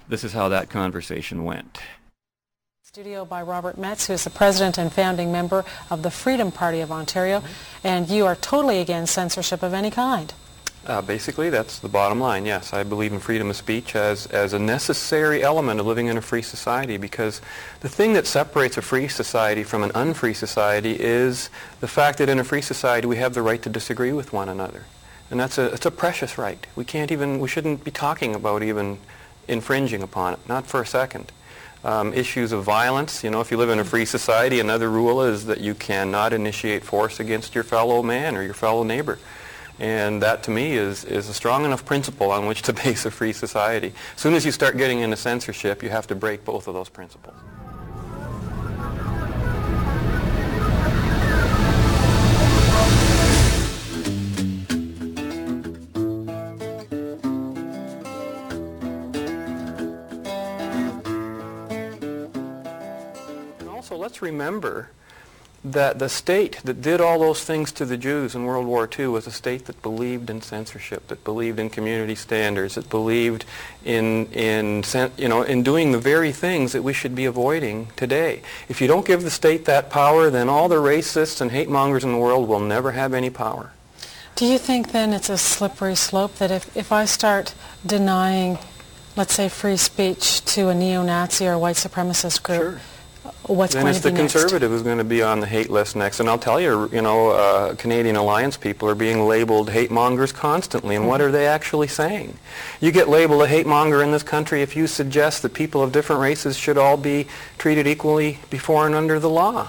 this 0.08 0.24
is 0.24 0.32
how 0.32 0.48
that 0.48 0.70
conversation 0.70 1.44
went. 1.44 1.78
Studio 2.82 3.24
by 3.24 3.42
Robert 3.42 3.76
Metz, 3.76 4.06
who 4.06 4.14
is 4.14 4.24
the 4.24 4.30
president 4.30 4.78
and 4.78 4.92
founding 4.92 5.30
member 5.30 5.64
of 5.90 6.02
the 6.02 6.10
Freedom 6.10 6.50
Party 6.50 6.80
of 6.80 6.90
Ontario, 6.90 7.42
and 7.84 8.08
you 8.08 8.24
are 8.24 8.34
totally 8.34 8.80
against 8.80 9.12
censorship 9.12 9.62
of 9.62 9.74
any 9.74 9.90
kind. 9.90 10.32
Uh, 10.86 11.02
basically, 11.02 11.50
that's 11.50 11.80
the 11.80 11.88
bottom 11.88 12.18
line. 12.18 12.46
Yes, 12.46 12.72
I 12.72 12.82
believe 12.82 13.12
in 13.12 13.18
freedom 13.18 13.50
of 13.50 13.56
speech 13.56 13.94
as, 13.94 14.26
as 14.28 14.54
a 14.54 14.58
necessary 14.58 15.42
element 15.42 15.80
of 15.80 15.86
living 15.86 16.06
in 16.06 16.16
a 16.16 16.22
free 16.22 16.40
society 16.40 16.96
because 16.96 17.42
the 17.80 17.90
thing 17.90 18.14
that 18.14 18.26
separates 18.26 18.78
a 18.78 18.82
free 18.82 19.06
society 19.06 19.64
from 19.64 19.82
an 19.82 19.90
unfree 19.94 20.32
society 20.32 20.96
is 20.98 21.50
the 21.80 21.88
fact 21.88 22.16
that 22.18 22.30
in 22.30 22.38
a 22.38 22.44
free 22.44 22.62
society 22.62 23.06
we 23.06 23.16
have 23.16 23.34
the 23.34 23.42
right 23.42 23.60
to 23.62 23.68
disagree 23.68 24.12
with 24.12 24.32
one 24.32 24.48
another. 24.48 24.84
And 25.30 25.38
that's 25.38 25.58
a, 25.58 25.66
it's 25.66 25.84
a 25.84 25.90
precious 25.90 26.38
right. 26.38 26.66
We 26.74 26.86
can't 26.86 27.12
even, 27.12 27.38
we 27.38 27.48
shouldn't 27.48 27.84
be 27.84 27.90
talking 27.90 28.34
about 28.34 28.62
even 28.62 28.98
infringing 29.48 30.02
upon 30.02 30.34
it, 30.34 30.40
not 30.48 30.66
for 30.66 30.80
a 30.80 30.86
second. 30.86 31.32
Um, 31.84 32.12
issues 32.12 32.52
of 32.52 32.64
violence, 32.64 33.22
you 33.22 33.30
know, 33.30 33.40
if 33.40 33.50
you 33.50 33.56
live 33.56 33.70
in 33.70 33.78
a 33.78 33.84
free 33.84 34.04
society, 34.04 34.60
another 34.60 34.90
rule 34.90 35.22
is 35.22 35.46
that 35.46 35.60
you 35.60 35.74
cannot 35.74 36.32
initiate 36.32 36.84
force 36.84 37.20
against 37.20 37.54
your 37.54 37.64
fellow 37.64 38.02
man 38.02 38.36
or 38.36 38.42
your 38.42 38.54
fellow 38.54 38.82
neighbor. 38.82 39.18
And 39.78 40.22
that 40.22 40.42
to 40.44 40.50
me 40.50 40.72
is, 40.72 41.04
is 41.04 41.28
a 41.28 41.34
strong 41.34 41.64
enough 41.64 41.84
principle 41.84 42.32
on 42.32 42.46
which 42.46 42.62
to 42.62 42.72
base 42.84 43.06
a 43.06 43.10
free 43.10 43.32
society. 43.32 43.92
As 44.14 44.20
soon 44.20 44.34
as 44.34 44.44
you 44.44 44.52
start 44.52 44.76
getting 44.76 45.00
into 45.00 45.16
censorship, 45.16 45.82
you 45.82 45.90
have 45.90 46.06
to 46.08 46.14
break 46.14 46.44
both 46.44 46.66
of 46.66 46.74
those 46.74 46.88
principles. 46.88 47.36
Let's 64.08 64.22
remember 64.22 64.88
that 65.62 65.98
the 65.98 66.08
state 66.08 66.62
that 66.64 66.80
did 66.80 66.98
all 66.98 67.18
those 67.18 67.44
things 67.44 67.70
to 67.70 67.84
the 67.84 67.98
Jews 67.98 68.34
in 68.34 68.46
World 68.46 68.66
War 68.66 68.88
II 68.98 69.08
was 69.08 69.26
a 69.26 69.30
state 69.30 69.66
that 69.66 69.82
believed 69.82 70.30
in 70.30 70.40
censorship, 70.40 71.08
that 71.08 71.22
believed 71.24 71.58
in 71.58 71.68
community 71.68 72.14
standards, 72.14 72.76
that 72.76 72.88
believed 72.88 73.44
in, 73.84 74.24
in, 74.32 74.82
you 75.18 75.28
know, 75.28 75.42
in 75.42 75.62
doing 75.62 75.92
the 75.92 75.98
very 75.98 76.32
things 76.32 76.72
that 76.72 76.82
we 76.82 76.94
should 76.94 77.14
be 77.14 77.26
avoiding 77.26 77.88
today. 77.96 78.40
If 78.66 78.80
you 78.80 78.88
don't 78.88 79.04
give 79.04 79.24
the 79.24 79.30
state 79.30 79.66
that 79.66 79.90
power, 79.90 80.30
then 80.30 80.48
all 80.48 80.70
the 80.70 80.76
racists 80.76 81.42
and 81.42 81.50
hate 81.50 81.68
mongers 81.68 82.02
in 82.02 82.12
the 82.12 82.18
world 82.18 82.48
will 82.48 82.60
never 82.60 82.92
have 82.92 83.12
any 83.12 83.28
power. 83.28 83.72
Do 84.36 84.46
you 84.46 84.56
think 84.56 84.92
then 84.92 85.12
it's 85.12 85.28
a 85.28 85.36
slippery 85.36 85.96
slope 85.96 86.36
that 86.36 86.50
if, 86.50 86.74
if 86.74 86.92
I 86.92 87.04
start 87.04 87.54
denying, 87.84 88.56
let's 89.16 89.34
say, 89.34 89.50
free 89.50 89.76
speech 89.76 90.42
to 90.54 90.70
a 90.70 90.74
neo-Nazi 90.74 91.46
or 91.46 91.52
a 91.52 91.58
white 91.58 91.76
supremacist 91.76 92.42
group, 92.42 92.78
what's 93.48 93.74
then 93.74 93.82
going 93.82 93.90
it's 93.90 94.00
to 94.00 94.08
the 94.10 94.14
be 94.14 94.22
next? 94.22 94.32
conservative 94.32 94.70
who's 94.70 94.82
going 94.82 94.98
to 94.98 95.04
be 95.04 95.22
on 95.22 95.40
the 95.40 95.46
hate 95.46 95.70
list 95.70 95.96
next. 95.96 96.20
And 96.20 96.28
I'll 96.28 96.38
tell 96.38 96.60
you, 96.60 96.88
you 96.92 97.02
know, 97.02 97.30
uh, 97.30 97.74
Canadian 97.74 98.16
Alliance 98.16 98.56
people 98.56 98.88
are 98.88 98.94
being 98.94 99.26
labeled 99.26 99.70
hate 99.70 99.90
mongers 99.90 100.32
constantly. 100.32 100.96
And 100.96 101.06
what 101.08 101.20
are 101.20 101.32
they 101.32 101.46
actually 101.46 101.88
saying? 101.88 102.38
You 102.80 102.92
get 102.92 103.08
labeled 103.08 103.42
a 103.42 103.46
hate 103.46 103.66
monger 103.66 104.02
in 104.02 104.12
this 104.12 104.22
country 104.22 104.62
if 104.62 104.76
you 104.76 104.86
suggest 104.86 105.42
that 105.42 105.54
people 105.54 105.82
of 105.82 105.92
different 105.92 106.22
races 106.22 106.56
should 106.56 106.78
all 106.78 106.96
be 106.96 107.26
treated 107.56 107.86
equally 107.86 108.38
before 108.50 108.86
and 108.86 108.94
under 108.94 109.18
the 109.18 109.30
law. 109.30 109.68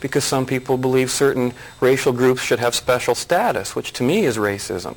Because 0.00 0.24
some 0.24 0.46
people 0.46 0.78
believe 0.78 1.10
certain 1.10 1.52
racial 1.80 2.12
groups 2.12 2.42
should 2.42 2.58
have 2.58 2.74
special 2.74 3.14
status, 3.14 3.76
which 3.76 3.92
to 3.94 4.02
me 4.02 4.24
is 4.24 4.38
racism. 4.38 4.96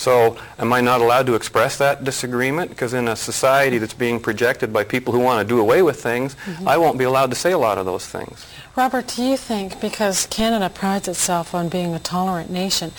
So 0.00 0.38
am 0.58 0.72
I 0.72 0.80
not 0.80 1.02
allowed 1.02 1.26
to 1.26 1.34
express 1.34 1.76
that 1.76 2.04
disagreement? 2.04 2.70
Because 2.70 2.94
in 2.94 3.06
a 3.06 3.14
society 3.14 3.76
that's 3.76 3.92
being 3.92 4.18
projected 4.18 4.72
by 4.72 4.82
people 4.82 5.12
who 5.12 5.20
want 5.20 5.46
to 5.46 5.54
do 5.54 5.60
away 5.60 5.82
with 5.82 6.02
things, 6.02 6.36
mm-hmm. 6.36 6.66
I 6.66 6.78
won't 6.78 6.96
be 6.96 7.04
allowed 7.04 7.28
to 7.28 7.36
say 7.36 7.52
a 7.52 7.58
lot 7.58 7.76
of 7.76 7.84
those 7.84 8.06
things. 8.06 8.46
Robert, 8.76 9.08
do 9.08 9.22
you 9.22 9.36
think, 9.36 9.78
because 9.78 10.24
Canada 10.28 10.70
prides 10.70 11.06
itself 11.06 11.54
on 11.54 11.68
being 11.68 11.94
a 11.94 11.98
tolerant 11.98 12.48
nation, 12.48 12.92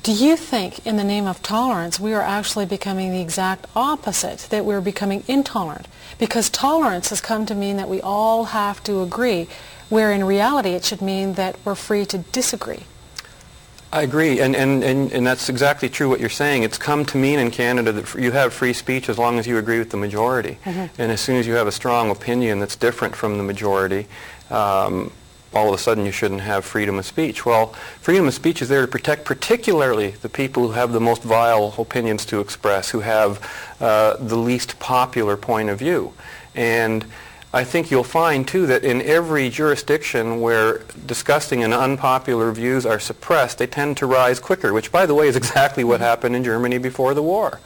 do 0.00 0.10
you 0.10 0.38
think 0.38 0.86
in 0.86 0.96
the 0.96 1.04
name 1.04 1.26
of 1.26 1.42
tolerance 1.42 2.00
we 2.00 2.14
are 2.14 2.22
actually 2.22 2.64
becoming 2.64 3.10
the 3.12 3.20
exact 3.20 3.66
opposite, 3.76 4.48
that 4.48 4.64
we're 4.64 4.80
becoming 4.80 5.24
intolerant? 5.28 5.86
Because 6.18 6.48
tolerance 6.48 7.10
has 7.10 7.20
come 7.20 7.44
to 7.44 7.54
mean 7.54 7.76
that 7.76 7.90
we 7.90 8.00
all 8.00 8.44
have 8.46 8.82
to 8.84 9.02
agree, 9.02 9.48
where 9.90 10.10
in 10.10 10.24
reality 10.24 10.70
it 10.70 10.82
should 10.82 11.02
mean 11.02 11.34
that 11.34 11.58
we're 11.62 11.74
free 11.74 12.06
to 12.06 12.16
disagree. 12.32 12.84
I 13.92 14.02
agree, 14.02 14.40
and, 14.40 14.56
and, 14.56 14.82
and, 14.82 15.12
and 15.12 15.26
that's 15.26 15.50
exactly 15.50 15.90
true 15.90 16.08
what 16.08 16.18
you're 16.18 16.30
saying. 16.30 16.62
It's 16.62 16.78
come 16.78 17.04
to 17.04 17.18
mean 17.18 17.38
in 17.38 17.50
Canada 17.50 17.92
that 17.92 18.14
you 18.14 18.32
have 18.32 18.54
free 18.54 18.72
speech 18.72 19.10
as 19.10 19.18
long 19.18 19.38
as 19.38 19.46
you 19.46 19.58
agree 19.58 19.78
with 19.78 19.90
the 19.90 19.98
majority. 19.98 20.56
And 20.96 21.12
as 21.12 21.20
soon 21.20 21.36
as 21.36 21.46
you 21.46 21.52
have 21.54 21.66
a 21.66 21.72
strong 21.72 22.10
opinion 22.10 22.58
that's 22.58 22.74
different 22.74 23.14
from 23.14 23.36
the 23.36 23.44
majority, 23.44 24.06
um, 24.48 25.12
all 25.52 25.68
of 25.68 25.74
a 25.74 25.78
sudden 25.78 26.06
you 26.06 26.10
shouldn't 26.10 26.40
have 26.40 26.64
freedom 26.64 26.98
of 26.98 27.04
speech. 27.04 27.44
Well, 27.44 27.74
freedom 28.00 28.26
of 28.26 28.32
speech 28.32 28.62
is 28.62 28.70
there 28.70 28.80
to 28.80 28.88
protect 28.88 29.26
particularly 29.26 30.12
the 30.12 30.30
people 30.30 30.66
who 30.68 30.72
have 30.72 30.92
the 30.92 31.00
most 31.00 31.22
vile 31.22 31.74
opinions 31.76 32.24
to 32.26 32.40
express, 32.40 32.88
who 32.88 33.00
have 33.00 33.46
uh, 33.78 34.16
the 34.16 34.36
least 34.36 34.78
popular 34.78 35.36
point 35.36 35.68
of 35.68 35.78
view. 35.78 36.14
And 36.54 37.04
I 37.54 37.64
think 37.64 37.90
you'll 37.90 38.02
find, 38.04 38.48
too, 38.48 38.66
that 38.66 38.82
in 38.82 39.02
every 39.02 39.50
jurisdiction 39.50 40.40
where 40.40 40.78
disgusting 41.06 41.62
and 41.62 41.74
unpopular 41.74 42.50
views 42.50 42.86
are 42.86 42.98
suppressed, 42.98 43.58
they 43.58 43.66
tend 43.66 43.98
to 43.98 44.06
rise 44.06 44.40
quicker, 44.40 44.72
which, 44.72 44.90
by 44.90 45.04
the 45.04 45.14
way, 45.14 45.28
is 45.28 45.36
exactly 45.42 45.84
what 45.84 46.00
happened 46.00 46.34
in 46.34 46.44
Germany 46.44 46.78
before 46.78 47.12
the 47.14 47.22
war. 47.22 47.60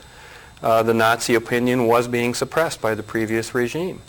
uh, 0.63 0.83
the 0.83 0.95
Nazi 0.95 1.35
opinion 1.35 1.87
was 1.87 2.09
being 2.09 2.35
suppressed 2.35 2.81
by 2.81 2.95
the 2.95 3.03
previous 3.03 3.55
regime 3.55 4.01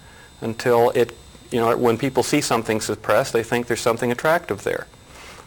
until 0.42 0.90
it, 0.92 1.16
you 1.52 1.60
know, 1.60 1.76
when 1.78 1.98
people 1.98 2.24
see 2.24 2.42
something 2.42 2.82
suppressed, 2.82 3.34
they 3.34 3.44
think 3.44 3.68
there's 3.68 3.82
something 3.82 4.12
attractive 4.12 4.64
there. 4.64 4.88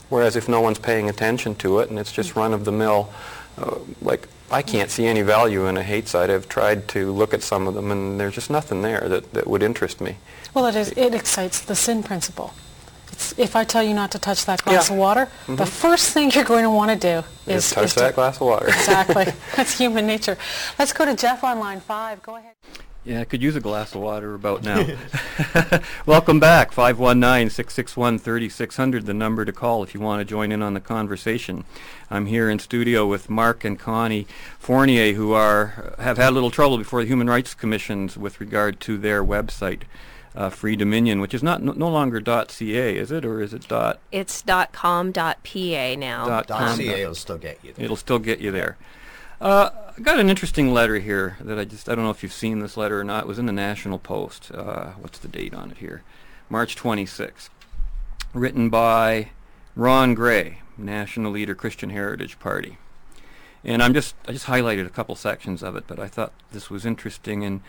Whereas 0.08 0.36
if 0.36 0.48
no 0.48 0.60
one's 0.60 0.78
paying 0.78 1.08
attention 1.08 1.54
to 1.56 1.78
it 1.80 1.90
and 1.90 1.98
it's 1.98 2.12
just 2.12 2.36
run-of-the-mill, 2.36 3.12
uh, 3.58 3.78
like 4.02 4.28
I 4.50 4.62
can't 4.62 4.90
see 4.90 5.06
any 5.06 5.22
value 5.22 5.66
in 5.66 5.76
a 5.76 5.82
hate 5.82 6.08
site. 6.08 6.28
I've 6.30 6.48
tried 6.48 6.88
to 6.88 7.12
look 7.12 7.32
at 7.32 7.42
some 7.42 7.66
of 7.68 7.74
them 7.74 7.90
and 7.92 8.18
there's 8.18 8.34
just 8.34 8.50
nothing 8.50 8.82
there 8.82 9.08
that, 9.08 9.32
that 9.32 9.46
would 9.46 9.62
interest 9.62 10.00
me. 10.00 10.16
Well, 10.54 10.66
it, 10.66 10.74
is, 10.74 10.90
it 10.96 11.14
excites 11.14 11.60
the 11.60 11.76
sin 11.76 12.02
principle. 12.02 12.52
It's, 13.12 13.38
if 13.38 13.54
I 13.54 13.62
tell 13.64 13.82
you 13.82 13.94
not 13.94 14.10
to 14.12 14.18
touch 14.18 14.44
that 14.46 14.64
glass 14.64 14.88
Yeah. 14.88 14.94
of 14.94 14.98
water, 14.98 15.28
the 15.46 15.64
Mhm. 15.64 15.68
first 15.68 16.10
thing 16.12 16.30
you're 16.32 16.44
going 16.44 16.64
to 16.64 16.70
want 16.70 16.90
to 16.90 16.96
do 16.96 17.18
is, 17.46 17.64
Just 17.64 17.74
touch 17.74 17.84
is 17.84 17.94
that 17.94 18.08
to, 18.08 18.14
glass 18.14 18.36
of 18.36 18.42
water. 18.48 18.66
Exactly. 18.66 19.26
That's 19.56 19.78
human 19.78 20.06
nature. 20.06 20.36
Let's 20.78 20.92
go 20.92 21.04
to 21.04 21.14
Jeff 21.14 21.44
on 21.44 21.60
line 21.60 21.80
five. 21.80 22.20
Go 22.22 22.36
ahead. 22.36 22.54
Yeah, 23.02 23.22
I 23.22 23.24
could 23.24 23.42
use 23.42 23.56
a 23.56 23.60
glass 23.60 23.94
of 23.94 24.02
water 24.02 24.34
about 24.34 24.62
now. 24.62 24.86
Welcome 26.06 26.38
back. 26.38 26.70
519-661-3600, 26.72 29.06
the 29.06 29.14
number 29.14 29.46
to 29.46 29.52
call 29.52 29.82
if 29.82 29.94
you 29.94 30.00
want 30.00 30.20
to 30.20 30.24
join 30.26 30.52
in 30.52 30.62
on 30.62 30.74
the 30.74 30.80
conversation. 30.80 31.64
I'm 32.10 32.26
here 32.26 32.50
in 32.50 32.58
studio 32.58 33.06
with 33.06 33.30
Mark 33.30 33.64
and 33.64 33.78
Connie 33.78 34.26
Fournier, 34.58 35.14
who 35.14 35.32
are 35.32 35.94
have 35.98 36.18
had 36.18 36.28
a 36.28 36.32
little 36.32 36.50
trouble 36.50 36.76
before 36.76 37.00
the 37.00 37.08
Human 37.08 37.30
Rights 37.30 37.54
Commissions 37.54 38.18
with 38.18 38.38
regard 38.38 38.80
to 38.80 38.98
their 38.98 39.24
website, 39.24 39.84
uh, 40.34 40.50
Free 40.50 40.76
Dominion, 40.76 41.22
which 41.22 41.32
is 41.32 41.42
not 41.42 41.62
no, 41.62 41.72
no 41.72 41.88
longer 41.88 42.20
.ca, 42.20 42.96
is 42.96 43.10
it, 43.10 43.24
or 43.24 43.40
is 43.40 43.54
it 43.54 43.66
dot? 43.66 43.98
It's 44.12 44.44
.com, 44.72 45.14
.pa 45.14 45.94
now. 45.96 46.26
Dot 46.26 46.48
com. 46.48 46.76
.ca 46.76 47.06
will 47.06 47.14
still 47.14 47.38
get 47.38 47.60
you 47.62 47.72
there. 47.72 47.82
It'll 47.82 47.96
still 47.96 48.18
get 48.18 48.40
you 48.40 48.50
there. 48.50 48.76
Uh, 49.40 49.70
I 49.96 50.00
got 50.02 50.20
an 50.20 50.28
interesting 50.28 50.72
letter 50.72 50.98
here 50.98 51.38
that 51.40 51.58
I 51.58 51.64
just 51.64 51.88
I 51.88 51.94
don't 51.94 52.04
know 52.04 52.10
if 52.10 52.22
you've 52.22 52.32
seen 52.32 52.58
this 52.58 52.76
letter 52.76 53.00
or 53.00 53.04
not. 53.04 53.24
It 53.24 53.26
was 53.26 53.38
in 53.38 53.46
the 53.46 53.52
National 53.52 53.98
Post. 53.98 54.52
Uh, 54.52 54.90
what's 55.00 55.18
the 55.18 55.28
date 55.28 55.54
on 55.54 55.70
it 55.70 55.78
here? 55.78 56.02
March 56.50 56.76
26th. 56.76 57.48
Written 58.34 58.68
by 58.68 59.30
Ron 59.74 60.14
Gray, 60.14 60.60
National 60.76 61.32
Leader 61.32 61.54
Christian 61.54 61.90
Heritage 61.90 62.38
Party. 62.38 62.76
And 63.64 63.82
I'm 63.82 63.94
just 63.94 64.14
I 64.28 64.32
just 64.32 64.46
highlighted 64.46 64.84
a 64.84 64.90
couple 64.90 65.14
sections 65.16 65.62
of 65.62 65.74
it, 65.74 65.84
but 65.86 65.98
I 65.98 66.06
thought 66.06 66.32
this 66.52 66.68
was 66.68 66.84
interesting 66.84 67.42
and 67.42 67.62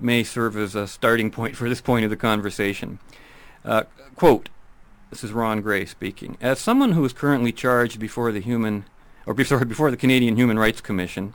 may 0.00 0.22
serve 0.24 0.56
as 0.56 0.74
a 0.74 0.86
starting 0.86 1.30
point 1.30 1.56
for 1.56 1.68
this 1.68 1.82
point 1.82 2.04
of 2.04 2.10
the 2.10 2.16
conversation. 2.16 3.00
Uh, 3.66 3.84
quote, 4.16 4.48
this 5.10 5.22
is 5.22 5.32
Ron 5.32 5.60
Gray 5.60 5.84
speaking. 5.84 6.38
As 6.40 6.58
someone 6.58 6.92
who 6.92 7.04
is 7.04 7.12
currently 7.12 7.52
charged 7.52 7.98
before 7.98 8.32
the 8.32 8.40
Human 8.40 8.86
or 9.28 9.34
be- 9.34 9.44
sorry, 9.44 9.66
before 9.66 9.90
the 9.90 9.96
Canadian 9.98 10.36
Human 10.36 10.58
Rights 10.58 10.80
Commission, 10.80 11.34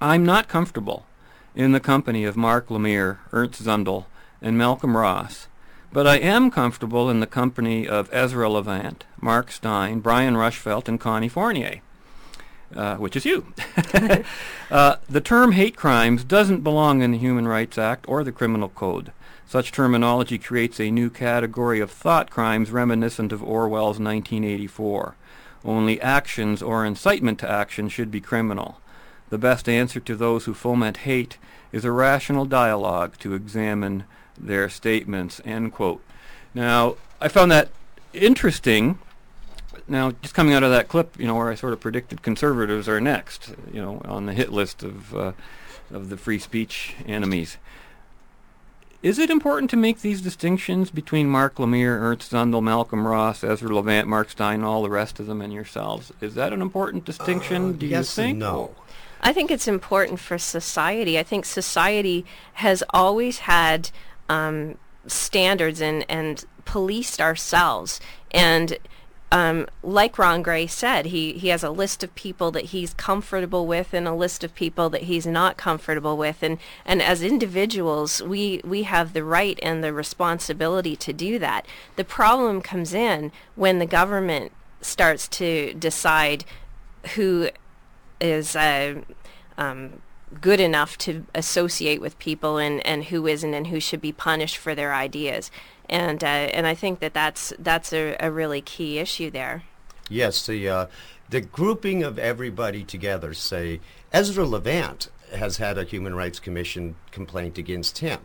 I'm 0.00 0.24
not 0.24 0.48
comfortable 0.48 1.04
in 1.54 1.72
the 1.72 1.78
company 1.78 2.24
of 2.24 2.34
Marc 2.34 2.68
Lemire, 2.68 3.18
Ernst 3.30 3.62
Zundel, 3.62 4.06
and 4.40 4.56
Malcolm 4.56 4.96
Ross, 4.96 5.46
but 5.92 6.06
I 6.06 6.16
am 6.16 6.50
comfortable 6.50 7.10
in 7.10 7.20
the 7.20 7.26
company 7.26 7.86
of 7.86 8.08
Ezra 8.10 8.48
Levant, 8.48 9.04
Mark 9.20 9.52
Steyn, 9.52 10.00
Brian 10.00 10.34
Rushfeldt, 10.34 10.88
and 10.88 10.98
Connie 10.98 11.28
Fournier, 11.28 11.82
uh, 12.74 12.96
which 12.96 13.16
is 13.16 13.26
you. 13.26 13.52
uh, 14.70 14.96
the 15.06 15.20
term 15.20 15.52
hate 15.52 15.76
crimes 15.76 16.24
doesn't 16.24 16.64
belong 16.64 17.02
in 17.02 17.10
the 17.10 17.18
Human 17.18 17.46
Rights 17.46 17.76
Act 17.76 18.06
or 18.08 18.24
the 18.24 18.32
Criminal 18.32 18.70
Code. 18.70 19.12
Such 19.46 19.72
terminology 19.72 20.38
creates 20.38 20.80
a 20.80 20.90
new 20.90 21.10
category 21.10 21.80
of 21.80 21.90
thought 21.90 22.30
crimes 22.30 22.70
reminiscent 22.70 23.30
of 23.30 23.42
Orwell's 23.42 24.00
1984. 24.00 25.16
Only 25.64 26.00
actions 26.00 26.62
or 26.62 26.84
incitement 26.84 27.38
to 27.40 27.50
action 27.50 27.88
should 27.88 28.10
be 28.10 28.20
criminal. 28.20 28.80
The 29.30 29.38
best 29.38 29.68
answer 29.68 30.00
to 30.00 30.14
those 30.14 30.44
who 30.44 30.54
foment 30.54 30.98
hate 30.98 31.38
is 31.72 31.84
a 31.84 31.90
rational 31.90 32.44
dialogue 32.44 33.18
to 33.20 33.34
examine 33.34 34.04
their 34.38 34.68
statements. 34.68 35.40
End 35.44 35.72
quote. 35.72 36.02
Now, 36.54 36.96
I 37.20 37.28
found 37.28 37.50
that 37.50 37.70
interesting. 38.12 38.98
Now, 39.88 40.12
just 40.22 40.34
coming 40.34 40.54
out 40.54 40.62
of 40.62 40.70
that 40.70 40.88
clip, 40.88 41.18
you 41.18 41.26
know, 41.26 41.34
where 41.34 41.50
I 41.50 41.54
sort 41.54 41.72
of 41.72 41.80
predicted 41.80 42.22
conservatives 42.22 42.88
are 42.88 43.00
next, 43.00 43.54
you 43.72 43.80
know, 43.80 44.02
on 44.04 44.26
the 44.26 44.32
hit 44.32 44.52
list 44.52 44.82
of 44.82 45.14
uh, 45.14 45.32
of 45.90 46.10
the 46.10 46.16
free 46.16 46.38
speech 46.38 46.94
enemies. 47.06 47.58
Is 49.04 49.18
it 49.18 49.28
important 49.28 49.68
to 49.70 49.76
make 49.76 50.00
these 50.00 50.22
distinctions 50.22 50.90
between 50.90 51.28
Marc 51.28 51.56
Lemire, 51.56 52.00
Ernst 52.00 52.32
Zundel, 52.32 52.62
Malcolm 52.62 53.06
Ross, 53.06 53.44
Ezra 53.44 53.68
Levant, 53.68 54.08
Mark 54.08 54.30
Steyn, 54.30 54.64
all 54.64 54.82
the 54.82 54.88
rest 54.88 55.20
of 55.20 55.26
them, 55.26 55.42
and 55.42 55.52
yourselves? 55.52 56.10
Is 56.22 56.34
that 56.36 56.54
an 56.54 56.62
important 56.62 57.04
distinction? 57.04 57.76
do 57.76 57.84
you 57.84 57.98
Uh, 57.98 58.02
think? 58.02 58.38
no. 58.38 58.74
I 59.20 59.34
think 59.34 59.50
it's 59.50 59.68
important 59.68 60.20
for 60.20 60.38
society. 60.38 61.18
I 61.18 61.22
think 61.22 61.44
society 61.44 62.24
has 62.54 62.82
always 62.94 63.40
had 63.40 63.90
um, 64.30 64.76
standards 65.06 65.82
and, 65.82 66.06
and 66.08 66.42
policed 66.64 67.20
ourselves. 67.20 68.00
And 68.30 68.78
um, 69.34 69.66
like 69.82 70.16
Ron 70.16 70.42
Gray 70.42 70.68
said, 70.68 71.06
he, 71.06 71.32
he 71.32 71.48
has 71.48 71.64
a 71.64 71.70
list 71.70 72.04
of 72.04 72.14
people 72.14 72.52
that 72.52 72.66
he's 72.66 72.94
comfortable 72.94 73.66
with 73.66 73.92
and 73.92 74.06
a 74.06 74.14
list 74.14 74.44
of 74.44 74.54
people 74.54 74.88
that 74.90 75.02
he's 75.02 75.26
not 75.26 75.56
comfortable 75.56 76.16
with. 76.16 76.40
And, 76.44 76.58
and 76.84 77.02
as 77.02 77.20
individuals, 77.20 78.22
we, 78.22 78.60
we 78.62 78.84
have 78.84 79.12
the 79.12 79.24
right 79.24 79.58
and 79.60 79.82
the 79.82 79.92
responsibility 79.92 80.94
to 80.94 81.12
do 81.12 81.40
that. 81.40 81.66
The 81.96 82.04
problem 82.04 82.62
comes 82.62 82.94
in 82.94 83.32
when 83.56 83.80
the 83.80 83.86
government 83.86 84.52
starts 84.80 85.26
to 85.26 85.74
decide 85.74 86.44
who 87.16 87.48
is 88.20 88.54
uh, 88.54 89.00
um, 89.58 90.00
good 90.40 90.60
enough 90.60 90.96
to 90.98 91.26
associate 91.34 92.00
with 92.00 92.20
people 92.20 92.58
and, 92.58 92.86
and 92.86 93.06
who 93.06 93.26
isn't 93.26 93.52
and 93.52 93.66
who 93.66 93.80
should 93.80 94.00
be 94.00 94.12
punished 94.12 94.58
for 94.58 94.76
their 94.76 94.94
ideas. 94.94 95.50
And, 95.88 96.22
uh, 96.24 96.26
and 96.26 96.66
I 96.66 96.74
think 96.74 97.00
that 97.00 97.14
that's, 97.14 97.52
that's 97.58 97.92
a, 97.92 98.16
a 98.20 98.30
really 98.30 98.60
key 98.60 98.98
issue 98.98 99.30
there. 99.30 99.64
Yes, 100.10 100.46
the 100.46 100.68
uh, 100.68 100.86
the 101.30 101.40
grouping 101.40 102.02
of 102.02 102.18
everybody 102.18 102.84
together. 102.84 103.32
Say 103.32 103.80
Ezra 104.12 104.44
Levant 104.44 105.08
has 105.34 105.56
had 105.56 105.78
a 105.78 105.84
Human 105.84 106.14
Rights 106.14 106.38
Commission 106.38 106.96
complaint 107.10 107.56
against 107.56 107.98
him, 107.98 108.20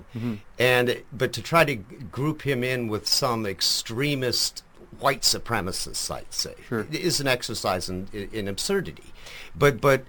and 0.59 1.01
but 1.13 1.31
to 1.33 1.41
try 1.41 1.63
to 1.63 1.75
group 1.75 2.41
him 2.41 2.63
in 2.63 2.89
with 2.89 3.07
some 3.07 3.45
extremist 3.45 4.63
white 4.99 5.21
supremacist 5.21 5.95
site, 5.95 6.33
say, 6.33 6.55
Sure. 6.67 6.85
is 6.91 7.21
an 7.21 7.27
exercise 7.27 7.87
in, 7.87 8.09
in 8.11 8.47
absurdity. 8.47 9.13
But 9.55 9.79
but 9.79 10.03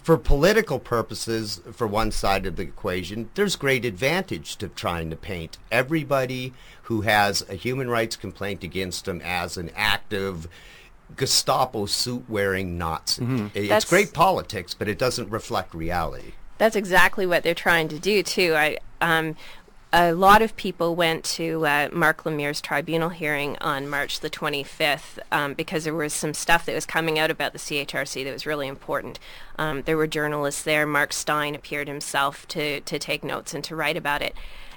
for 0.00 0.16
political 0.16 0.78
purposes, 0.78 1.60
for 1.72 1.86
one 1.86 2.10
side 2.10 2.46
of 2.46 2.56
the 2.56 2.62
equation, 2.62 3.28
there's 3.34 3.56
great 3.56 3.84
advantage 3.84 4.56
to 4.56 4.68
trying 4.68 5.10
to 5.10 5.16
paint 5.16 5.58
everybody 5.70 6.52
who 6.84 7.02
has 7.02 7.44
a 7.48 7.54
human 7.54 7.88
rights 7.88 8.16
complaint 8.16 8.64
against 8.64 9.04
them 9.04 9.20
as 9.24 9.56
an 9.56 9.70
active 9.76 10.48
Gestapo 11.16 11.86
suit 11.86 12.24
wearing 12.28 12.78
Nazi. 12.78 13.22
It's 13.54 13.68
That's- 13.68 13.84
great 13.84 14.14
politics, 14.14 14.74
but 14.74 14.88
it 14.88 14.98
doesn't 14.98 15.28
reflect 15.30 15.74
reality. 15.74 16.32
That's 16.58 16.76
exactly 16.76 17.26
what 17.26 17.42
they're 17.42 17.54
trying 17.54 17.88
to 17.88 17.98
do 17.98 18.22
too. 18.22 18.54
I 18.54 18.78
um, 19.00 19.36
a 19.92 20.12
lot 20.12 20.40
of 20.40 20.56
people 20.56 20.96
went 20.96 21.22
to 21.22 21.66
uh, 21.66 21.88
Marc 21.92 22.24
Lemire's 22.24 22.62
tribunal 22.62 23.10
hearing 23.10 23.58
on 23.60 23.88
March 23.88 24.20
the 24.20 24.30
25th 24.30 25.18
um, 25.30 25.52
because 25.52 25.84
there 25.84 25.94
was 25.94 26.14
some 26.14 26.32
stuff 26.32 26.64
that 26.64 26.74
was 26.74 26.86
coming 26.86 27.18
out 27.18 27.30
about 27.30 27.52
the 27.52 27.58
CHRC 27.58 28.24
that 28.24 28.32
was 28.32 28.46
really 28.46 28.68
important. 28.68 29.18
Um, 29.58 29.82
there 29.82 29.98
were 29.98 30.06
journalists 30.06 30.62
there. 30.62 30.86
Mark 30.86 31.12
Steyn 31.12 31.54
appeared 31.54 31.88
himself 31.88 32.48
to 32.48 32.80
to 32.80 32.98
take 32.98 33.22
notes 33.22 33.52
and 33.52 33.62
to 33.64 33.76
write 33.76 33.98
about 33.98 34.22
it. 34.22 34.34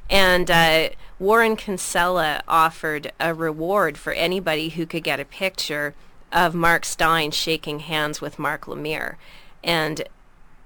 And 0.09 0.51
uh, 0.51 0.89
Warren 1.17 1.55
Kinsella 1.55 2.43
offered 2.47 3.11
a 3.19 3.33
reward 3.33 3.97
for 3.97 4.13
anybody 4.13 4.69
who 4.69 4.85
could 4.85 5.03
get 5.03 5.19
a 5.19 5.25
picture 5.25 5.95
of 6.31 6.53
Mark 6.53 6.83
Steyn 6.83 7.31
shaking 7.31 7.79
hands 7.79 8.19
with 8.19 8.37
Marc 8.37 8.65
Lemire. 8.65 9.15
And 9.63 10.03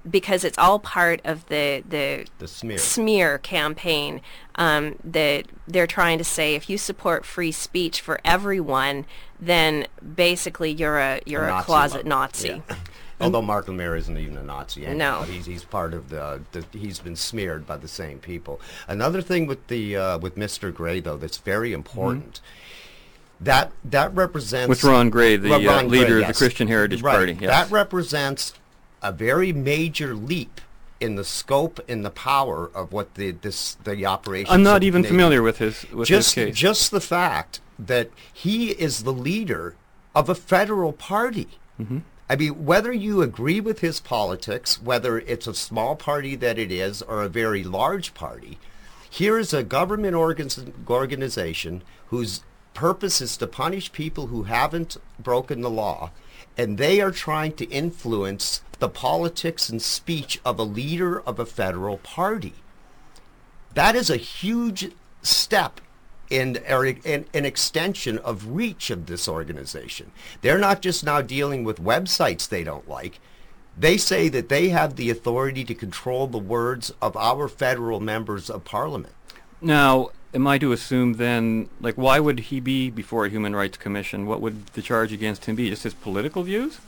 because 0.10 0.44
it's 0.44 0.58
all 0.58 0.80
part 0.80 1.22
of 1.24 1.48
the 1.48 1.84
the, 1.88 2.26
The 2.40 2.48
smear. 2.48 2.78
smear 2.78 3.38
campaign 3.38 4.22
um, 4.56 4.96
that 5.04 5.46
they're 5.68 5.88
trying 5.88 6.18
to 6.18 6.24
say 6.24 6.56
if 6.56 6.70
you 6.70 6.78
support 6.78 7.26
free 7.26 7.52
speech 7.52 8.02
for 8.02 8.20
everyone, 8.24 9.06
then 9.40 9.88
basically 10.16 10.72
you're 10.72 11.00
a 11.00 11.22
you're 11.26 11.46
a, 11.46 11.50
Nazi 11.50 11.66
closet 11.66 12.06
lo- 12.06 12.10
Nazi. 12.10 12.64
Yeah. 13.22 13.26
Although 13.26 13.42
Marc 13.42 13.66
Lemire 13.68 13.98
isn't 13.98 14.18
even 14.18 14.38
a 14.38 14.44
Nazi 14.44 14.86
anyhow. 14.86 15.20
No. 15.20 15.24
He's, 15.24 15.46
he's 15.46 15.66
part 15.66 15.94
of 15.94 16.08
the, 16.08 16.40
the, 16.54 16.64
he's 16.72 17.00
been 17.00 17.18
smeared 17.18 17.68
by 17.68 17.76
the 17.76 17.90
same 17.90 18.20
people. 18.20 18.62
Another 18.88 19.22
thing 19.22 19.46
with 19.46 19.68
the, 19.68 19.98
uh, 19.98 20.18
with 20.20 20.38
Mr. 20.38 20.74
Gray 20.74 21.02
though 21.02 21.18
that's 21.18 21.38
very 21.38 21.74
important, 21.74 22.40
that, 23.42 23.74
that 23.84 24.16
represents... 24.16 24.70
With 24.70 24.86
Ron 24.86 25.10
Gray, 25.10 25.36
the, 25.36 25.50
Well, 25.50 25.60
uh, 25.60 25.66
Ron 25.74 25.88
Gray, 25.90 26.00
leader 26.00 26.20
of 26.22 26.28
the. 26.28 26.34
Christian 26.34 26.70
Heritage 26.70 27.02
Right. 27.02 27.16
Party, 27.16 27.38
yes. 27.42 27.50
That 27.50 27.70
represents 27.72 28.54
a 29.02 29.12
very 29.12 29.54
major 29.54 30.14
leap 30.14 30.62
in 31.00 31.16
the 31.16 31.24
scope 31.24 31.80
and 31.88 32.04
the 32.04 32.10
power 32.10 32.70
of 32.74 32.92
what 32.92 33.16
the, 33.16 33.32
this, 33.32 33.76
the 33.84 34.06
operation... 34.06 34.54
I'm 34.54 34.64
not 34.64 34.84
even 34.84 35.04
familiar 35.04 35.42
with 35.42 35.60
his 35.60 35.90
with 35.92 36.08
just, 36.08 36.36
his 36.36 36.48
case. 36.48 36.56
Just 36.56 36.92
the 36.92 37.02
fact 37.02 37.62
that 37.78 38.10
he 38.34 38.72
is 38.72 39.04
the 39.04 39.14
leader 39.14 39.76
of 40.14 40.28
a 40.28 40.36
federal 40.36 40.92
party. 40.92 41.48
Mm-hmm. 41.80 42.00
I 42.30 42.36
mean, 42.36 42.66
whether 42.66 42.92
you 42.92 43.22
agree 43.22 43.62
with 43.62 43.80
his 43.80 44.00
politics, 44.00 44.82
whether 44.82 45.20
it's 45.20 45.48
a 45.48 45.54
small 45.54 45.96
party 45.96 46.36
that 46.36 46.60
it 46.60 46.72
is 46.72 47.02
or 47.02 47.24
a 47.24 47.30
very 47.30 47.64
large 47.64 48.14
party, 48.14 48.60
here 49.10 49.40
is 49.40 49.54
a 49.54 49.64
government 49.64 50.16
organ- 50.16 50.74
organization 50.88 51.82
whose 52.08 52.44
purpose 52.74 53.22
is 53.22 53.38
to 53.38 53.48
punish 53.48 53.92
people 53.92 54.28
who 54.28 54.44
haven't 54.44 54.98
broken 55.18 55.62
the 55.62 55.70
law, 55.70 56.12
and 56.60 56.78
they 56.78 57.00
are 57.00 57.10
trying 57.10 57.54
to 57.54 57.64
influence 57.70 58.62
the 58.80 58.90
politics 58.90 59.70
and 59.70 59.82
speech 59.82 60.42
of 60.44 60.60
a 60.60 60.64
leader 60.64 61.22
of 61.22 61.40
a 61.40 61.46
federal 61.46 62.00
party. 62.00 62.54
That 63.76 63.96
is 63.96 64.10
a 64.10 64.18
huge 64.18 64.92
step 65.22 65.80
in, 66.30 66.58
an 66.58 67.46
extension 67.46 68.18
of 68.18 68.50
reach 68.50 68.90
of 68.90 69.06
this 69.06 69.30
organization. 69.30 70.12
They're 70.42 70.58
not 70.58 70.82
just 70.82 71.02
now 71.06 71.22
dealing 71.22 71.64
with 71.64 71.82
websites 71.82 72.50
they 72.50 72.66
don't 72.66 72.90
like. 72.90 73.22
They 73.78 73.96
say 73.96 74.28
that 74.28 74.50
they 74.50 74.68
have 74.68 74.98
the 74.98 75.10
authority 75.10 75.64
to 75.64 75.74
control 75.74 76.28
the 76.28 76.38
words 76.38 76.92
of 77.02 77.16
our 77.16 77.48
federal 77.48 78.02
members 78.02 78.50
of 78.50 78.66
parliament. 78.66 79.14
Now, 79.62 80.10
am 80.34 80.48
I 80.48 80.58
to 80.60 80.72
assume 80.72 81.14
then, 81.14 81.70
like, 81.82 81.96
why 81.96 82.20
would 82.20 82.40
he 82.40 82.60
be 82.60 82.90
before 82.90 83.26
a 83.26 83.30
Human 83.30 83.56
Rights 83.56 83.78
Commission? 83.78 84.26
What 84.26 84.42
would 84.42 84.68
the 84.68 84.82
charge 84.82 85.12
against 85.12 85.46
him 85.46 85.56
be? 85.56 85.70
Just 85.70 85.84
his 85.84 85.94
political 85.94 86.44
views? 86.44 86.80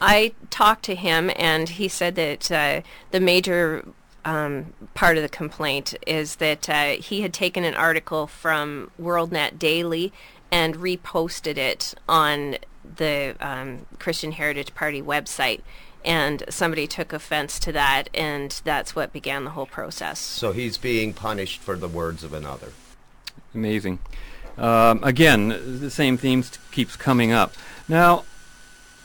I 0.00 0.32
talked 0.50 0.84
to 0.86 0.94
him, 0.94 1.30
and 1.36 1.68
he 1.68 1.88
said 1.88 2.14
that 2.16 2.50
uh, 2.50 2.82
the 3.10 3.20
major 3.20 3.86
um, 4.24 4.72
part 4.94 5.16
of 5.16 5.22
the 5.22 5.28
complaint 5.28 5.94
is 6.06 6.36
that 6.36 6.68
uh, 6.68 6.84
he 6.92 7.22
had 7.22 7.32
taken 7.32 7.64
an 7.64 7.74
article 7.74 8.26
from 8.26 8.90
WorldNet 9.00 9.58
Daily 9.58 10.12
and 10.50 10.76
reposted 10.76 11.56
it 11.56 11.94
on 12.08 12.56
the 12.96 13.36
um, 13.40 13.86
Christian 13.98 14.32
Heritage 14.32 14.74
Party 14.74 15.00
website. 15.00 15.60
And 16.04 16.42
somebody 16.48 16.86
took 16.86 17.12
offense 17.12 17.58
to 17.60 17.72
that, 17.72 18.08
and 18.12 18.60
that's 18.64 18.96
what 18.96 19.12
began 19.12 19.44
the 19.44 19.50
whole 19.50 19.66
process. 19.66 20.18
So 20.18 20.52
he's 20.52 20.78
being 20.78 21.12
punished 21.12 21.60
for 21.60 21.76
the 21.76 21.88
words 21.88 22.24
of 22.24 22.32
another. 22.32 22.72
Amazing. 23.54 24.00
Um, 24.58 25.02
again, 25.02 25.80
the 25.80 25.90
same 25.90 26.16
themes 26.16 26.58
keeps 26.72 26.96
coming 26.96 27.32
up. 27.32 27.54
Now, 27.88 28.24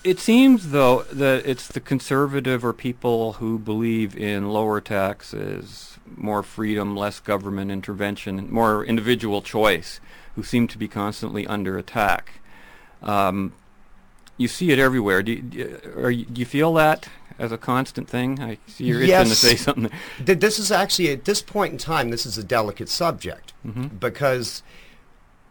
it 0.03 0.19
seems, 0.19 0.71
though, 0.71 1.03
that 1.03 1.45
it's 1.45 1.67
the 1.67 1.79
conservative 1.79 2.63
or 2.63 2.73
people 2.73 3.33
who 3.33 3.59
believe 3.59 4.15
in 4.15 4.49
lower 4.49 4.79
taxes, 4.79 5.97
more 6.15 6.43
freedom, 6.43 6.95
less 6.95 7.19
government 7.19 7.71
intervention, 7.71 8.51
more 8.51 8.85
individual 8.85 9.41
choice, 9.41 9.99
who 10.35 10.43
seem 10.43 10.67
to 10.69 10.77
be 10.77 10.87
constantly 10.87 11.45
under 11.47 11.77
attack. 11.77 12.39
Um, 13.01 13.53
you 14.37 14.47
see 14.47 14.71
it 14.71 14.79
everywhere. 14.79 15.23
Do 15.23 15.31
you, 15.33 15.41
do 15.41 16.39
you 16.39 16.45
feel 16.45 16.73
that 16.75 17.07
as 17.39 17.51
a 17.51 17.57
constant 17.57 18.07
thing? 18.09 18.39
I 18.39 18.57
see 18.67 18.85
you're 18.85 19.03
yes. 19.03 19.21
itching 19.21 19.29
to 19.29 19.35
say 19.35 19.55
something. 19.55 19.91
This 20.19 20.59
is 20.59 20.71
actually, 20.71 21.11
at 21.11 21.25
this 21.25 21.41
point 21.41 21.73
in 21.73 21.77
time, 21.77 22.09
this 22.09 22.25
is 22.25 22.37
a 22.37 22.43
delicate 22.43 22.89
subject 22.89 23.53
mm-hmm. 23.65 23.87
because 23.87 24.63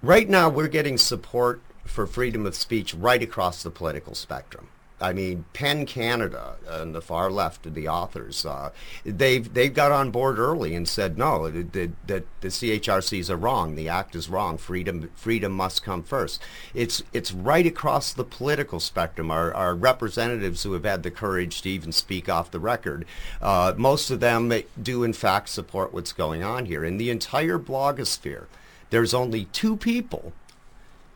right 0.02 0.28
now 0.28 0.48
we're 0.48 0.68
getting 0.68 0.98
support 0.98 1.60
for 1.84 2.06
freedom 2.06 2.46
of 2.46 2.54
speech 2.54 2.94
right 2.94 3.22
across 3.22 3.62
the 3.62 3.70
political 3.70 4.14
spectrum. 4.14 4.68
I 4.98 5.12
mean, 5.12 5.44
PEN 5.52 5.84
Canada 5.84 6.56
and 6.66 6.94
the 6.94 7.02
far 7.02 7.30
left, 7.30 7.66
of 7.66 7.74
the 7.74 7.86
authors, 7.86 8.46
uh, 8.46 8.70
they've 9.04 9.52
they've 9.52 9.72
got 9.72 9.92
on 9.92 10.10
board 10.10 10.38
early 10.38 10.74
and 10.74 10.88
said 10.88 11.18
no, 11.18 11.50
that 11.50 11.72
the, 11.74 11.90
the, 12.06 12.24
the 12.40 12.48
CHRCs 12.48 13.28
are 13.28 13.36
wrong. 13.36 13.74
The 13.74 13.90
act 13.90 14.16
is 14.16 14.30
wrong. 14.30 14.56
Freedom 14.56 15.10
freedom 15.14 15.52
must 15.52 15.82
come 15.82 16.02
first. 16.02 16.40
It's 16.72 17.02
it's 17.12 17.32
right 17.32 17.66
across 17.66 18.14
the 18.14 18.24
political 18.24 18.80
spectrum. 18.80 19.30
Our, 19.30 19.52
our 19.52 19.74
representatives 19.74 20.62
who 20.62 20.72
have 20.72 20.84
had 20.84 21.02
the 21.02 21.10
courage 21.10 21.60
to 21.62 21.68
even 21.68 21.92
speak 21.92 22.30
off 22.30 22.50
the 22.50 22.60
record, 22.60 23.04
uh, 23.42 23.74
most 23.76 24.10
of 24.10 24.20
them 24.20 24.50
do 24.82 25.04
in 25.04 25.12
fact 25.12 25.50
support 25.50 25.92
what's 25.92 26.12
going 26.12 26.42
on 26.42 26.64
here. 26.66 26.84
In 26.84 26.96
the 26.96 27.10
entire 27.10 27.58
blogosphere, 27.58 28.46
there's 28.88 29.12
only 29.12 29.44
two 29.46 29.76
people 29.76 30.32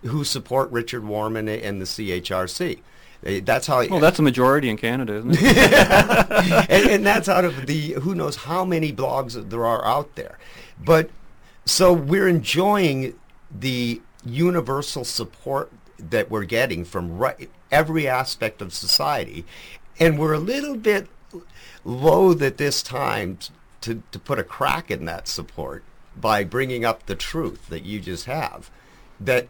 who 0.02 0.24
support 0.24 0.70
Richard 0.70 1.04
Warman 1.04 1.48
and 1.48 1.80
the 1.80 1.86
CHRC. 1.86 2.80
That's 3.22 3.66
how. 3.66 3.86
Well, 3.86 4.00
that's 4.00 4.18
a 4.18 4.22
majority 4.22 4.70
in 4.70 4.76
Canada, 4.76 5.16
isn't 5.16 5.36
it? 5.38 5.40
and, 6.70 6.90
and, 6.90 7.06
that's 7.06 7.28
out 7.28 7.44
of 7.44 7.66
the 7.66 7.92
who 7.92 8.14
knows 8.14 8.36
how 8.36 8.64
many 8.64 8.92
blogs 8.92 9.50
there 9.50 9.66
are 9.66 9.84
out 9.84 10.14
there. 10.14 10.38
But 10.82 11.10
so 11.66 11.92
we're 11.92 12.28
enjoying 12.28 13.18
the 13.50 14.00
universal 14.24 15.04
support 15.04 15.70
that 15.98 16.30
we're 16.30 16.44
getting 16.44 16.84
from 16.84 17.18
right, 17.18 17.50
every 17.70 18.08
aspect 18.08 18.62
of 18.62 18.72
society, 18.72 19.44
and 19.98 20.18
we're 20.18 20.32
a 20.32 20.38
little 20.38 20.76
bit 20.76 21.08
loath 21.84 22.40
at 22.40 22.56
this 22.56 22.82
time 22.82 23.38
to, 23.82 24.02
to 24.12 24.18
put 24.18 24.38
a 24.38 24.44
crack 24.44 24.90
in 24.90 25.04
that 25.04 25.28
support 25.28 25.84
by 26.16 26.42
bringing 26.44 26.84
up 26.84 27.06
the 27.06 27.14
truth 27.14 27.68
that 27.68 27.84
you 27.84 28.00
just 28.00 28.24
have 28.24 28.70
that 29.18 29.48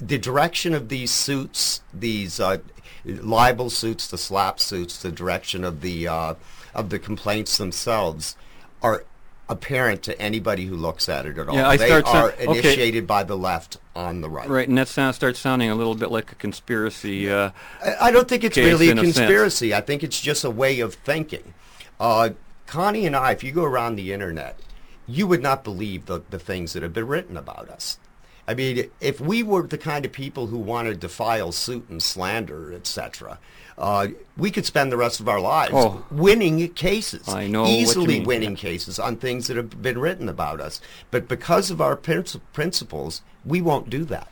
the 0.00 0.18
direction 0.18 0.74
of 0.74 0.88
these 0.88 1.10
suits, 1.10 1.82
these 1.92 2.40
uh, 2.40 2.58
libel 3.04 3.70
suits, 3.70 4.06
the 4.06 4.18
slap 4.18 4.60
suits, 4.60 5.00
the 5.02 5.12
direction 5.12 5.64
of 5.64 5.80
the 5.80 6.08
uh, 6.08 6.34
of 6.74 6.90
the 6.90 6.98
complaints 6.98 7.58
themselves 7.58 8.36
are 8.82 9.04
apparent 9.48 10.02
to 10.02 10.18
anybody 10.20 10.64
who 10.64 10.74
looks 10.74 11.08
at 11.08 11.26
it 11.26 11.38
at 11.38 11.48
all. 11.48 11.54
Yeah, 11.54 11.68
I 11.68 11.76
they 11.76 11.86
start 11.86 12.06
are 12.08 12.32
okay. 12.32 12.44
initiated 12.44 13.06
by 13.06 13.24
the 13.24 13.36
left 13.36 13.78
on 13.94 14.20
the 14.20 14.30
right. 14.30 14.48
Right, 14.48 14.68
and 14.68 14.78
that 14.78 14.88
sound, 14.88 15.14
starts 15.14 15.38
sounding 15.38 15.70
a 15.70 15.74
little 15.74 15.94
bit 15.94 16.10
like 16.10 16.32
a 16.32 16.34
conspiracy. 16.34 17.30
Uh, 17.30 17.50
I, 17.84 18.08
I 18.08 18.10
don't 18.10 18.28
think 18.28 18.44
it's 18.44 18.56
really 18.56 18.88
a 18.88 18.92
in 18.92 18.98
a 18.98 19.02
conspiracy. 19.02 19.74
I 19.74 19.80
think 19.80 20.02
it's 20.02 20.20
just 20.20 20.44
a 20.44 20.50
way 20.50 20.80
of 20.80 20.94
thinking. 20.94 21.54
Uh, 22.00 22.30
Connie 22.66 23.06
and 23.06 23.14
I, 23.14 23.32
if 23.32 23.44
you 23.44 23.52
go 23.52 23.64
around 23.64 23.96
the 23.96 24.12
internet, 24.12 24.58
you 25.06 25.26
would 25.26 25.42
not 25.42 25.62
believe 25.62 26.06
the, 26.06 26.22
the 26.30 26.38
things 26.38 26.72
that 26.72 26.82
have 26.82 26.92
been 26.92 27.06
written 27.06 27.36
about 27.36 27.68
us. 27.68 27.98
I 28.46 28.54
mean, 28.54 28.90
if 29.00 29.20
we 29.20 29.42
were 29.42 29.62
the 29.66 29.78
kind 29.78 30.04
of 30.04 30.12
people 30.12 30.48
who 30.48 30.58
wanted 30.58 31.00
to 31.00 31.08
file 31.08 31.50
suit 31.50 31.86
and 31.88 32.02
slander, 32.02 32.72
etc., 32.74 33.38
uh, 33.78 34.08
we 34.36 34.50
could 34.50 34.66
spend 34.66 34.92
the 34.92 34.96
rest 34.96 35.18
of 35.18 35.28
our 35.28 35.40
lives 35.40 35.72
Oh. 35.74 36.04
winning 36.10 36.68
cases. 36.74 37.28
I 37.28 37.46
know 37.48 37.66
easily 37.66 38.20
winning 38.20 38.50
yeah. 38.52 38.56
cases 38.56 38.98
on 38.98 39.16
things 39.16 39.46
that 39.48 39.56
have 39.56 39.82
been 39.82 39.98
written 39.98 40.28
about 40.28 40.60
us. 40.60 40.80
But 41.10 41.26
because 41.26 41.70
of 41.70 41.80
our 41.80 41.96
princi- 41.96 42.40
principles, 42.52 43.22
we 43.44 43.60
won't 43.60 43.90
do 43.90 44.04
that. 44.04 44.28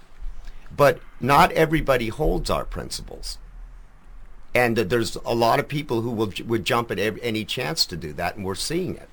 But 0.74 1.00
not 1.20 1.50
everybody 1.52 2.08
holds 2.08 2.50
our 2.50 2.64
principles. 2.64 3.38
And 4.54 4.78
uh, 4.78 4.84
there's 4.84 5.16
a 5.24 5.34
lot 5.34 5.58
of 5.58 5.68
people 5.68 6.02
who 6.02 6.10
will, 6.10 6.32
would 6.46 6.64
jump 6.64 6.90
at 6.90 6.98
any 6.98 7.44
chance 7.44 7.86
to 7.86 7.96
do 7.96 8.12
that, 8.12 8.36
and 8.36 8.44
we're 8.44 8.54
seeing 8.54 8.96
it. 8.96 9.08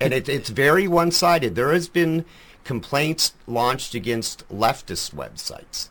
And 0.00 0.12
it, 0.12 0.28
it's 0.28 0.50
very 0.50 0.88
one-sided. 0.88 1.54
There 1.54 1.72
has 1.72 1.88
been 1.88 2.24
complaints 2.64 3.34
launched 3.46 3.94
against 3.94 4.48
leftist 4.48 5.14
websites. 5.14 5.88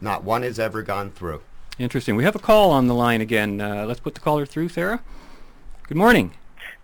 Not 0.00 0.24
one 0.24 0.42
has 0.42 0.58
ever 0.58 0.82
gone 0.82 1.10
through. 1.10 1.42
interesting. 1.78 2.16
We 2.16 2.24
have 2.24 2.34
a 2.34 2.40
call 2.40 2.70
on 2.70 2.86
the 2.86 2.94
line 2.94 3.20
again. 3.20 3.60
Uh, 3.60 3.84
let's 3.86 4.00
put 4.00 4.14
the 4.14 4.20
caller 4.20 4.46
through, 4.46 4.68
Sarah. 4.68 5.00
Good 5.86 5.96
morning. 5.96 6.32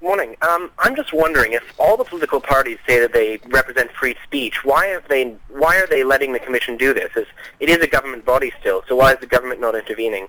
Morning. 0.00 0.36
Um, 0.42 0.70
I'm 0.78 0.94
just 0.94 1.12
wondering 1.12 1.52
if 1.52 1.62
all 1.78 1.96
the 1.96 2.04
political 2.04 2.40
parties 2.40 2.78
say 2.86 3.00
that 3.00 3.12
they 3.12 3.38
represent 3.46 3.90
free 3.92 4.16
speech, 4.22 4.62
why 4.64 4.86
have 4.86 5.08
they? 5.08 5.36
Why 5.48 5.76
are 5.76 5.86
they 5.86 6.04
letting 6.04 6.32
the 6.32 6.38
commission 6.38 6.76
do 6.76 6.92
this? 6.92 7.10
It's, 7.16 7.30
it 7.58 7.70
is 7.70 7.78
a 7.78 7.86
government 7.86 8.24
body 8.24 8.52
still, 8.60 8.84
so 8.86 8.96
why 8.96 9.14
is 9.14 9.20
the 9.20 9.26
government 9.26 9.60
not 9.60 9.74
intervening? 9.74 10.28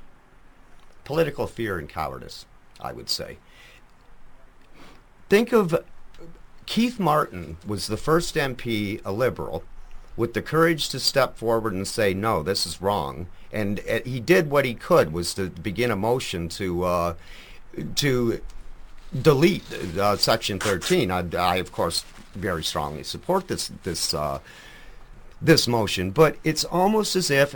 Political 1.04 1.48
fear 1.48 1.78
and 1.78 1.90
cowardice, 1.90 2.46
I 2.80 2.94
would 2.94 3.10
say. 3.10 3.38
Think 5.30 5.52
of 5.52 5.84
Keith 6.66 7.00
Martin 7.00 7.58
was 7.66 7.88
the 7.88 7.98
first 7.98 8.36
MP, 8.36 9.02
a 9.06 9.12
liberal, 9.12 9.64
with 10.18 10.34
the 10.34 10.42
courage 10.42 10.90
to 10.90 11.00
step 11.00 11.38
forward 11.38 11.74
and 11.74 11.88
say, 11.88 12.14
no, 12.14 12.42
this 12.42 12.66
is 12.66 12.82
wrong. 12.82 13.28
And 13.52 13.82
uh, 13.90 14.00
he 14.06 14.20
did 14.20 14.50
what 14.50 14.66
he 14.66 14.74
could, 14.74 15.14
was 15.14 15.34
to 15.36 15.50
begin 15.50 15.92
a 15.92 15.96
motion 15.96 16.50
to, 16.50 16.84
uh, 16.84 17.14
to 17.96 18.42
delete 19.22 19.64
uh, 19.98 20.18
Section 20.18 20.60
13. 20.60 21.12
I, 21.12 21.26
I, 21.38 21.56
of 21.58 21.72
course, 21.72 22.04
very 22.34 22.64
strongly 22.64 23.04
support 23.04 23.48
this, 23.48 23.72
this, 23.84 24.14
uh, 24.14 24.40
this 25.42 25.68
motion, 25.68 26.12
but 26.12 26.38
it's 26.44 26.64
almost 26.66 27.16
as 27.16 27.30
if 27.30 27.56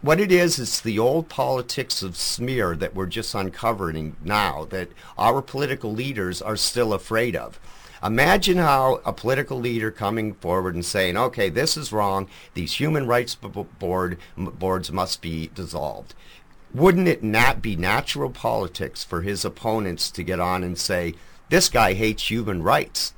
what 0.00 0.20
it 0.20 0.30
is, 0.30 0.60
it's 0.60 0.80
the 0.80 0.98
old 0.98 1.28
politics 1.28 2.02
of 2.02 2.16
smear 2.16 2.76
that 2.76 2.94
we're 2.94 3.06
just 3.06 3.34
uncovering 3.34 4.14
now, 4.22 4.64
that 4.66 4.90
our 5.16 5.42
political 5.42 5.92
leaders 5.92 6.40
are 6.40 6.56
still 6.56 6.92
afraid 6.92 7.34
of. 7.34 7.58
Imagine 8.02 8.58
how 8.58 9.00
a 9.04 9.12
political 9.12 9.58
leader 9.58 9.90
coming 9.90 10.34
forward 10.34 10.74
and 10.74 10.84
saying, 10.84 11.16
okay, 11.16 11.48
this 11.48 11.76
is 11.76 11.92
wrong, 11.92 12.28
these 12.54 12.74
human 12.74 13.06
rights 13.06 13.34
board, 13.34 14.18
boards 14.36 14.92
must 14.92 15.20
be 15.20 15.50
dissolved. 15.54 16.14
Wouldn't 16.74 17.08
it 17.08 17.22
not 17.22 17.62
be 17.62 17.76
natural 17.76 18.30
politics 18.30 19.02
for 19.02 19.22
his 19.22 19.44
opponents 19.44 20.10
to 20.12 20.22
get 20.22 20.38
on 20.38 20.62
and 20.62 20.78
say, 20.78 21.14
this 21.48 21.68
guy 21.68 21.94
hates 21.94 22.30
human 22.30 22.62
rights? 22.62 23.14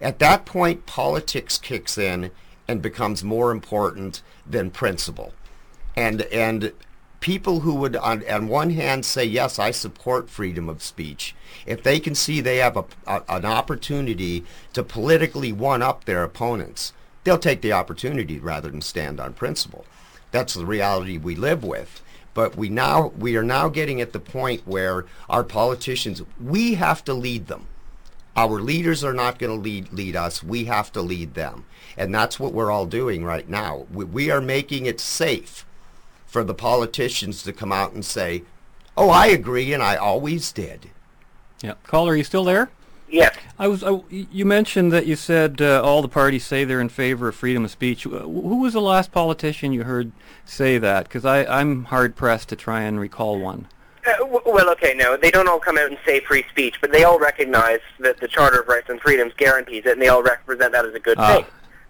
At 0.00 0.18
that 0.20 0.44
point, 0.44 0.86
politics 0.86 1.58
kicks 1.58 1.98
in 1.98 2.30
and 2.68 2.80
becomes 2.80 3.24
more 3.24 3.50
important 3.50 4.22
than 4.46 4.70
principle 4.70 5.32
and 5.96 6.22
and 6.22 6.72
people 7.26 7.58
who 7.58 7.74
would, 7.74 7.96
on, 7.96 8.22
on 8.30 8.46
one 8.46 8.70
hand, 8.70 9.04
say, 9.04 9.24
yes, 9.24 9.58
I 9.58 9.72
support 9.72 10.30
freedom 10.30 10.68
of 10.68 10.80
speech, 10.80 11.34
if 11.66 11.82
they 11.82 11.98
can 11.98 12.14
see 12.14 12.40
they 12.40 12.58
have 12.58 12.76
a, 12.76 12.84
a, 13.04 13.20
an 13.28 13.44
opportunity 13.44 14.44
to 14.74 14.84
politically 14.84 15.50
one-up 15.50 16.04
their 16.04 16.22
opponents, 16.22 16.92
they'll 17.24 17.36
take 17.36 17.62
the 17.62 17.72
opportunity 17.72 18.38
rather 18.38 18.70
than 18.70 18.80
stand 18.80 19.18
on 19.18 19.32
principle. 19.32 19.84
That's 20.30 20.54
the 20.54 20.64
reality 20.64 21.18
we 21.18 21.34
live 21.34 21.64
with. 21.64 22.00
But 22.32 22.56
we 22.56 22.68
now 22.68 23.08
we 23.18 23.36
are 23.36 23.42
now 23.42 23.70
getting 23.70 24.00
at 24.00 24.12
the 24.12 24.20
point 24.20 24.62
where 24.64 25.04
our 25.28 25.42
politicians 25.42 26.22
we 26.40 26.74
have 26.74 27.02
to 27.06 27.14
lead 27.14 27.48
them. 27.48 27.66
Our 28.36 28.60
leaders 28.60 29.02
are 29.02 29.14
not 29.14 29.40
going 29.40 29.56
to 29.56 29.60
lead 29.60 29.92
lead 29.92 30.14
us. 30.14 30.44
We 30.44 30.66
have 30.66 30.92
to 30.92 31.02
lead 31.02 31.34
them, 31.34 31.64
and 31.96 32.14
that's 32.14 32.38
what 32.38 32.52
we're 32.52 32.70
all 32.70 32.86
doing 32.86 33.24
right 33.24 33.48
now. 33.48 33.86
We, 33.92 34.04
we 34.04 34.30
are 34.30 34.42
making 34.42 34.86
it 34.86 35.00
safe 35.00 35.65
for 36.36 36.44
the 36.44 36.52
politicians 36.52 37.42
to 37.42 37.50
come 37.50 37.72
out 37.72 37.92
and 37.94 38.04
say, 38.04 38.42
"Oh, 38.94 39.08
I 39.08 39.28
agree, 39.28 39.72
and 39.72 39.82
I 39.82 39.96
always 39.96 40.52
did." 40.52 40.90
Yeah, 41.62 41.76
caller, 41.84 42.12
are 42.12 42.16
you 42.16 42.24
still 42.24 42.44
there? 42.44 42.68
Yes. 43.08 43.34
I 43.58 43.68
was. 43.68 43.82
I, 43.82 44.02
you 44.10 44.44
mentioned 44.44 44.92
that 44.92 45.06
you 45.06 45.16
said 45.16 45.62
uh, 45.62 45.80
all 45.82 46.02
the 46.02 46.08
parties 46.10 46.44
say 46.44 46.64
they're 46.64 46.78
in 46.78 46.90
favor 46.90 47.28
of 47.28 47.36
freedom 47.36 47.64
of 47.64 47.70
speech. 47.70 48.06
Uh, 48.06 48.10
Who 48.20 48.60
was 48.60 48.74
the 48.74 48.82
last 48.82 49.12
politician 49.12 49.72
you 49.72 49.84
heard 49.84 50.12
say 50.44 50.76
that? 50.76 51.04
Because 51.04 51.24
I'm 51.24 51.84
hard 51.84 52.16
pressed 52.16 52.50
to 52.50 52.56
try 52.56 52.82
and 52.82 53.00
recall 53.00 53.38
one. 53.40 53.66
Uh, 54.06 54.26
well, 54.44 54.68
okay, 54.72 54.92
no, 54.94 55.16
they 55.16 55.30
don't 55.30 55.48
all 55.48 55.58
come 55.58 55.78
out 55.78 55.86
and 55.88 55.96
say 56.04 56.20
free 56.20 56.44
speech, 56.50 56.74
but 56.82 56.92
they 56.92 57.04
all 57.04 57.18
recognize 57.18 57.80
that 58.00 58.20
the 58.20 58.28
Charter 58.28 58.60
of 58.60 58.68
Rights 58.68 58.90
and 58.90 59.00
Freedoms 59.00 59.32
guarantees 59.38 59.86
it, 59.86 59.92
and 59.92 60.02
they 60.02 60.08
all 60.08 60.22
represent 60.22 60.72
that 60.72 60.84
as 60.84 60.92
a 60.94 61.00
good 61.00 61.16
Ah. 61.18 61.36
thing. 61.36 61.46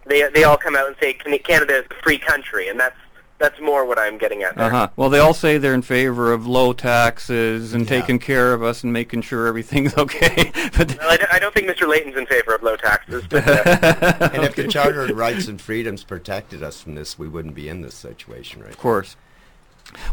They 0.07 0.23
they 0.33 0.45
all 0.45 0.57
come 0.57 0.77
out 0.77 0.87
and 0.87 0.95
say 1.01 1.15
Canada 1.15 1.79
is 1.79 1.85
a 1.91 2.01
free 2.05 2.19
country, 2.19 2.69
and 2.69 2.79
that's 2.79 2.95
that's 3.39 3.61
more 3.61 3.85
what 3.85 3.99
I'm 3.99 4.17
getting 4.19 4.43
at. 4.43 4.57
There. 4.57 4.67
Uh 4.67 4.71
huh. 4.71 4.89
Well, 4.97 5.11
they 5.11 5.19
all 5.19 5.35
say 5.35 5.59
they're 5.59 5.75
in 5.75 5.83
favor 5.83 6.33
of 6.33 6.47
low 6.47 6.73
taxes 6.73 7.75
and 7.75 7.87
taking 7.87 8.19
care 8.19 8.53
of 8.55 8.63
us 8.63 8.83
and 8.83 8.93
making 8.93 9.23
sure 9.23 9.47
everything's 9.47 9.95
okay. 9.99 10.51
but 10.77 10.97
Well, 10.99 11.19
I, 11.31 11.39
don't- 11.39 11.53
think 11.55 11.69
Mr. 11.69 11.89
Layton's 11.89 12.17
in 12.17 12.27
favor 12.27 12.55
of 12.55 12.63
low 12.63 12.77
taxes. 12.77 13.25
But, 13.29 13.47
uh, 13.49 14.31
And 14.35 14.45
if 14.45 14.55
the 14.57 14.67
Charter 14.69 15.03
of 15.03 15.11
Rights 15.17 15.49
and 15.49 15.61
Freedoms 15.61 16.05
protected 16.05 16.63
us 16.63 16.81
from 16.83 16.95
this, 16.95 17.19
we 17.19 17.29
wouldn't 17.29 17.55
be 17.55 17.69
in 17.69 17.81
this 17.83 17.95
situation 17.95 18.61
right 18.63 18.71
of 18.71 18.79
course. 18.79 19.17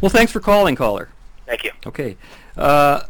Well, 0.01 0.09
thanks 0.09 0.31
for 0.31 0.39
calling, 0.39 0.75
caller. 0.75 1.09
thank 1.45 1.63
you. 1.63 1.71
Okay. 1.85 2.15
Uh, 2.55 3.01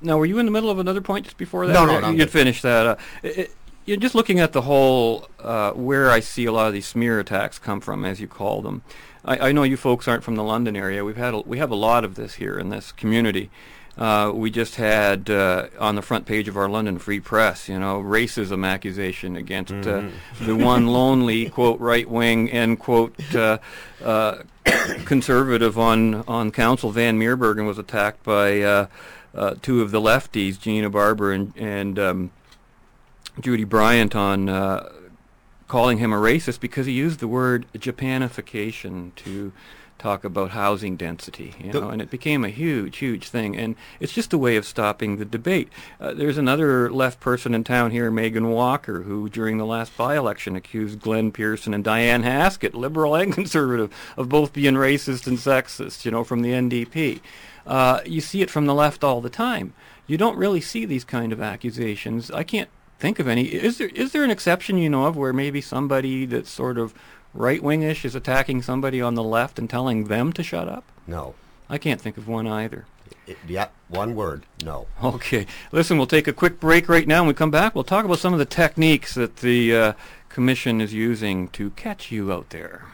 now, 0.00 0.18
were 0.18 0.26
you 0.26 0.38
in 0.38 0.46
the 0.46 0.52
middle 0.52 0.70
of 0.70 0.78
another 0.78 1.00
point 1.00 1.24
just 1.24 1.38
before 1.38 1.66
that? 1.66 1.72
No, 1.72 1.86
no, 1.86 1.98
no, 2.00 2.10
You'd 2.10 2.18
good. 2.18 2.30
finish 2.30 2.62
that. 2.62 2.86
Uh, 2.86 2.96
it, 3.22 3.38
it- 3.38 3.54
you're 3.84 3.96
just 3.96 4.14
looking 4.14 4.38
at 4.38 4.52
the 4.52 4.62
whole, 4.62 5.28
uh, 5.40 5.72
where 5.72 6.08
I 6.08 6.20
see 6.20 6.44
a 6.44 6.52
lot 6.52 6.68
of 6.68 6.72
these 6.72 6.86
smear 6.86 7.18
attacks 7.18 7.58
come 7.58 7.80
from, 7.80 8.04
as 8.04 8.20
you 8.20 8.28
call 8.28 8.62
them. 8.62 8.82
I, 9.24 9.48
I 9.48 9.52
know 9.52 9.62
you 9.62 9.76
folks 9.76 10.08
aren't 10.08 10.24
from 10.24 10.36
the 10.36 10.44
London 10.44 10.76
area. 10.76 11.04
We've 11.04 11.16
had 11.16 11.34
a, 11.34 11.40
we 11.40 11.58
have 11.58 11.70
a 11.70 11.76
lot 11.76 12.04
of 12.04 12.14
this 12.14 12.34
here 12.34 12.58
in 12.58 12.68
this 12.68 12.92
community. 12.92 13.50
Uh, 13.96 14.32
we 14.34 14.50
just 14.50 14.76
had 14.76 15.28
uh, 15.28 15.66
on 15.78 15.96
the 15.96 16.02
front 16.02 16.24
page 16.24 16.48
of 16.48 16.56
our 16.56 16.68
London 16.68 16.98
Free 16.98 17.20
Press, 17.20 17.68
you 17.68 17.78
know, 17.78 18.00
racism 18.00 18.66
accusation 18.66 19.36
against 19.36 19.72
uh, 19.86 20.08
the 20.40 20.56
one 20.56 20.86
lonely 20.86 21.50
quote 21.50 21.78
right 21.78 22.08
wing 22.08 22.50
end 22.50 22.78
quote 22.78 23.14
uh, 23.34 23.58
uh, 24.02 24.38
conservative 25.04 25.78
on 25.78 26.22
on 26.26 26.50
council. 26.50 26.90
Van 26.90 27.18
Meerbergen 27.18 27.66
was 27.66 27.78
attacked 27.78 28.22
by 28.22 28.62
uh, 28.62 28.86
uh, 29.34 29.54
two 29.60 29.82
of 29.82 29.90
the 29.90 30.00
lefties, 30.00 30.58
Gina 30.58 30.88
Barber 30.88 31.30
and 31.30 31.52
and 31.58 31.98
um, 31.98 32.30
Judy 33.40 33.64
Bryant, 33.64 34.16
on 34.16 34.48
uh, 34.48 34.88
calling 35.72 35.96
him 35.96 36.12
a 36.12 36.16
racist 36.16 36.60
because 36.60 36.84
he 36.84 36.92
used 36.92 37.18
the 37.18 37.26
word 37.26 37.64
Japanification 37.72 39.14
to 39.14 39.50
talk 39.96 40.22
about 40.22 40.50
housing 40.50 40.98
density, 40.98 41.54
you 41.58 41.72
know, 41.72 41.88
and 41.88 42.02
it 42.02 42.10
became 42.10 42.44
a 42.44 42.50
huge, 42.50 42.98
huge 42.98 43.30
thing. 43.30 43.56
And 43.56 43.74
it's 43.98 44.12
just 44.12 44.34
a 44.34 44.38
way 44.38 44.56
of 44.56 44.66
stopping 44.66 45.16
the 45.16 45.24
debate. 45.24 45.70
Uh, 45.98 46.12
there's 46.12 46.36
another 46.36 46.92
left 46.92 47.20
person 47.20 47.54
in 47.54 47.64
town 47.64 47.90
here, 47.90 48.10
Megan 48.10 48.50
Walker, 48.50 49.04
who 49.04 49.30
during 49.30 49.56
the 49.56 49.64
last 49.64 49.96
by-election 49.96 50.56
accused 50.56 51.00
Glenn 51.00 51.32
Pearson 51.32 51.72
and 51.72 51.82
Diane 51.82 52.22
Haskett, 52.22 52.74
liberal 52.74 53.14
and 53.14 53.32
conservative, 53.40 53.90
of 54.18 54.28
both 54.28 54.52
being 54.52 54.74
racist 54.74 55.26
and 55.26 55.38
sexist, 55.38 56.04
you 56.04 56.10
know, 56.10 56.22
from 56.22 56.42
the 56.42 56.50
NDP. 56.50 57.22
Uh, 57.66 58.00
you 58.04 58.20
see 58.20 58.42
it 58.42 58.50
from 58.50 58.66
the 58.66 58.74
left 58.74 59.02
all 59.02 59.22
the 59.22 59.30
time. 59.30 59.72
You 60.06 60.18
don't 60.18 60.36
really 60.36 60.60
see 60.60 60.84
these 60.84 61.04
kind 61.04 61.32
of 61.32 61.40
accusations. 61.40 62.30
I 62.30 62.42
can't 62.42 62.68
think 63.02 63.18
of 63.18 63.26
any. 63.26 63.42
Is 63.42 63.78
there 63.78 63.88
is 63.88 64.12
there 64.12 64.22
an 64.22 64.30
exception 64.30 64.78
you 64.78 64.88
know 64.88 65.06
of 65.06 65.16
where 65.16 65.32
maybe 65.32 65.60
somebody 65.60 66.24
that's 66.24 66.48
sort 66.48 66.78
of 66.78 66.94
right-wingish 67.34 68.04
is 68.04 68.14
attacking 68.14 68.62
somebody 68.62 69.00
on 69.00 69.14
the 69.14 69.24
left 69.24 69.58
and 69.58 69.68
telling 69.68 70.04
them 70.04 70.32
to 70.32 70.42
shut 70.42 70.68
up? 70.68 70.84
No. 71.06 71.34
I 71.68 71.78
can't 71.78 72.00
think 72.00 72.16
of 72.16 72.28
one 72.28 72.46
either. 72.46 72.86
It, 73.26 73.38
yeah, 73.48 73.68
one 73.88 74.14
word, 74.14 74.44
no. 74.64 74.86
Okay. 75.02 75.46
Listen, 75.72 75.96
we'll 75.96 76.06
take 76.06 76.28
a 76.28 76.32
quick 76.32 76.60
break 76.60 76.88
right 76.88 77.08
now. 77.08 77.22
When 77.22 77.28
we 77.28 77.34
come 77.34 77.50
back, 77.50 77.74
we'll 77.74 77.82
talk 77.82 78.04
about 78.04 78.20
some 78.20 78.32
of 78.32 78.38
the 78.38 78.44
techniques 78.44 79.14
that 79.14 79.38
the 79.38 79.74
uh, 79.74 79.92
commission 80.28 80.80
is 80.80 80.94
using 80.94 81.48
to 81.48 81.70
catch 81.70 82.12
you 82.12 82.32
out 82.32 82.50
there. 82.50 82.84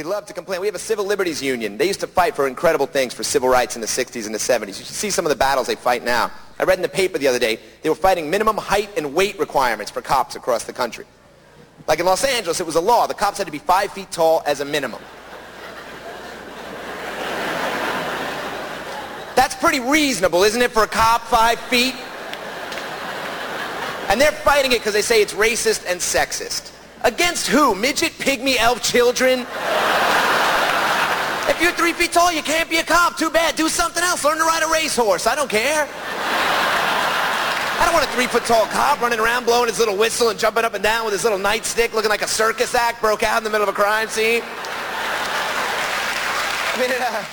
We'd 0.00 0.06
love 0.06 0.24
to 0.24 0.32
complain. 0.32 0.62
We 0.62 0.66
have 0.66 0.74
a 0.74 0.78
civil 0.78 1.04
liberties 1.04 1.42
union. 1.42 1.76
They 1.76 1.86
used 1.86 2.00
to 2.00 2.06
fight 2.06 2.34
for 2.34 2.48
incredible 2.48 2.86
things 2.86 3.12
for 3.12 3.22
civil 3.22 3.50
rights 3.50 3.74
in 3.74 3.82
the 3.82 3.86
60s 3.86 4.24
and 4.24 4.34
the 4.34 4.38
70s. 4.38 4.68
You 4.68 4.72
should 4.72 4.86
see 4.86 5.10
some 5.10 5.26
of 5.26 5.28
the 5.28 5.36
battles 5.36 5.66
they 5.66 5.74
fight 5.74 6.02
now. 6.02 6.30
I 6.58 6.64
read 6.64 6.78
in 6.78 6.82
the 6.82 6.88
paper 6.88 7.18
the 7.18 7.28
other 7.28 7.38
day, 7.38 7.58
they 7.82 7.90
were 7.90 7.94
fighting 7.94 8.30
minimum 8.30 8.56
height 8.56 8.88
and 8.96 9.14
weight 9.14 9.38
requirements 9.38 9.90
for 9.90 10.00
cops 10.00 10.36
across 10.36 10.64
the 10.64 10.72
country. 10.72 11.04
Like 11.86 12.00
in 12.00 12.06
Los 12.06 12.24
Angeles, 12.24 12.60
it 12.60 12.64
was 12.64 12.76
a 12.76 12.80
law. 12.80 13.06
The 13.08 13.12
cops 13.12 13.36
had 13.36 13.46
to 13.46 13.52
be 13.52 13.58
five 13.58 13.92
feet 13.92 14.10
tall 14.10 14.42
as 14.46 14.60
a 14.60 14.64
minimum. 14.64 15.02
That's 19.36 19.54
pretty 19.54 19.80
reasonable, 19.80 20.44
isn't 20.44 20.62
it, 20.62 20.70
for 20.70 20.84
a 20.84 20.88
cop, 20.88 21.20
five 21.24 21.60
feet? 21.60 21.94
And 24.08 24.18
they're 24.18 24.32
fighting 24.32 24.72
it 24.72 24.78
because 24.78 24.94
they 24.94 25.02
say 25.02 25.20
it's 25.20 25.34
racist 25.34 25.84
and 25.86 26.00
sexist. 26.00 26.72
Against 27.02 27.48
who? 27.48 27.74
Midget, 27.74 28.12
pygmy, 28.12 28.56
elf 28.58 28.82
children? 28.82 29.46
If 31.48 31.60
you're 31.60 31.72
three 31.72 31.92
feet 31.92 32.12
tall, 32.12 32.30
you 32.30 32.42
can't 32.42 32.68
be 32.68 32.76
a 32.76 32.84
cop. 32.84 33.16
Too 33.16 33.30
bad. 33.30 33.56
Do 33.56 33.68
something 33.68 34.02
else. 34.02 34.24
Learn 34.24 34.38
to 34.38 34.44
ride 34.44 34.62
a 34.62 34.70
racehorse. 34.70 35.26
I 35.26 35.34
don't 35.34 35.50
care. 35.50 35.88
I 37.80 37.84
don't 37.86 37.94
want 37.94 38.04
a 38.04 38.08
three-foot 38.12 38.44
tall 38.44 38.66
cop 38.66 39.00
running 39.00 39.18
around 39.18 39.46
blowing 39.46 39.68
his 39.68 39.78
little 39.78 39.96
whistle 39.96 40.28
and 40.28 40.38
jumping 40.38 40.64
up 40.66 40.74
and 40.74 40.82
down 40.82 41.06
with 41.06 41.14
his 41.14 41.24
little 41.24 41.38
nightstick 41.38 41.94
looking 41.94 42.10
like 42.10 42.20
a 42.20 42.28
circus 42.28 42.74
act 42.74 43.00
broke 43.00 43.22
out 43.22 43.38
in 43.38 43.44
the 43.44 43.48
middle 43.48 43.66
of 43.66 43.74
a 43.74 43.76
crime 43.76 44.06
scene. 44.08 44.42
I 46.72 46.76
mean, 46.78 46.90
uh, 47.00 47.24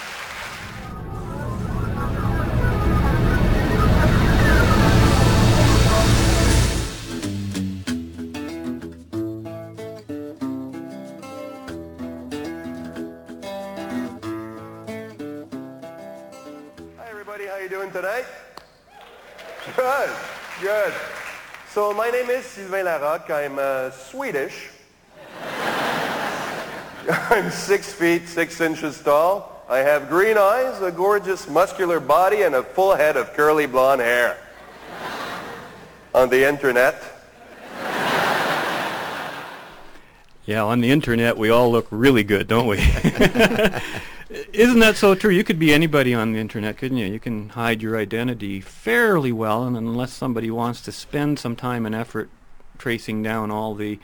you 17.69 17.77
doing 17.77 17.91
tonight? 17.91 18.23
Good, 19.75 20.09
good. 20.61 20.93
So 21.69 21.93
my 21.93 22.09
name 22.09 22.29
is 22.29 22.45
Sylvain 22.45 22.85
Larocque. 22.85 23.29
I'm 23.29 23.59
uh, 23.59 23.91
Swedish. 23.91 24.69
I'm 27.11 27.51
six 27.51 27.91
feet, 27.91 28.29
six 28.29 28.61
inches 28.61 29.01
tall. 29.01 29.65
I 29.67 29.79
have 29.79 30.07
green 30.07 30.37
eyes, 30.37 30.81
a 30.81 30.91
gorgeous 30.91 31.49
muscular 31.49 31.99
body, 31.99 32.43
and 32.43 32.55
a 32.55 32.63
full 32.63 32.95
head 32.95 33.17
of 33.17 33.33
curly 33.33 33.65
blonde 33.65 33.99
hair. 33.99 34.37
On 36.15 36.29
the 36.29 36.47
internet, 36.47 36.95
Yeah, 40.45 40.63
on 40.63 40.79
the 40.79 40.89
internet, 40.89 41.37
we 41.37 41.49
all 41.49 41.69
look 41.69 41.87
really 41.91 42.23
good, 42.23 42.47
don't 42.47 42.67
we? 42.67 42.77
Isn't 44.29 44.79
that 44.79 44.97
so 44.97 45.15
true? 45.15 45.31
You 45.31 45.43
could 45.43 45.59
be 45.59 45.73
anybody 45.73 46.13
on 46.13 46.33
the 46.33 46.39
internet, 46.39 46.77
couldn't 46.77 46.97
you? 46.97 47.05
You 47.05 47.19
can 47.19 47.49
hide 47.49 47.81
your 47.81 47.97
identity 47.97 48.59
fairly 48.59 49.31
well, 49.31 49.63
and 49.63 49.77
unless 49.77 50.11
somebody 50.11 50.51
wants 50.51 50.81
to 50.81 50.91
spend 50.91 51.39
some 51.39 51.55
time 51.55 51.85
and 51.85 51.95
effort 51.95 52.29
tracing 52.77 53.23
down 53.23 53.51
all 53.51 53.73
the 53.73 53.99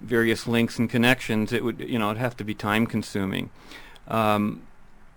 various 0.00 0.46
links 0.46 0.78
and 0.78 0.88
connections, 0.88 1.52
it 1.52 1.62
would, 1.64 1.80
you 1.80 1.98
know, 1.98 2.10
it'd 2.10 2.20
have 2.20 2.36
to 2.38 2.44
be 2.44 2.54
time-consuming. 2.54 3.50
Um, 4.06 4.62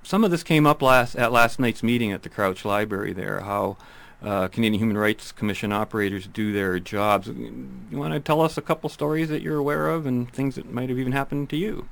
some 0.04 0.24
of 0.24 0.32
this 0.32 0.44
came 0.44 0.68
up 0.68 0.82
last 0.82 1.16
at 1.16 1.32
last 1.32 1.60
night's 1.60 1.84
meeting 1.84 2.12
at 2.12 2.24
the 2.24 2.30
Crouch 2.30 2.66
Library. 2.66 3.14
There, 3.14 3.42
how 3.42 3.78
uh, 4.22 4.48
Canadian 4.50 4.80
Human 4.80 4.98
Rights 4.98 5.32
Commission 5.32 5.72
operators 5.72 6.28
do 6.28 6.52
their 6.52 6.80
jobs. 6.80 7.28
You 7.28 7.80
want 7.92 8.14
to 8.14 8.20
tell 8.20 8.42
us 8.42 8.58
a 8.58 8.62
couple 8.62 8.90
stories 8.90 9.30
that 9.30 9.42
you're 9.42 9.58
aware 9.58 9.90
of 9.90 10.06
and 10.06 10.32
things 10.34 10.56
that 10.56 10.70
might 10.72 10.90
have 10.90 11.00
even 11.00 11.14
happened 11.14 11.50
to 11.52 11.58
you? 11.58 11.88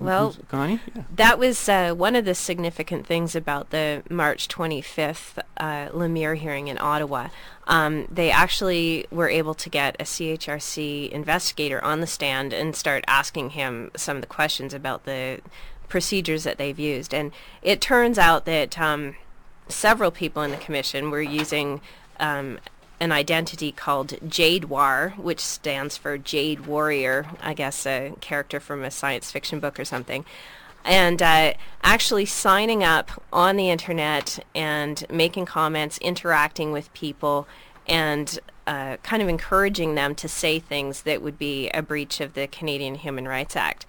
Well, 0.00 0.34
Connie, 0.48 0.80
yeah. 0.94 1.02
That 1.14 1.38
was 1.38 1.68
uh, 1.68 1.92
one 1.94 2.16
of 2.16 2.24
the 2.24 2.34
significant 2.34 3.06
things 3.06 3.36
about 3.36 3.68
the 3.68 4.02
March 4.08 4.48
25th 4.48 5.38
uh, 5.58 5.88
Lemire 5.90 6.36
hearing 6.36 6.68
in 6.68 6.78
Ottawa. 6.78 7.28
Um, 7.66 8.08
they 8.10 8.30
actually 8.30 9.06
were 9.10 9.28
able 9.28 9.52
to 9.54 9.68
get 9.68 9.96
a 10.00 10.04
CHRC 10.04 11.10
investigator 11.10 11.84
on 11.84 12.00
the 12.00 12.06
stand 12.06 12.54
and 12.54 12.74
start 12.74 13.04
asking 13.06 13.50
him 13.50 13.90
some 13.94 14.16
of 14.16 14.22
the 14.22 14.26
questions 14.26 14.72
about 14.72 15.04
the 15.04 15.40
procedures 15.88 16.44
that 16.44 16.56
they've 16.56 16.78
used. 16.78 17.12
And 17.12 17.32
it 17.60 17.82
turns 17.82 18.18
out 18.18 18.46
that 18.46 18.80
um, 18.80 19.16
several 19.68 20.10
people 20.10 20.42
in 20.42 20.50
the 20.50 20.56
commission 20.56 21.10
were 21.10 21.20
using 21.20 21.82
um, 22.18 22.58
an 23.00 23.12
identity 23.12 23.72
called 23.72 24.14
Jade 24.28 24.64
War, 24.66 25.14
which 25.16 25.40
stands 25.40 25.96
for 25.96 26.18
Jade 26.18 26.66
Warrior, 26.66 27.26
I 27.40 27.54
guess 27.54 27.86
a 27.86 28.12
character 28.20 28.60
from 28.60 28.84
a 28.84 28.90
science 28.90 29.30
fiction 29.30 29.58
book 29.58 29.80
or 29.80 29.84
something. 29.84 30.24
And 30.84 31.20
uh, 31.20 31.54
actually 31.82 32.26
signing 32.26 32.84
up 32.84 33.22
on 33.32 33.56
the 33.56 33.70
internet 33.70 34.44
and 34.54 35.04
making 35.10 35.46
comments, 35.46 35.98
interacting 35.98 36.72
with 36.72 36.92
people, 36.94 37.48
and 37.86 38.38
uh, 38.66 38.98
kind 38.98 39.22
of 39.22 39.28
encouraging 39.28 39.94
them 39.94 40.14
to 40.14 40.28
say 40.28 40.58
things 40.58 41.02
that 41.02 41.22
would 41.22 41.38
be 41.38 41.68
a 41.70 41.82
breach 41.82 42.20
of 42.20 42.34
the 42.34 42.46
Canadian 42.46 42.96
Human 42.96 43.26
Rights 43.26 43.56
Act. 43.56 43.86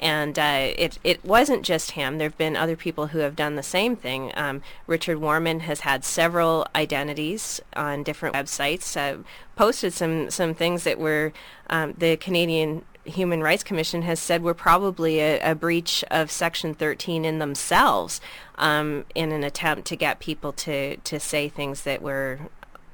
And 0.00 0.38
uh, 0.38 0.72
it, 0.76 0.98
it 1.04 1.24
wasn't 1.24 1.62
just 1.62 1.92
him. 1.92 2.18
There 2.18 2.28
have 2.28 2.36
been 2.36 2.56
other 2.56 2.76
people 2.76 3.08
who 3.08 3.20
have 3.20 3.36
done 3.36 3.54
the 3.54 3.62
same 3.62 3.96
thing. 3.96 4.32
Um, 4.34 4.60
Richard 4.86 5.18
Warman 5.18 5.60
has 5.60 5.80
had 5.80 6.04
several 6.04 6.66
identities 6.74 7.60
on 7.76 8.02
different 8.02 8.34
websites, 8.34 8.96
uh, 8.96 9.22
posted 9.56 9.92
some, 9.92 10.30
some 10.30 10.52
things 10.52 10.84
that 10.84 10.98
were 10.98 11.32
um, 11.70 11.94
the 11.96 12.16
Canadian 12.16 12.84
Human 13.04 13.42
Rights 13.42 13.62
Commission 13.62 14.02
has 14.02 14.18
said 14.18 14.42
were 14.42 14.54
probably 14.54 15.20
a, 15.20 15.38
a 15.40 15.54
breach 15.54 16.04
of 16.10 16.30
Section 16.30 16.74
13 16.74 17.24
in 17.24 17.38
themselves 17.38 18.20
um, 18.56 19.04
in 19.14 19.30
an 19.30 19.44
attempt 19.44 19.86
to 19.88 19.96
get 19.96 20.20
people 20.20 20.52
to, 20.52 20.96
to 20.96 21.20
say 21.20 21.48
things 21.48 21.82
that 21.82 22.00
were 22.00 22.38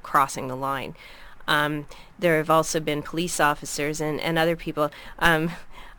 crossing 0.03 0.47
the 0.47 0.55
line. 0.55 0.95
Um, 1.47 1.87
there 2.19 2.37
have 2.37 2.49
also 2.49 2.79
been 2.79 3.01
police 3.01 3.39
officers 3.39 4.01
and, 4.01 4.19
and 4.19 4.37
other 4.37 4.55
people. 4.55 4.91
Um, 5.19 5.51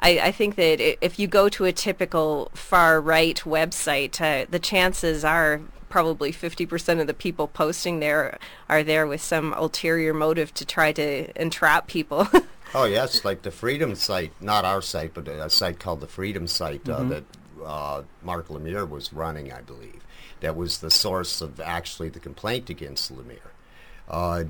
I, 0.03 0.19
I, 0.19 0.33
think 0.33 0.57
that 0.57 0.81
if 1.05 1.19
you 1.19 1.29
go 1.29 1.49
to 1.51 1.65
a 1.65 1.73
typical 1.73 2.51
far 2.55 3.01
right 3.01 3.41
website, 3.45 4.21
uh, 4.21 4.47
the 4.51 4.59
chances 4.59 5.25
are 5.25 5.61
probably 5.89 6.33
50% 6.33 7.01
of 7.01 7.07
the 7.07 7.15
people 7.15 7.47
posting 7.47 8.01
there 8.01 8.39
are 8.69 8.83
there 8.83 9.07
with 9.07 9.21
some 9.21 9.53
ulterior 9.53 10.15
motive 10.15 10.53
to 10.55 10.65
try 10.65 10.91
to 10.93 11.41
entrap 11.41 11.87
people. 11.87 12.27
oh 12.75 12.85
yes, 12.85 13.25
like 13.25 13.43
the 13.43 13.51
Freedom 13.51 13.95
site, 13.95 14.33
not 14.41 14.65
our 14.65 14.83
site, 14.83 15.15
but 15.15 15.29
a 15.29 15.51
site 15.51 15.79
called 15.79 16.01
the 16.01 16.07
Freedom 16.07 16.47
site 16.47 16.89
uh, 16.89 17.01
mm-hmm. 17.01 17.09
that 17.11 17.25
uh, 17.65 18.03
Marc 18.23 18.49
Lemire 18.49 18.89
was 18.89 19.13
running, 19.13 19.53
I 19.53 19.61
believe. 19.61 20.03
That 20.41 20.57
was 20.57 20.79
the 20.79 20.91
source 20.91 21.41
of 21.41 21.61
actually 21.61 22.09
the 22.09 22.21
complaint 22.21 22.71
against 22.71 23.15
Lemire. 23.15 23.53
Uh, 24.09 24.45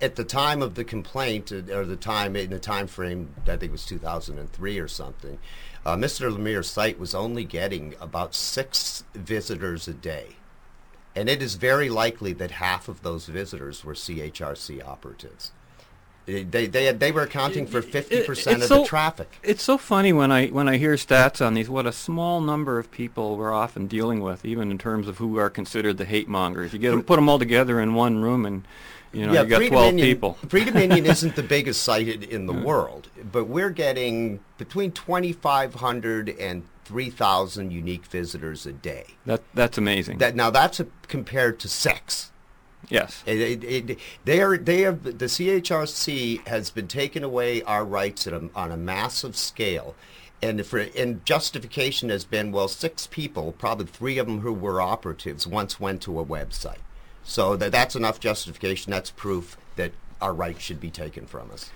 at 0.00 0.16
the 0.16 0.24
time 0.24 0.62
of 0.62 0.74
the 0.74 0.84
complaint, 0.84 1.52
uh, 1.52 1.74
or 1.74 1.84
the 1.84 1.96
time 1.96 2.36
in 2.36 2.50
the 2.50 2.58
time 2.58 2.86
frame, 2.86 3.34
I 3.42 3.56
think 3.56 3.64
it 3.64 3.72
was 3.72 3.86
2003 3.86 4.78
or 4.78 4.88
something, 4.88 5.38
uh, 5.84 5.96
Mr. 5.96 6.30
Lemire's 6.30 6.68
site 6.68 6.98
was 6.98 7.14
only 7.14 7.44
getting 7.44 7.94
about 8.00 8.34
six 8.34 9.04
visitors 9.14 9.88
a 9.88 9.94
day. 9.94 10.36
And 11.14 11.30
it 11.30 11.40
is 11.40 11.54
very 11.54 11.88
likely 11.88 12.34
that 12.34 12.50
half 12.52 12.88
of 12.88 13.02
those 13.02 13.26
visitors 13.26 13.84
were 13.84 13.94
CHRC 13.94 14.86
operatives. 14.86 15.52
They, 16.26 16.42
they, 16.42 16.92
they 16.92 17.12
were 17.12 17.22
accounting 17.22 17.68
for 17.68 17.80
50% 17.80 18.56
of 18.56 18.64
so, 18.64 18.82
the 18.82 18.84
traffic. 18.84 19.38
It's 19.44 19.62
so 19.62 19.78
funny 19.78 20.12
when 20.12 20.32
I, 20.32 20.48
when 20.48 20.68
I 20.68 20.76
hear 20.76 20.94
stats 20.94 21.44
on 21.44 21.54
these, 21.54 21.70
what 21.70 21.86
a 21.86 21.92
small 21.92 22.40
number 22.40 22.80
of 22.80 22.90
people 22.90 23.36
we're 23.36 23.52
often 23.52 23.86
dealing 23.86 24.20
with, 24.20 24.44
even 24.44 24.72
in 24.72 24.76
terms 24.76 25.06
of 25.06 25.18
who 25.18 25.38
are 25.38 25.48
considered 25.48 25.98
the 25.98 26.04
hate 26.04 26.28
mongers. 26.28 26.72
You 26.72 26.80
get 26.80 26.90
them, 26.90 27.04
put 27.04 27.14
them 27.14 27.28
all 27.28 27.38
together 27.38 27.80
in 27.80 27.94
one 27.94 28.22
room 28.22 28.44
and 28.44 28.66
you 29.16 29.26
know, 29.26 29.32
yeah, 29.32 29.42
you 29.42 29.48
got 29.48 29.66
12 29.66 29.96
people. 29.96 30.34
Free 30.48 30.64
Dominion 30.64 31.06
isn't 31.06 31.36
the 31.36 31.42
biggest 31.42 31.82
site 31.82 32.06
in 32.24 32.46
the 32.46 32.52
yeah. 32.52 32.62
world, 32.62 33.08
but 33.32 33.44
we're 33.44 33.70
getting 33.70 34.40
between 34.58 34.92
2,500 34.92 36.28
and 36.28 36.64
3,000 36.84 37.72
unique 37.72 38.04
visitors 38.04 38.66
a 38.66 38.72
day. 38.72 39.06
That 39.24 39.42
That's 39.54 39.78
amazing. 39.78 40.18
That 40.18 40.36
Now, 40.36 40.50
that's 40.50 40.80
a, 40.80 40.86
compared 41.08 41.58
to 41.60 41.68
sex. 41.68 42.30
Yes. 42.88 43.24
It, 43.26 43.64
it, 43.64 43.90
it, 43.90 43.98
they 44.24 44.40
are, 44.42 44.58
they 44.58 44.82
have, 44.82 45.02
the 45.02 45.12
CHRC 45.12 46.46
has 46.46 46.70
been 46.70 46.86
taking 46.86 47.24
away 47.24 47.62
our 47.62 47.84
rights 47.84 48.26
a, 48.26 48.50
on 48.54 48.70
a 48.70 48.76
massive 48.76 49.34
scale. 49.34 49.94
And, 50.42 50.64
for, 50.66 50.78
and 50.78 51.24
justification 51.24 52.10
has 52.10 52.24
been, 52.24 52.52
well, 52.52 52.68
six 52.68 53.06
people, 53.06 53.52
probably 53.52 53.86
three 53.86 54.18
of 54.18 54.26
them 54.26 54.40
who 54.40 54.52
were 54.52 54.82
operatives, 54.82 55.46
once 55.46 55.80
went 55.80 56.02
to 56.02 56.20
a 56.20 56.24
website. 56.24 56.76
So 57.26 57.56
that, 57.56 57.72
that's 57.72 57.96
enough 57.96 58.20
justification. 58.20 58.92
That's 58.92 59.10
proof 59.10 59.56
that 59.74 59.92
our 60.22 60.32
rights 60.32 60.62
should 60.62 60.80
be 60.80 60.90
taken 60.90 61.26
from 61.26 61.50
us. 61.50 61.70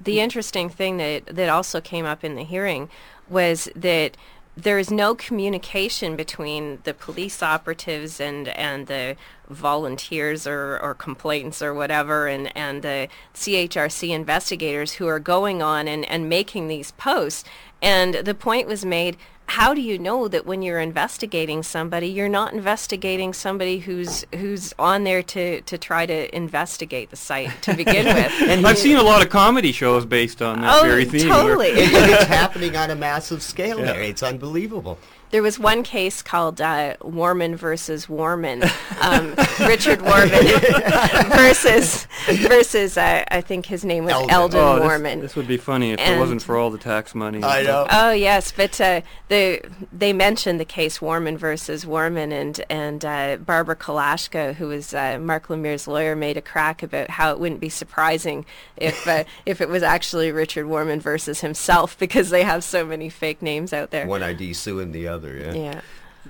The 0.00 0.20
interesting 0.20 0.68
thing 0.68 0.96
that, 0.96 1.26
that 1.26 1.48
also 1.48 1.80
came 1.80 2.04
up 2.04 2.24
in 2.24 2.34
the 2.34 2.42
hearing 2.42 2.88
was 3.28 3.68
that 3.76 4.16
there 4.56 4.78
is 4.78 4.90
no 4.90 5.14
communication 5.14 6.16
between 6.16 6.78
the 6.84 6.94
police 6.94 7.42
operatives 7.42 8.20
and, 8.20 8.48
and 8.48 8.86
the 8.86 9.16
volunteers 9.48 10.46
or, 10.46 10.78
or 10.80 10.94
complainants 10.94 11.60
or 11.60 11.74
whatever 11.74 12.28
and, 12.28 12.56
and 12.56 12.82
the 12.82 13.08
CHRC 13.34 14.10
investigators 14.10 14.94
who 14.94 15.06
are 15.08 15.18
going 15.18 15.60
on 15.60 15.88
and, 15.88 16.08
and 16.08 16.28
making 16.28 16.68
these 16.68 16.92
posts. 16.92 17.44
And 17.82 18.14
the 18.14 18.34
point 18.34 18.68
was 18.68 18.84
made 18.84 19.16
how 19.46 19.74
do 19.74 19.80
you 19.80 19.98
know 19.98 20.26
that 20.28 20.46
when 20.46 20.62
you're 20.62 20.80
investigating 20.80 21.62
somebody, 21.62 22.08
you're 22.08 22.28
not 22.28 22.52
investigating 22.52 23.32
somebody 23.32 23.78
who's 23.78 24.24
who's 24.34 24.72
on 24.78 25.04
there 25.04 25.22
to, 25.22 25.60
to 25.62 25.78
try 25.78 26.06
to 26.06 26.34
investigate 26.34 27.10
the 27.10 27.16
site 27.16 27.50
to 27.62 27.74
begin 27.74 28.06
with? 28.14 28.32
and 28.42 28.66
I've 28.66 28.78
seen 28.78 28.96
a 28.96 29.02
lot 29.02 29.22
of 29.22 29.30
comedy 29.30 29.72
shows 29.72 30.06
based 30.06 30.40
on 30.40 30.62
that 30.62 30.80
oh, 30.80 30.86
very 30.86 31.04
theme. 31.04 31.28
Totally, 31.28 31.68
it's 31.68 32.24
happening 32.24 32.76
on 32.76 32.90
a 32.90 32.96
massive 32.96 33.42
scale 33.42 33.78
yeah. 33.80 33.86
there. 33.86 34.02
It's 34.02 34.22
unbelievable. 34.22 34.98
There 35.34 35.42
was 35.42 35.58
one 35.58 35.82
case 35.82 36.22
called 36.22 36.60
uh, 36.60 36.94
Warman 37.02 37.56
versus 37.56 38.08
Warman, 38.08 38.62
um, 39.00 39.34
Richard 39.66 40.00
Warman 40.00 40.30
versus 41.34 42.06
versus 42.28 42.96
uh, 42.96 43.24
I 43.26 43.40
think 43.40 43.66
his 43.66 43.84
name 43.84 44.04
was 44.04 44.12
Eldon, 44.12 44.30
Eldon 44.30 44.60
oh, 44.60 44.80
Warman. 44.82 45.18
This, 45.18 45.32
this, 45.32 45.36
would 45.36 45.48
be 45.48 45.56
funny 45.56 45.90
if 45.90 45.98
and 45.98 46.14
it 46.14 46.18
wasn't 46.20 46.40
for 46.40 46.56
all 46.56 46.70
the 46.70 46.78
tax 46.78 47.16
money. 47.16 47.42
I 47.42 47.64
know. 47.64 47.84
Oh 47.90 48.12
yes, 48.12 48.52
but 48.52 48.80
uh, 48.80 49.00
they 49.26 49.60
they 49.92 50.12
mentioned 50.12 50.60
the 50.60 50.64
case 50.64 51.02
Warman 51.02 51.36
versus 51.36 51.84
Warman, 51.84 52.30
and 52.30 52.64
and 52.70 53.04
uh, 53.04 53.36
Barbara 53.38 53.74
Kulaszka, 53.74 54.54
who 54.54 54.68
was 54.68 54.94
uh, 54.94 55.18
Marc 55.18 55.48
Lemire's 55.48 55.88
lawyer, 55.88 56.14
made 56.14 56.36
a 56.36 56.42
crack 56.42 56.80
about 56.80 57.10
how 57.10 57.32
it 57.32 57.40
wouldn't 57.40 57.60
be 57.60 57.68
surprising 57.68 58.46
if 58.76 59.04
uh, 59.08 59.24
if 59.46 59.60
it 59.60 59.68
was 59.68 59.82
actually 59.82 60.30
Richard 60.30 60.66
Warman 60.66 61.00
versus 61.00 61.40
himself 61.40 61.98
because 61.98 62.30
they 62.30 62.44
have 62.44 62.62
so 62.62 62.86
many 62.86 63.08
fake 63.08 63.42
names 63.42 63.72
out 63.72 63.90
there. 63.90 64.06
One 64.06 64.22
ID 64.22 64.52
suing 64.52 64.92
the 64.92 65.08
other 65.08 65.23
other. 65.24 65.36
Yeah. 65.36 65.54
Yeah. 65.54 65.80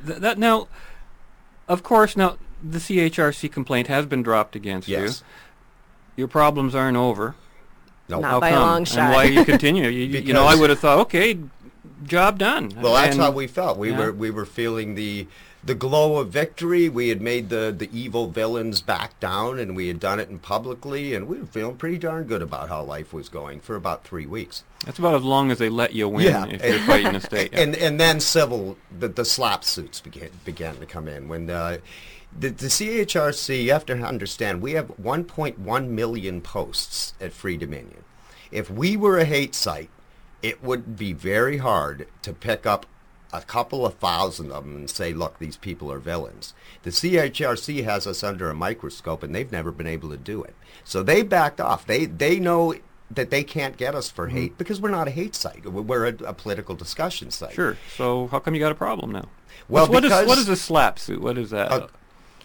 Th- 0.07 0.19
that 0.19 0.39
now, 0.39 0.69
of 1.69 1.83
course, 1.83 2.17
now 2.17 2.37
the 2.63 2.79
CHRC 2.79 3.51
complaint 3.51 3.89
has 3.89 4.07
been 4.07 4.23
dropped 4.23 4.57
against 4.57 4.89
yes. 4.89 5.21
you. 5.21 6.23
Your 6.23 6.29
problems 6.29 6.75
aren't 6.75 6.97
over. 6.97 7.35
No. 8.09 8.21
Not 8.21 8.31
How 8.31 8.41
by 8.41 8.51
come? 8.51 8.63
a 8.63 8.67
long 8.67 8.85
shot. 8.85 8.99
And 8.99 9.13
why 9.13 9.25
you 9.25 9.45
continue? 9.45 9.89
you, 9.89 10.21
you 10.21 10.33
know, 10.33 10.45
I 10.45 10.55
would 10.55 10.71
have 10.71 10.79
thought, 10.79 10.99
okay, 11.01 11.39
job 12.05 12.39
done. 12.39 12.73
Well, 12.81 12.95
that's 12.95 13.17
how 13.17 13.31
we 13.31 13.47
felt. 13.47 13.79
We 13.79 13.91
yeah. 13.91 13.99
were 13.99 14.13
we 14.13 14.31
were 14.31 14.47
feeling 14.47 14.95
the 14.95 15.27
the 15.65 15.75
glow 15.75 16.19
of 16.19 16.29
victory. 16.29 16.89
We 16.89 17.09
had 17.09 17.21
made 17.21 17.49
the, 17.49 17.75
the 17.77 17.89
evil 17.93 18.29
villains 18.29 18.81
back 18.81 19.19
down, 19.21 19.59
and 19.59 19.75
we 19.75 19.89
had 19.89 19.99
done 19.99 20.21
it 20.21 20.29
in 20.29 20.39
publicly, 20.39 21.15
and 21.15 21.27
we 21.27 21.39
were 21.39 21.47
feeling 21.47 21.77
pretty 21.77 21.99
darn 21.99 22.25
good 22.25 22.43
about 22.43 22.69
how 22.69 22.83
life 22.83 23.13
was 23.13 23.29
going 23.29 23.61
for 23.61 23.77
about 23.77 24.05
three 24.05 24.27
weeks. 24.27 24.65
That's 24.85 24.99
about 24.99 25.15
as 25.15 25.23
long 25.23 25.51
as 25.51 25.59
they 25.59 25.71
let 25.71 25.95
you 25.95 26.09
win 26.09 26.27
yeah. 26.27 26.47
if 26.47 26.65
you're 26.65 26.79
fighting 26.81 27.15
a 27.15 27.21
state. 27.21 27.53
Yeah. 27.53 27.61
And 27.61 27.77
and 27.77 27.99
then 27.99 28.21
civil, 28.21 28.77
the, 28.97 29.09
the 29.09 29.25
slap 29.25 29.65
suits 29.65 30.01
began, 30.01 30.31
began 30.45 30.77
to 30.77 30.87
come 30.87 31.09
in. 31.09 31.29
When 31.29 31.49
uh, 31.49 31.79
the, 32.39 32.51
the, 32.51 32.55
the 32.55 32.67
CHRC, 32.67 33.65
you 33.65 33.73
have 33.73 33.87
to 33.87 33.95
understand, 33.95 34.61
we 34.61 34.73
have 34.73 34.89
1.1 34.99 35.89
million 35.89 36.41
posts 36.41 37.15
at 37.21 37.33
Free 37.33 37.57
Dominion. 37.57 38.05
If 38.51 38.71
we 38.71 38.97
were 38.97 39.19
a 39.19 39.25
hate 39.25 39.55
site, 39.55 39.91
it 40.43 40.63
would 40.63 40.97
be 40.97 41.15
very 41.15 41.57
hard 41.57 42.07
to 42.23 42.35
pick 42.35 42.67
up 42.67 42.85
a 43.35 43.43
couple 43.43 43.85
of 43.85 43.95
thousand 43.95 44.53
of 44.53 44.65
them 44.65 44.77
and 44.77 44.91
say, 44.91 45.13
look, 45.13 45.39
these 45.39 45.57
people 45.57 45.91
are 45.91 45.99
villains. 45.99 46.55
The 46.85 46.91
CHRC 46.91 47.85
has 47.85 48.07
us 48.07 48.23
under 48.23 48.49
a 48.49 48.55
microscope, 48.55 49.23
and 49.23 49.35
they've 49.35 49.51
never 49.51 49.73
been 49.73 49.87
able 49.87 50.11
to 50.11 50.17
do 50.17 50.43
it. 50.43 50.55
So 50.85 51.03
they 51.03 51.23
backed 51.23 51.61
off. 51.61 51.87
They 51.87 52.07
they 52.07 52.39
know 52.39 52.75
that 53.11 53.31
they 53.31 53.43
can't 53.43 53.77
get 53.77 53.95
us 53.95 54.11
for 54.11 54.27
mm-hmm. 54.27 54.37
hate 54.37 54.59
because 54.59 54.81
we're 54.81 54.91
not 54.91 55.09
a 55.09 55.11
hate 55.11 55.35
site. 55.35 55.67
We're 55.67 56.07
a, 56.07 56.15
a, 56.25 56.33
political 56.33 56.75
discussion 56.75 57.31
site. 57.31 57.55
Sure. 57.55 57.77
So 57.97 58.29
how 58.29 58.39
come 58.39 58.55
you 58.55 58.61
got 58.61 58.73
a 58.73 58.77
problem 58.77 59.13
now? 59.13 59.29
Well, 59.69 59.89
what 59.89 60.05
is 60.05 60.13
what 60.13 60.39
is 60.39 60.49
a 60.49 60.57
slap 60.57 60.99
suit? 60.99 61.21
What 61.21 61.37
is 61.39 61.51
that? 61.51 61.91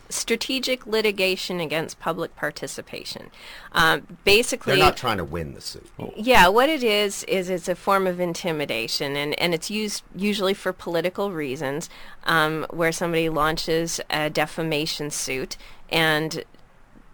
Strategic 0.10 0.86
litigation 0.88 1.60
against 1.60 2.00
public 2.00 2.36
participation. 2.36 3.30
Um, 3.72 4.18
basically, 4.24 4.76
they're 4.76 4.86
not 4.86 4.98
trying 4.98 5.18
to 5.18 5.24
win 5.24 5.54
the 5.54 5.62
suit. 5.62 5.90
Yeah, 6.16 6.48
what 6.48 6.70
it 6.70 6.84
is 6.84 7.24
is 7.26 7.50
it's 7.50 7.68
a 7.68 7.76
form 7.76 8.08
of 8.08 8.20
intimidation, 8.20 9.16
and, 9.16 9.40
and 9.40 9.54
it's 9.54 9.70
used 9.70 10.04
usually 10.16 10.54
for 10.54 10.74
political 10.74 11.32
reasons, 11.32 11.90
um, 12.24 12.66
where 12.72 12.92
somebody 12.92 13.30
launches 13.30 14.02
a 14.10 14.30
defamation 14.30 15.12
suit 15.12 15.58
and 15.90 16.44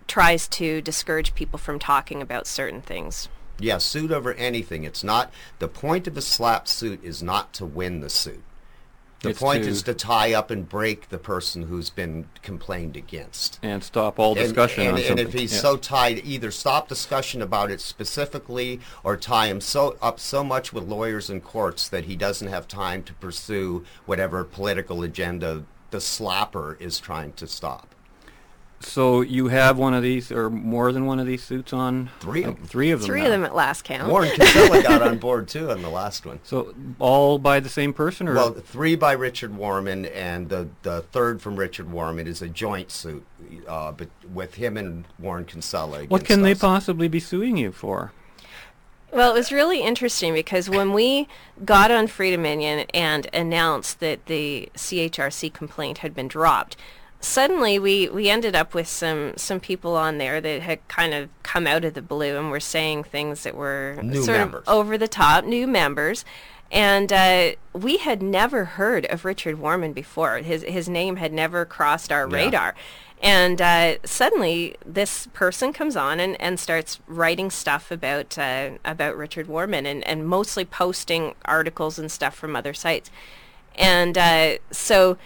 tries 0.08 0.48
to 0.48 0.82
discourage 0.82 1.36
people 1.36 1.60
from 1.60 1.80
talking 1.80 2.22
about 2.22 2.48
certain 2.48 2.82
things. 2.82 3.28
Yeah, 3.60 3.78
suit 3.78 4.12
over 4.12 4.34
anything. 4.34 4.84
It's 4.84 5.04
not 5.04 5.32
the 5.60 5.68
point 5.68 6.08
of 6.08 6.18
a 6.18 6.22
slap 6.22 6.68
suit 6.68 7.04
is 7.04 7.24
not 7.24 7.54
to 7.54 7.66
win 7.66 8.02
the 8.02 8.10
suit. 8.10 8.44
The 9.26 9.32
It's 9.32 9.40
point 9.40 9.64
to- 9.64 9.70
is 9.70 9.82
to 9.84 9.94
tie 9.94 10.34
up 10.34 10.52
and 10.52 10.68
break 10.70 11.10
the 11.10 11.18
person 11.18 11.64
who's 11.64 11.90
been 11.90 12.28
complained 12.44 12.96
against. 12.96 13.60
And 13.64 13.84
stop 13.84 14.20
all 14.20 14.36
discussion 14.36 14.88
and, 14.88 14.98
and, 14.98 15.08
something. 15.08 15.28
if 15.28 15.34
he's 15.34 15.54
Yeah. 15.54 15.60
so 15.62 15.78
tied, 15.78 16.22
either 16.24 16.52
stop 16.52 16.88
discussion 16.88 17.42
about 17.42 17.72
it 17.72 17.82
specifically, 17.82 18.80
or 19.04 19.18
tie 19.18 19.48
him 19.48 19.62
so 19.62 19.98
up 20.02 20.20
so 20.20 20.44
much 20.44 20.72
with 20.72 20.84
lawyers 20.84 21.30
and 21.30 21.44
courts 21.44 21.90
that 21.90 22.06
he 22.06 22.16
doesn't 22.16 22.48
have 22.50 22.68
time 22.68 23.02
to 23.04 23.14
pursue 23.14 23.84
whatever 24.06 24.44
political 24.44 25.02
agenda 25.02 25.64
the 25.92 25.98
slapper 25.98 26.80
is 26.80 27.00
trying 27.00 27.34
to 27.34 27.48
stop. 27.48 27.95
So 28.86 29.22
you 29.22 29.48
have 29.48 29.78
one 29.78 29.94
of 29.94 30.04
these, 30.04 30.32
or 30.32 30.50
more 30.50 30.92
than 30.92 31.06
one 31.06 31.20
of 31.20 31.26
these 31.26 31.44
suits 31.44 31.74
on? 31.74 32.10
Three 32.20 32.44
of 32.44 32.50
Like, 32.50 32.58
them. 32.58 32.66
Three 32.68 32.92
of 32.92 33.00
them. 33.02 33.08
Three 33.08 33.20
now. 33.22 33.26
of 33.28 33.32
them 33.32 33.44
at 33.44 33.56
last 33.56 33.84
count. 33.84 34.10
Warren 34.10 34.30
Kinsella 34.32 34.82
got 34.84 35.02
on 35.02 35.18
board 35.20 35.48
too 35.48 35.72
on 35.72 35.82
the 35.82 35.90
last 35.90 36.26
one. 36.26 36.40
So 36.44 36.74
all 37.00 37.38
by 37.40 37.60
the 37.60 37.70
same 37.70 37.94
person, 37.94 38.28
or 38.28 38.36
Well, 38.36 38.54
three 38.54 38.96
by 38.96 39.14
Richard 39.14 39.56
Warman, 39.56 40.06
and 40.06 40.50
the, 40.50 40.70
the 40.84 41.02
third 41.02 41.42
from 41.42 41.56
Richard 41.56 41.92
Warman 41.92 42.28
is 42.28 42.42
a 42.42 42.48
joint 42.48 42.92
suit, 42.92 43.26
uh, 43.68 43.92
but 43.92 44.08
with 44.34 44.56
him 44.56 44.78
and 44.78 45.06
Warren 45.20 45.46
Kinsella. 45.46 46.06
what 46.06 46.22
against 46.22 46.28
can 46.28 46.42
they 46.44 46.56
possibly 46.56 47.08
be 47.08 47.20
suing 47.20 47.58
you 47.58 47.72
for? 47.72 48.12
Well, 49.12 49.32
it 49.32 49.36
was 49.36 49.52
really 49.52 49.82
interesting 49.82 50.34
because 50.34 50.70
when 50.70 50.92
we 50.92 51.28
got 51.64 51.90
on 51.90 52.08
Free 52.08 52.32
Dominion 52.32 52.86
and 52.94 53.28
announced 53.34 54.00
that 54.02 54.26
the 54.26 54.70
CHRC 54.76 55.54
complaint 55.54 56.00
had 56.00 56.14
been 56.14 56.28
dropped, 56.28 56.76
suddenly 57.26 57.80
we, 57.80 58.08
we 58.10 58.30
ended 58.30 58.56
up 58.56 58.74
with 58.74 58.88
some, 58.88 59.34
some 59.36 59.60
people 59.60 59.96
on 59.96 60.18
there 60.18 60.40
that 60.40 60.62
had 60.62 60.88
kind 60.88 61.14
of 61.14 61.30
come 61.44 61.66
out 61.68 61.84
of 61.84 61.94
the 61.94 62.02
blue 62.02 62.38
and 62.38 62.52
were 62.52 62.60
saying 62.60 63.04
things 63.04 63.44
that 63.44 63.56
were 63.56 63.98
New 64.04 64.22
sort 64.24 64.38
members. 64.38 64.64
of 64.68 64.74
over 64.74 64.98
the 64.98 65.08
top, 65.08 65.44
new 65.46 65.68
members. 65.68 66.24
And 66.72 67.12
uh, 67.14 67.52
we 67.74 67.98
had 67.98 68.22
never 68.22 68.66
heard 68.66 69.06
of 69.08 69.24
Richard 69.26 69.60
Warman 69.60 69.94
before. 69.94 70.38
His, 70.38 70.64
his 70.64 70.90
name 70.90 71.16
had 71.18 71.32
never 71.34 71.66
crossed 71.66 72.12
our 72.12 72.28
Yeah. 72.30 72.36
radar. 72.36 72.76
And 73.22 73.62
uh, 73.62 73.96
suddenly, 74.04 74.76
this 74.86 75.28
person 75.34 75.72
comes 75.74 75.96
on 75.96 76.20
and, 76.20 76.40
and 76.40 76.60
starts 76.60 77.00
writing 77.08 77.50
stuff 77.50 77.90
about 77.90 78.38
uh, 78.38 78.72
about 78.84 79.16
Richard 79.16 79.48
Warman 79.48 79.86
and, 79.86 80.06
and 80.06 80.28
mostly 80.28 80.66
posting 80.66 81.34
articles 81.46 81.98
and 81.98 82.12
stuff 82.12 82.36
from 82.36 82.56
other 82.58 82.74
sites. 82.74 83.10
And 83.76 84.18
uh, 84.18 84.58
so 84.70 85.18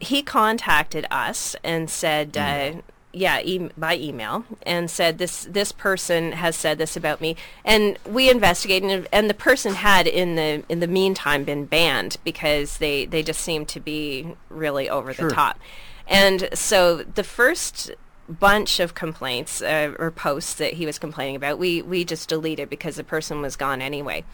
he 0.00 0.22
contacted 0.22 1.06
us 1.10 1.56
and 1.64 1.88
said, 1.88 2.36
uh, 2.36 2.72
yeah, 3.12 3.40
e- 3.40 3.70
by 3.78 3.96
email, 3.96 4.44
and 4.66 4.90
said 4.90 5.16
this 5.16 5.44
this 5.50 5.72
person 5.72 6.32
has 6.32 6.54
said 6.54 6.76
this 6.76 6.96
about 6.98 7.20
me, 7.22 7.34
and 7.64 7.98
we 8.04 8.28
investigated, 8.28 8.90
and, 8.90 9.08
and 9.10 9.30
the 9.30 9.34
person 9.34 9.74
had 9.74 10.06
in 10.06 10.36
the 10.36 10.62
in 10.68 10.80
the 10.80 10.86
meantime 10.86 11.44
been 11.44 11.64
banned 11.64 12.18
because 12.24 12.76
they 12.78 13.06
they 13.06 13.22
just 13.22 13.40
seemed 13.40 13.68
to 13.68 13.80
be 13.80 14.34
really 14.50 14.90
over 14.90 15.14
Sure. 15.14 15.28
the 15.30 15.34
top, 15.34 15.58
and 16.06 16.48
so 16.52 16.98
the 16.98 17.24
first 17.24 17.90
bunch 18.28 18.80
of 18.80 18.92
complaints 18.94 19.62
uh, 19.62 19.94
or 19.98 20.10
posts 20.10 20.52
that 20.54 20.74
he 20.74 20.84
was 20.84 20.98
complaining 20.98 21.36
about, 21.36 21.58
we 21.58 21.80
we 21.80 22.04
just 22.04 22.28
deleted 22.28 22.68
because 22.68 22.96
the 22.96 23.04
person 23.04 23.40
was 23.40 23.56
gone 23.56 23.80
anyway. 23.80 24.24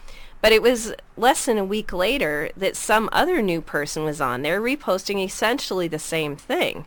But 0.43 0.51
it 0.51 0.61
was 0.61 0.93
less 1.17 1.45
than 1.45 1.57
a 1.57 1.63
week 1.63 1.93
later 1.93 2.49
that 2.57 2.75
some 2.75 3.07
other 3.13 3.41
new 3.41 3.61
person 3.61 4.03
was 4.03 4.19
on 4.19 4.41
there 4.41 4.61
reposting 4.61 5.23
essentially 5.23 5.87
the 5.87 5.97
same 5.97 6.35
thing. 6.35 6.85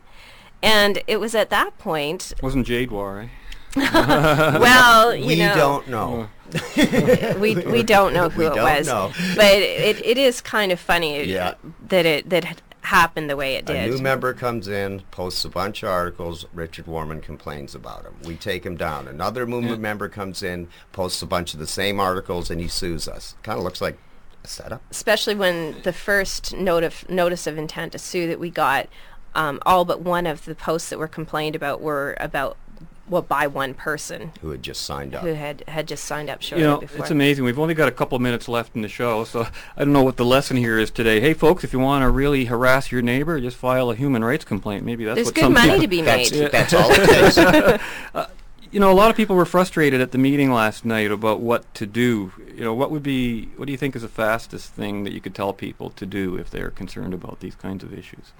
And 0.61 1.01
it 1.07 1.19
was 1.19 1.33
at 1.35 1.49
that 1.49 1.77
point, 1.79 2.33
Wasn't 2.41 2.67
Jade 2.67 2.91
War, 2.91 3.21
eh? 3.21 3.27
well, 4.59 5.13
you 5.15 5.25
We 5.25 5.35
know, 5.37 5.55
don't 5.55 5.87
know. 5.87 6.29
we 7.39 7.55
we 7.55 7.83
don't 7.83 8.13
know 8.13 8.29
who 8.29 8.41
We 8.41 8.45
it 8.47 8.53
don't 8.53 8.63
was, 8.63 8.87
know. 8.87 9.11
but 9.35 9.51
it, 9.55 10.05
it 10.05 10.17
is 10.17 10.39
kind 10.39 10.71
of 10.71 10.79
funny 10.79 11.23
Yeah. 11.25 11.55
that 11.89 12.05
it 12.05 12.29
that 12.29 12.61
it 12.87 12.95
happened 12.95 13.29
the 13.29 13.35
way 13.35 13.55
it 13.55 13.65
did. 13.65 13.75
A 13.75 13.87
new 13.89 13.97
member 14.01 14.33
comes 14.33 14.67
in, 14.67 15.01
posts 15.11 15.43
a 15.45 15.49
bunch 15.49 15.83
of 15.83 15.89
articles. 15.89 16.45
Richard 16.53 16.87
Warman 16.87 17.21
complains 17.21 17.75
about 17.75 18.03
him. 18.05 18.15
We 18.23 18.35
take 18.35 18.65
him 18.65 18.77
down. 18.77 19.07
Another 19.07 19.45
movement 19.45 19.75
Yeah. 19.77 19.81
member 19.81 20.09
comes 20.09 20.41
in, 20.41 20.69
posts 20.93 21.21
a 21.21 21.25
bunch 21.25 21.53
of 21.53 21.59
the 21.59 21.67
same 21.67 21.99
articles, 21.99 22.49
and 22.49 22.61
he 22.61 22.67
sues 22.67 23.07
us. 23.07 23.35
Kind 23.43 23.57
of 23.57 23.63
looks 23.63 23.81
like 23.81 23.97
a 24.43 24.47
setup. 24.47 24.81
especially 24.91 25.35
when 25.35 25.81
the 25.83 25.91
first 25.93 26.55
note 26.55 26.83
of, 26.83 27.07
notice 27.09 27.45
of 27.47 27.57
intent 27.57 27.91
to 27.91 27.99
sue 27.99 28.27
that 28.27 28.39
we 28.39 28.49
got, 28.49 28.87
um, 29.35 29.59
all 29.65 29.83
but 29.83 30.01
one 30.01 30.25
of 30.25 30.45
the 30.45 30.55
posts 30.55 30.89
that 30.89 30.97
were 30.99 31.07
complained 31.07 31.55
about 31.55 31.81
were 31.81 32.15
about 32.19 32.55
well 33.09 33.21
by 33.21 33.47
one 33.47 33.73
person 33.73 34.31
Who 34.41 34.49
had 34.51 34.61
just 34.63 34.81
signed 34.83 35.15
up? 35.15 35.21
who 35.23 35.33
had 35.33 35.63
had 35.67 35.87
just 35.87 36.03
signed 36.05 36.29
up 36.29 36.41
shortly 36.41 36.63
You 36.65 36.71
know, 36.71 36.77
before. 36.79 36.99
it's 37.01 37.11
amazing. 37.11 37.45
We've 37.45 37.59
only 37.59 37.73
got 37.73 37.87
a 37.87 37.91
couple 37.91 38.17
minutes 38.19 38.47
left 38.47 38.75
in 38.75 38.81
the 38.81 38.89
show, 38.89 39.23
so 39.23 39.47
I 39.77 39.83
don't 39.83 39.93
know 39.93 40.03
what 40.03 40.17
the 40.17 40.25
lesson 40.25 40.57
here 40.57 40.77
is 40.77 40.91
today. 40.91 41.19
Hey, 41.21 41.33
folks, 41.33 41.63
if 41.63 41.71
you 41.73 41.79
want 41.79 42.03
to 42.03 42.09
really 42.09 42.45
harass 42.45 42.91
your 42.91 43.01
neighbor, 43.01 43.39
just 43.39 43.57
file 43.57 43.89
a 43.89 43.95
human 43.95 44.23
rights 44.23 44.43
complaint. 44.45 44.83
Maybe 44.85 45.05
that's 45.05 45.15
There's 45.15 45.27
what 45.27 45.35
good 45.35 45.41
some 45.41 45.53
money 45.53 45.67
people- 45.69 45.81
to 45.81 45.87
be 45.87 46.01
That's, 46.01 46.31
made. 46.31 46.51
that's 46.51 46.73
all 46.73 46.89
it 46.91 47.09
is. 47.09 47.35
takes. 47.35 47.83
Uh, 48.13 48.25
you 48.69 48.81
know, 48.81 48.91
a 48.91 48.93
lot 48.93 49.09
of 49.09 49.15
people 49.15 49.33
were 49.37 49.45
frustrated 49.45 50.01
at 50.01 50.11
the 50.11 50.17
meeting 50.17 50.51
last 50.51 50.83
night 50.83 51.09
about 51.09 51.39
what 51.39 51.73
to 51.75 51.85
do. 51.85 52.33
You 52.53 52.65
know, 52.65 52.73
what 52.73 52.91
would 52.91 53.01
be, 53.01 53.45
what 53.55 53.65
do 53.65 53.71
you 53.71 53.77
think 53.77 53.95
is 53.95 54.01
the 54.01 54.09
fastest 54.09 54.73
thing 54.73 55.05
that 55.05 55.13
you 55.13 55.21
could 55.21 55.33
tell 55.33 55.53
people 55.53 55.89
to 55.91 56.05
do 56.05 56.35
if 56.35 56.49
they're 56.49 56.69
concerned 56.69 57.13
about 57.13 57.39
these 57.39 57.55
kinds 57.55 57.81
of 57.81 57.93
issues? 57.93 58.33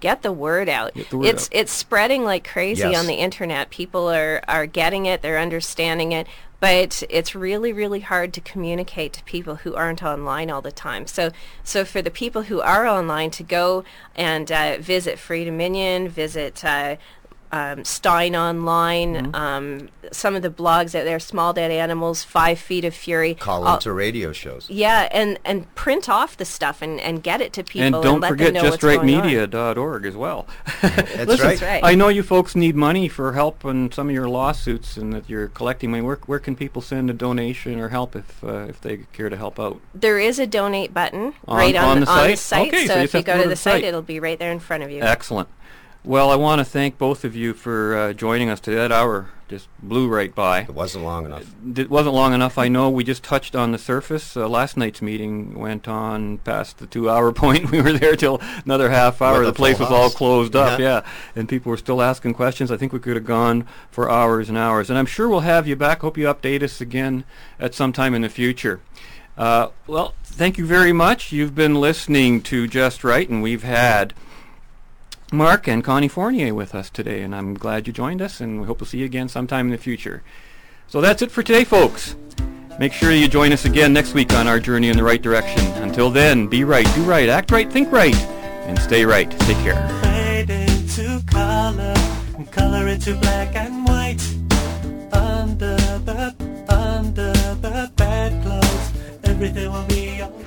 Get 0.00 0.22
the 0.22 0.32
word 0.32 0.68
out. 0.68 0.94
The 1.10 1.18
word 1.18 1.26
it's 1.26 1.44
out. 1.46 1.50
it's 1.52 1.72
spreading 1.72 2.24
like 2.24 2.46
crazy 2.46 2.82
Yes. 2.88 2.98
on 2.98 3.06
the 3.06 3.14
internet. 3.14 3.70
People 3.70 4.10
are 4.10 4.42
are 4.48 4.66
getting 4.66 5.06
it. 5.06 5.22
They're 5.22 5.38
understanding 5.38 6.12
it. 6.12 6.26
But 6.60 7.04
it's 7.08 7.36
really, 7.36 7.72
really 7.72 8.00
hard 8.00 8.32
to 8.32 8.40
communicate 8.40 9.12
to 9.12 9.22
people 9.22 9.54
who 9.56 9.76
aren't 9.76 10.02
online 10.02 10.50
all 10.50 10.60
the 10.60 10.72
time. 10.72 11.06
So, 11.06 11.30
so 11.62 11.84
for 11.84 12.02
the 12.02 12.10
people 12.10 12.42
who 12.42 12.60
are 12.60 12.84
online 12.84 13.30
to 13.30 13.44
go 13.44 13.84
and 14.16 14.50
uh, 14.50 14.78
visit 14.80 15.20
Free 15.20 15.44
Dominion, 15.44 16.08
visit 16.08 16.64
uh, 16.64 16.96
um, 17.52 17.84
Steyn 17.84 18.34
Online, 18.36 19.14
Mm-hmm. 19.14 19.34
um, 19.34 19.88
some 20.10 20.34
of 20.34 20.40
the 20.42 20.48
blogs 20.50 20.94
out 20.98 21.04
there, 21.04 21.18
Small 21.20 21.52
Dead 21.52 21.70
Animals, 21.70 22.24
Five 22.24 22.58
Feet 22.58 22.84
of 22.84 22.94
Fury. 22.94 23.34
Call 23.34 23.66
all- 23.66 23.74
into 23.74 23.92
radio 23.92 24.32
shows. 24.32 24.68
yeah, 24.70 25.08
and, 25.12 25.38
and 25.44 25.72
print 25.74 26.08
off 26.08 26.36
the 26.36 26.44
stuff 26.46 26.80
and, 26.80 26.98
and 27.00 27.22
get 27.22 27.40
it 27.42 27.52
to 27.54 27.62
people 27.62 27.96
and 27.96 28.02
don't 28.02 28.20
let 28.20 28.28
forget 28.28 28.54
them 28.54 28.62
know 28.64 28.70
what's 28.70 28.82
going 28.82 28.98
on. 29.00 29.24
justrightmedia.org 29.24 30.06
as 30.06 30.16
well. 30.16 30.46
That's 30.82 31.26
Listen, 31.26 31.46
right. 31.46 31.60
right. 31.60 31.84
I 31.84 31.94
know 31.94 32.08
you 32.08 32.22
folks 32.22 32.54
need 32.56 32.74
money 32.76 33.06
for 33.08 33.32
help 33.34 33.64
on 33.64 33.92
some 33.92 34.08
of 34.08 34.14
your 34.14 34.28
lawsuits 34.28 34.96
and 34.96 35.12
that 35.12 35.28
you're 35.28 35.48
collecting 35.48 35.90
money. 35.90 36.02
Where, 36.02 36.16
where 36.26 36.38
can 36.38 36.56
people 36.56 36.80
send 36.80 37.10
a 37.10 37.12
donation 37.12 37.78
or 37.80 37.88
help 37.90 38.16
if 38.16 38.42
uh, 38.42 38.66
if 38.68 38.80
they 38.80 38.98
care 39.12 39.28
to 39.28 39.36
help 39.36 39.58
out? 39.60 39.80
There 39.94 40.18
is 40.18 40.38
a 40.38 40.46
donate 40.46 40.94
button 40.94 41.34
On- 41.46 41.56
right 41.58 41.76
on, 41.76 41.84
on 41.84 42.00
the 42.00 42.10
on 42.10 42.30
the 42.30 42.36
site? 42.36 42.38
site. 42.38 42.68
Okay, 42.68 42.86
so, 42.86 42.94
so 42.94 43.00
if 43.00 43.12
you 43.14 43.18
have 43.18 43.24
to 43.24 43.26
go 43.26 43.32
go 43.32 43.36
to 43.38 43.42
to 43.42 43.48
the 43.48 43.48
the 43.50 43.56
site, 43.56 43.72
site. 43.74 43.84
it'll 43.84 44.02
be 44.02 44.20
right 44.20 44.38
there 44.38 44.52
in 44.52 44.60
front 44.60 44.82
of 44.84 44.90
you. 44.90 45.02
Excellent. 45.02 45.48
Well, 46.04 46.30
I 46.30 46.36
want 46.36 46.60
to 46.60 46.64
thank 46.64 46.96
both 46.96 47.24
of 47.24 47.34
you 47.36 47.52
for 47.54 47.96
uh, 47.96 48.12
joining 48.12 48.48
us 48.48 48.60
today. 48.60 48.76
That 48.76 48.92
hour 48.92 49.28
just 49.48 49.68
blew 49.82 50.08
right 50.08 50.34
by. 50.34 50.60
It 50.60 50.74
wasn't 50.74 51.04
long 51.04 51.24
enough. 51.24 51.50
It 51.76 51.90
wasn't 51.90 52.14
long 52.14 52.34
enough. 52.34 52.56
I 52.58 52.68
know 52.68 52.88
we 52.88 53.02
just 53.02 53.22
touched 53.22 53.56
on 53.56 53.72
the 53.72 53.78
surface. 53.78 54.36
Uh, 54.36 54.48
last 54.48 54.76
night's 54.76 55.02
meeting 55.02 55.58
went 55.58 55.88
on 55.88 56.38
past 56.38 56.78
the 56.78 56.86
two-hour 56.86 57.32
point. 57.34 57.70
We 57.70 57.80
were 57.82 57.92
there 57.92 58.14
till 58.14 58.40
another 58.64 58.90
half 58.90 59.20
hour. 59.20 59.40
With 59.40 59.48
The 59.48 59.52
place 59.54 59.78
was 59.78 59.90
all 59.90 60.10
closed 60.10 60.54
up. 60.54 60.78
Yeah. 60.78 60.86
Yeah, 60.88 61.02
and 61.34 61.48
people 61.48 61.70
were 61.70 61.76
still 61.76 62.00
asking 62.00 62.34
questions. 62.34 62.70
I 62.70 62.76
think 62.76 62.92
we 62.92 63.00
could 63.00 63.16
have 63.16 63.26
gone 63.26 63.66
for 63.90 64.10
hours 64.10 64.48
and 64.48 64.56
hours. 64.56 64.90
And 64.90 64.98
I'm 64.98 65.06
sure 65.06 65.28
we'll 65.28 65.40
have 65.40 65.66
you 65.66 65.76
back. 65.76 66.00
Hope 66.00 66.16
you 66.16 66.26
update 66.26 66.62
us 66.62 66.80
again 66.80 67.24
at 67.58 67.74
some 67.74 67.92
time 67.92 68.14
in 68.14 68.22
the 68.22 68.28
future. 68.28 68.80
Uh, 69.36 69.68
well, 69.86 70.14
thank 70.24 70.58
you 70.58 70.66
very 70.66 70.92
much. 70.92 71.32
You've 71.32 71.54
been 71.54 71.74
listening 71.74 72.42
to 72.42 72.66
Just 72.66 73.04
Right, 73.04 73.28
and 73.28 73.42
we've 73.42 73.62
had 73.62 74.12
Mark 75.32 75.68
and 75.68 75.84
Connie 75.84 76.08
Fournier 76.08 76.54
with 76.54 76.74
us 76.74 76.88
today, 76.88 77.22
and 77.22 77.34
I'm 77.34 77.54
glad 77.54 77.86
you 77.86 77.92
joined 77.92 78.22
us, 78.22 78.40
and 78.40 78.60
we 78.60 78.66
hope 78.66 78.78
to 78.78 78.86
see 78.86 78.98
you 78.98 79.04
again 79.04 79.28
sometime 79.28 79.66
in 79.66 79.72
the 79.72 79.78
future. 79.78 80.22
So 80.86 81.00
that's 81.00 81.20
it 81.20 81.30
for 81.30 81.42
today, 81.42 81.64
folks. 81.64 82.16
Make 82.78 82.92
sure 82.92 83.12
you 83.12 83.28
join 83.28 83.52
us 83.52 83.64
again 83.64 83.92
next 83.92 84.14
week 84.14 84.32
on 84.32 84.46
our 84.46 84.58
journey 84.58 84.88
in 84.88 84.96
the 84.96 85.02
right 85.02 85.20
direction. 85.20 85.66
Until 85.82 86.10
then, 86.10 86.46
be 86.46 86.64
right, 86.64 86.86
do 86.94 87.02
right, 87.02 87.28
act 87.28 87.50
right, 87.50 87.70
think 87.70 87.92
right, 87.92 88.16
and 88.16 88.78
stay 88.78 89.04
right. 89.04 89.30
Take 89.40 89.58
care. 89.58 89.86
Fade 90.02 90.50
into 90.50 91.22
color 91.26 91.94
color 92.50 92.88
into 92.88 93.14
black 93.16 93.54
and 93.54 93.86
white. 93.86 94.22
Under 95.12 95.76
the 96.08 96.34
under 96.68 97.32
the 97.32 97.90
bedclothes, 97.96 98.92
everything 99.24 99.72
will 99.72 99.86
be 99.86 100.22
alright. 100.22 100.37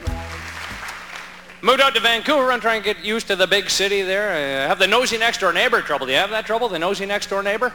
Moved 1.64 1.80
out 1.80 1.94
to 1.94 2.00
Vancouver. 2.00 2.52
I'm 2.52 2.60
trying 2.60 2.82
to 2.82 2.94
get 2.94 3.06
used 3.06 3.28
to 3.28 3.36
the 3.36 3.46
big 3.46 3.70
city 3.70 4.02
there. 4.02 4.32
I 4.32 4.68
have 4.68 4.80
the 4.80 4.88
nosy 4.88 5.18
next 5.18 5.42
door 5.42 5.54
neighbor 5.54 5.80
trouble. 5.82 6.08
Do 6.08 6.12
you 6.12 6.18
have 6.18 6.32
that 6.32 6.48
trouble, 6.48 6.68
the 6.70 6.80
nosy 6.80 7.06
next 7.06 7.30
door 7.30 7.44
neighbor? 7.44 7.72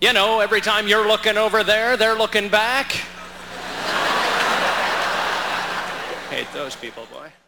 You 0.00 0.12
know, 0.12 0.40
every 0.40 0.60
time 0.60 0.86
you're 0.86 1.08
looking 1.08 1.38
over 1.38 1.64
there, 1.64 1.96
they're 1.96 2.18
looking 2.18 2.50
back. 2.50 2.92
Hate 6.28 6.52
those 6.52 6.76
people, 6.76 7.06
boy. 7.10 7.30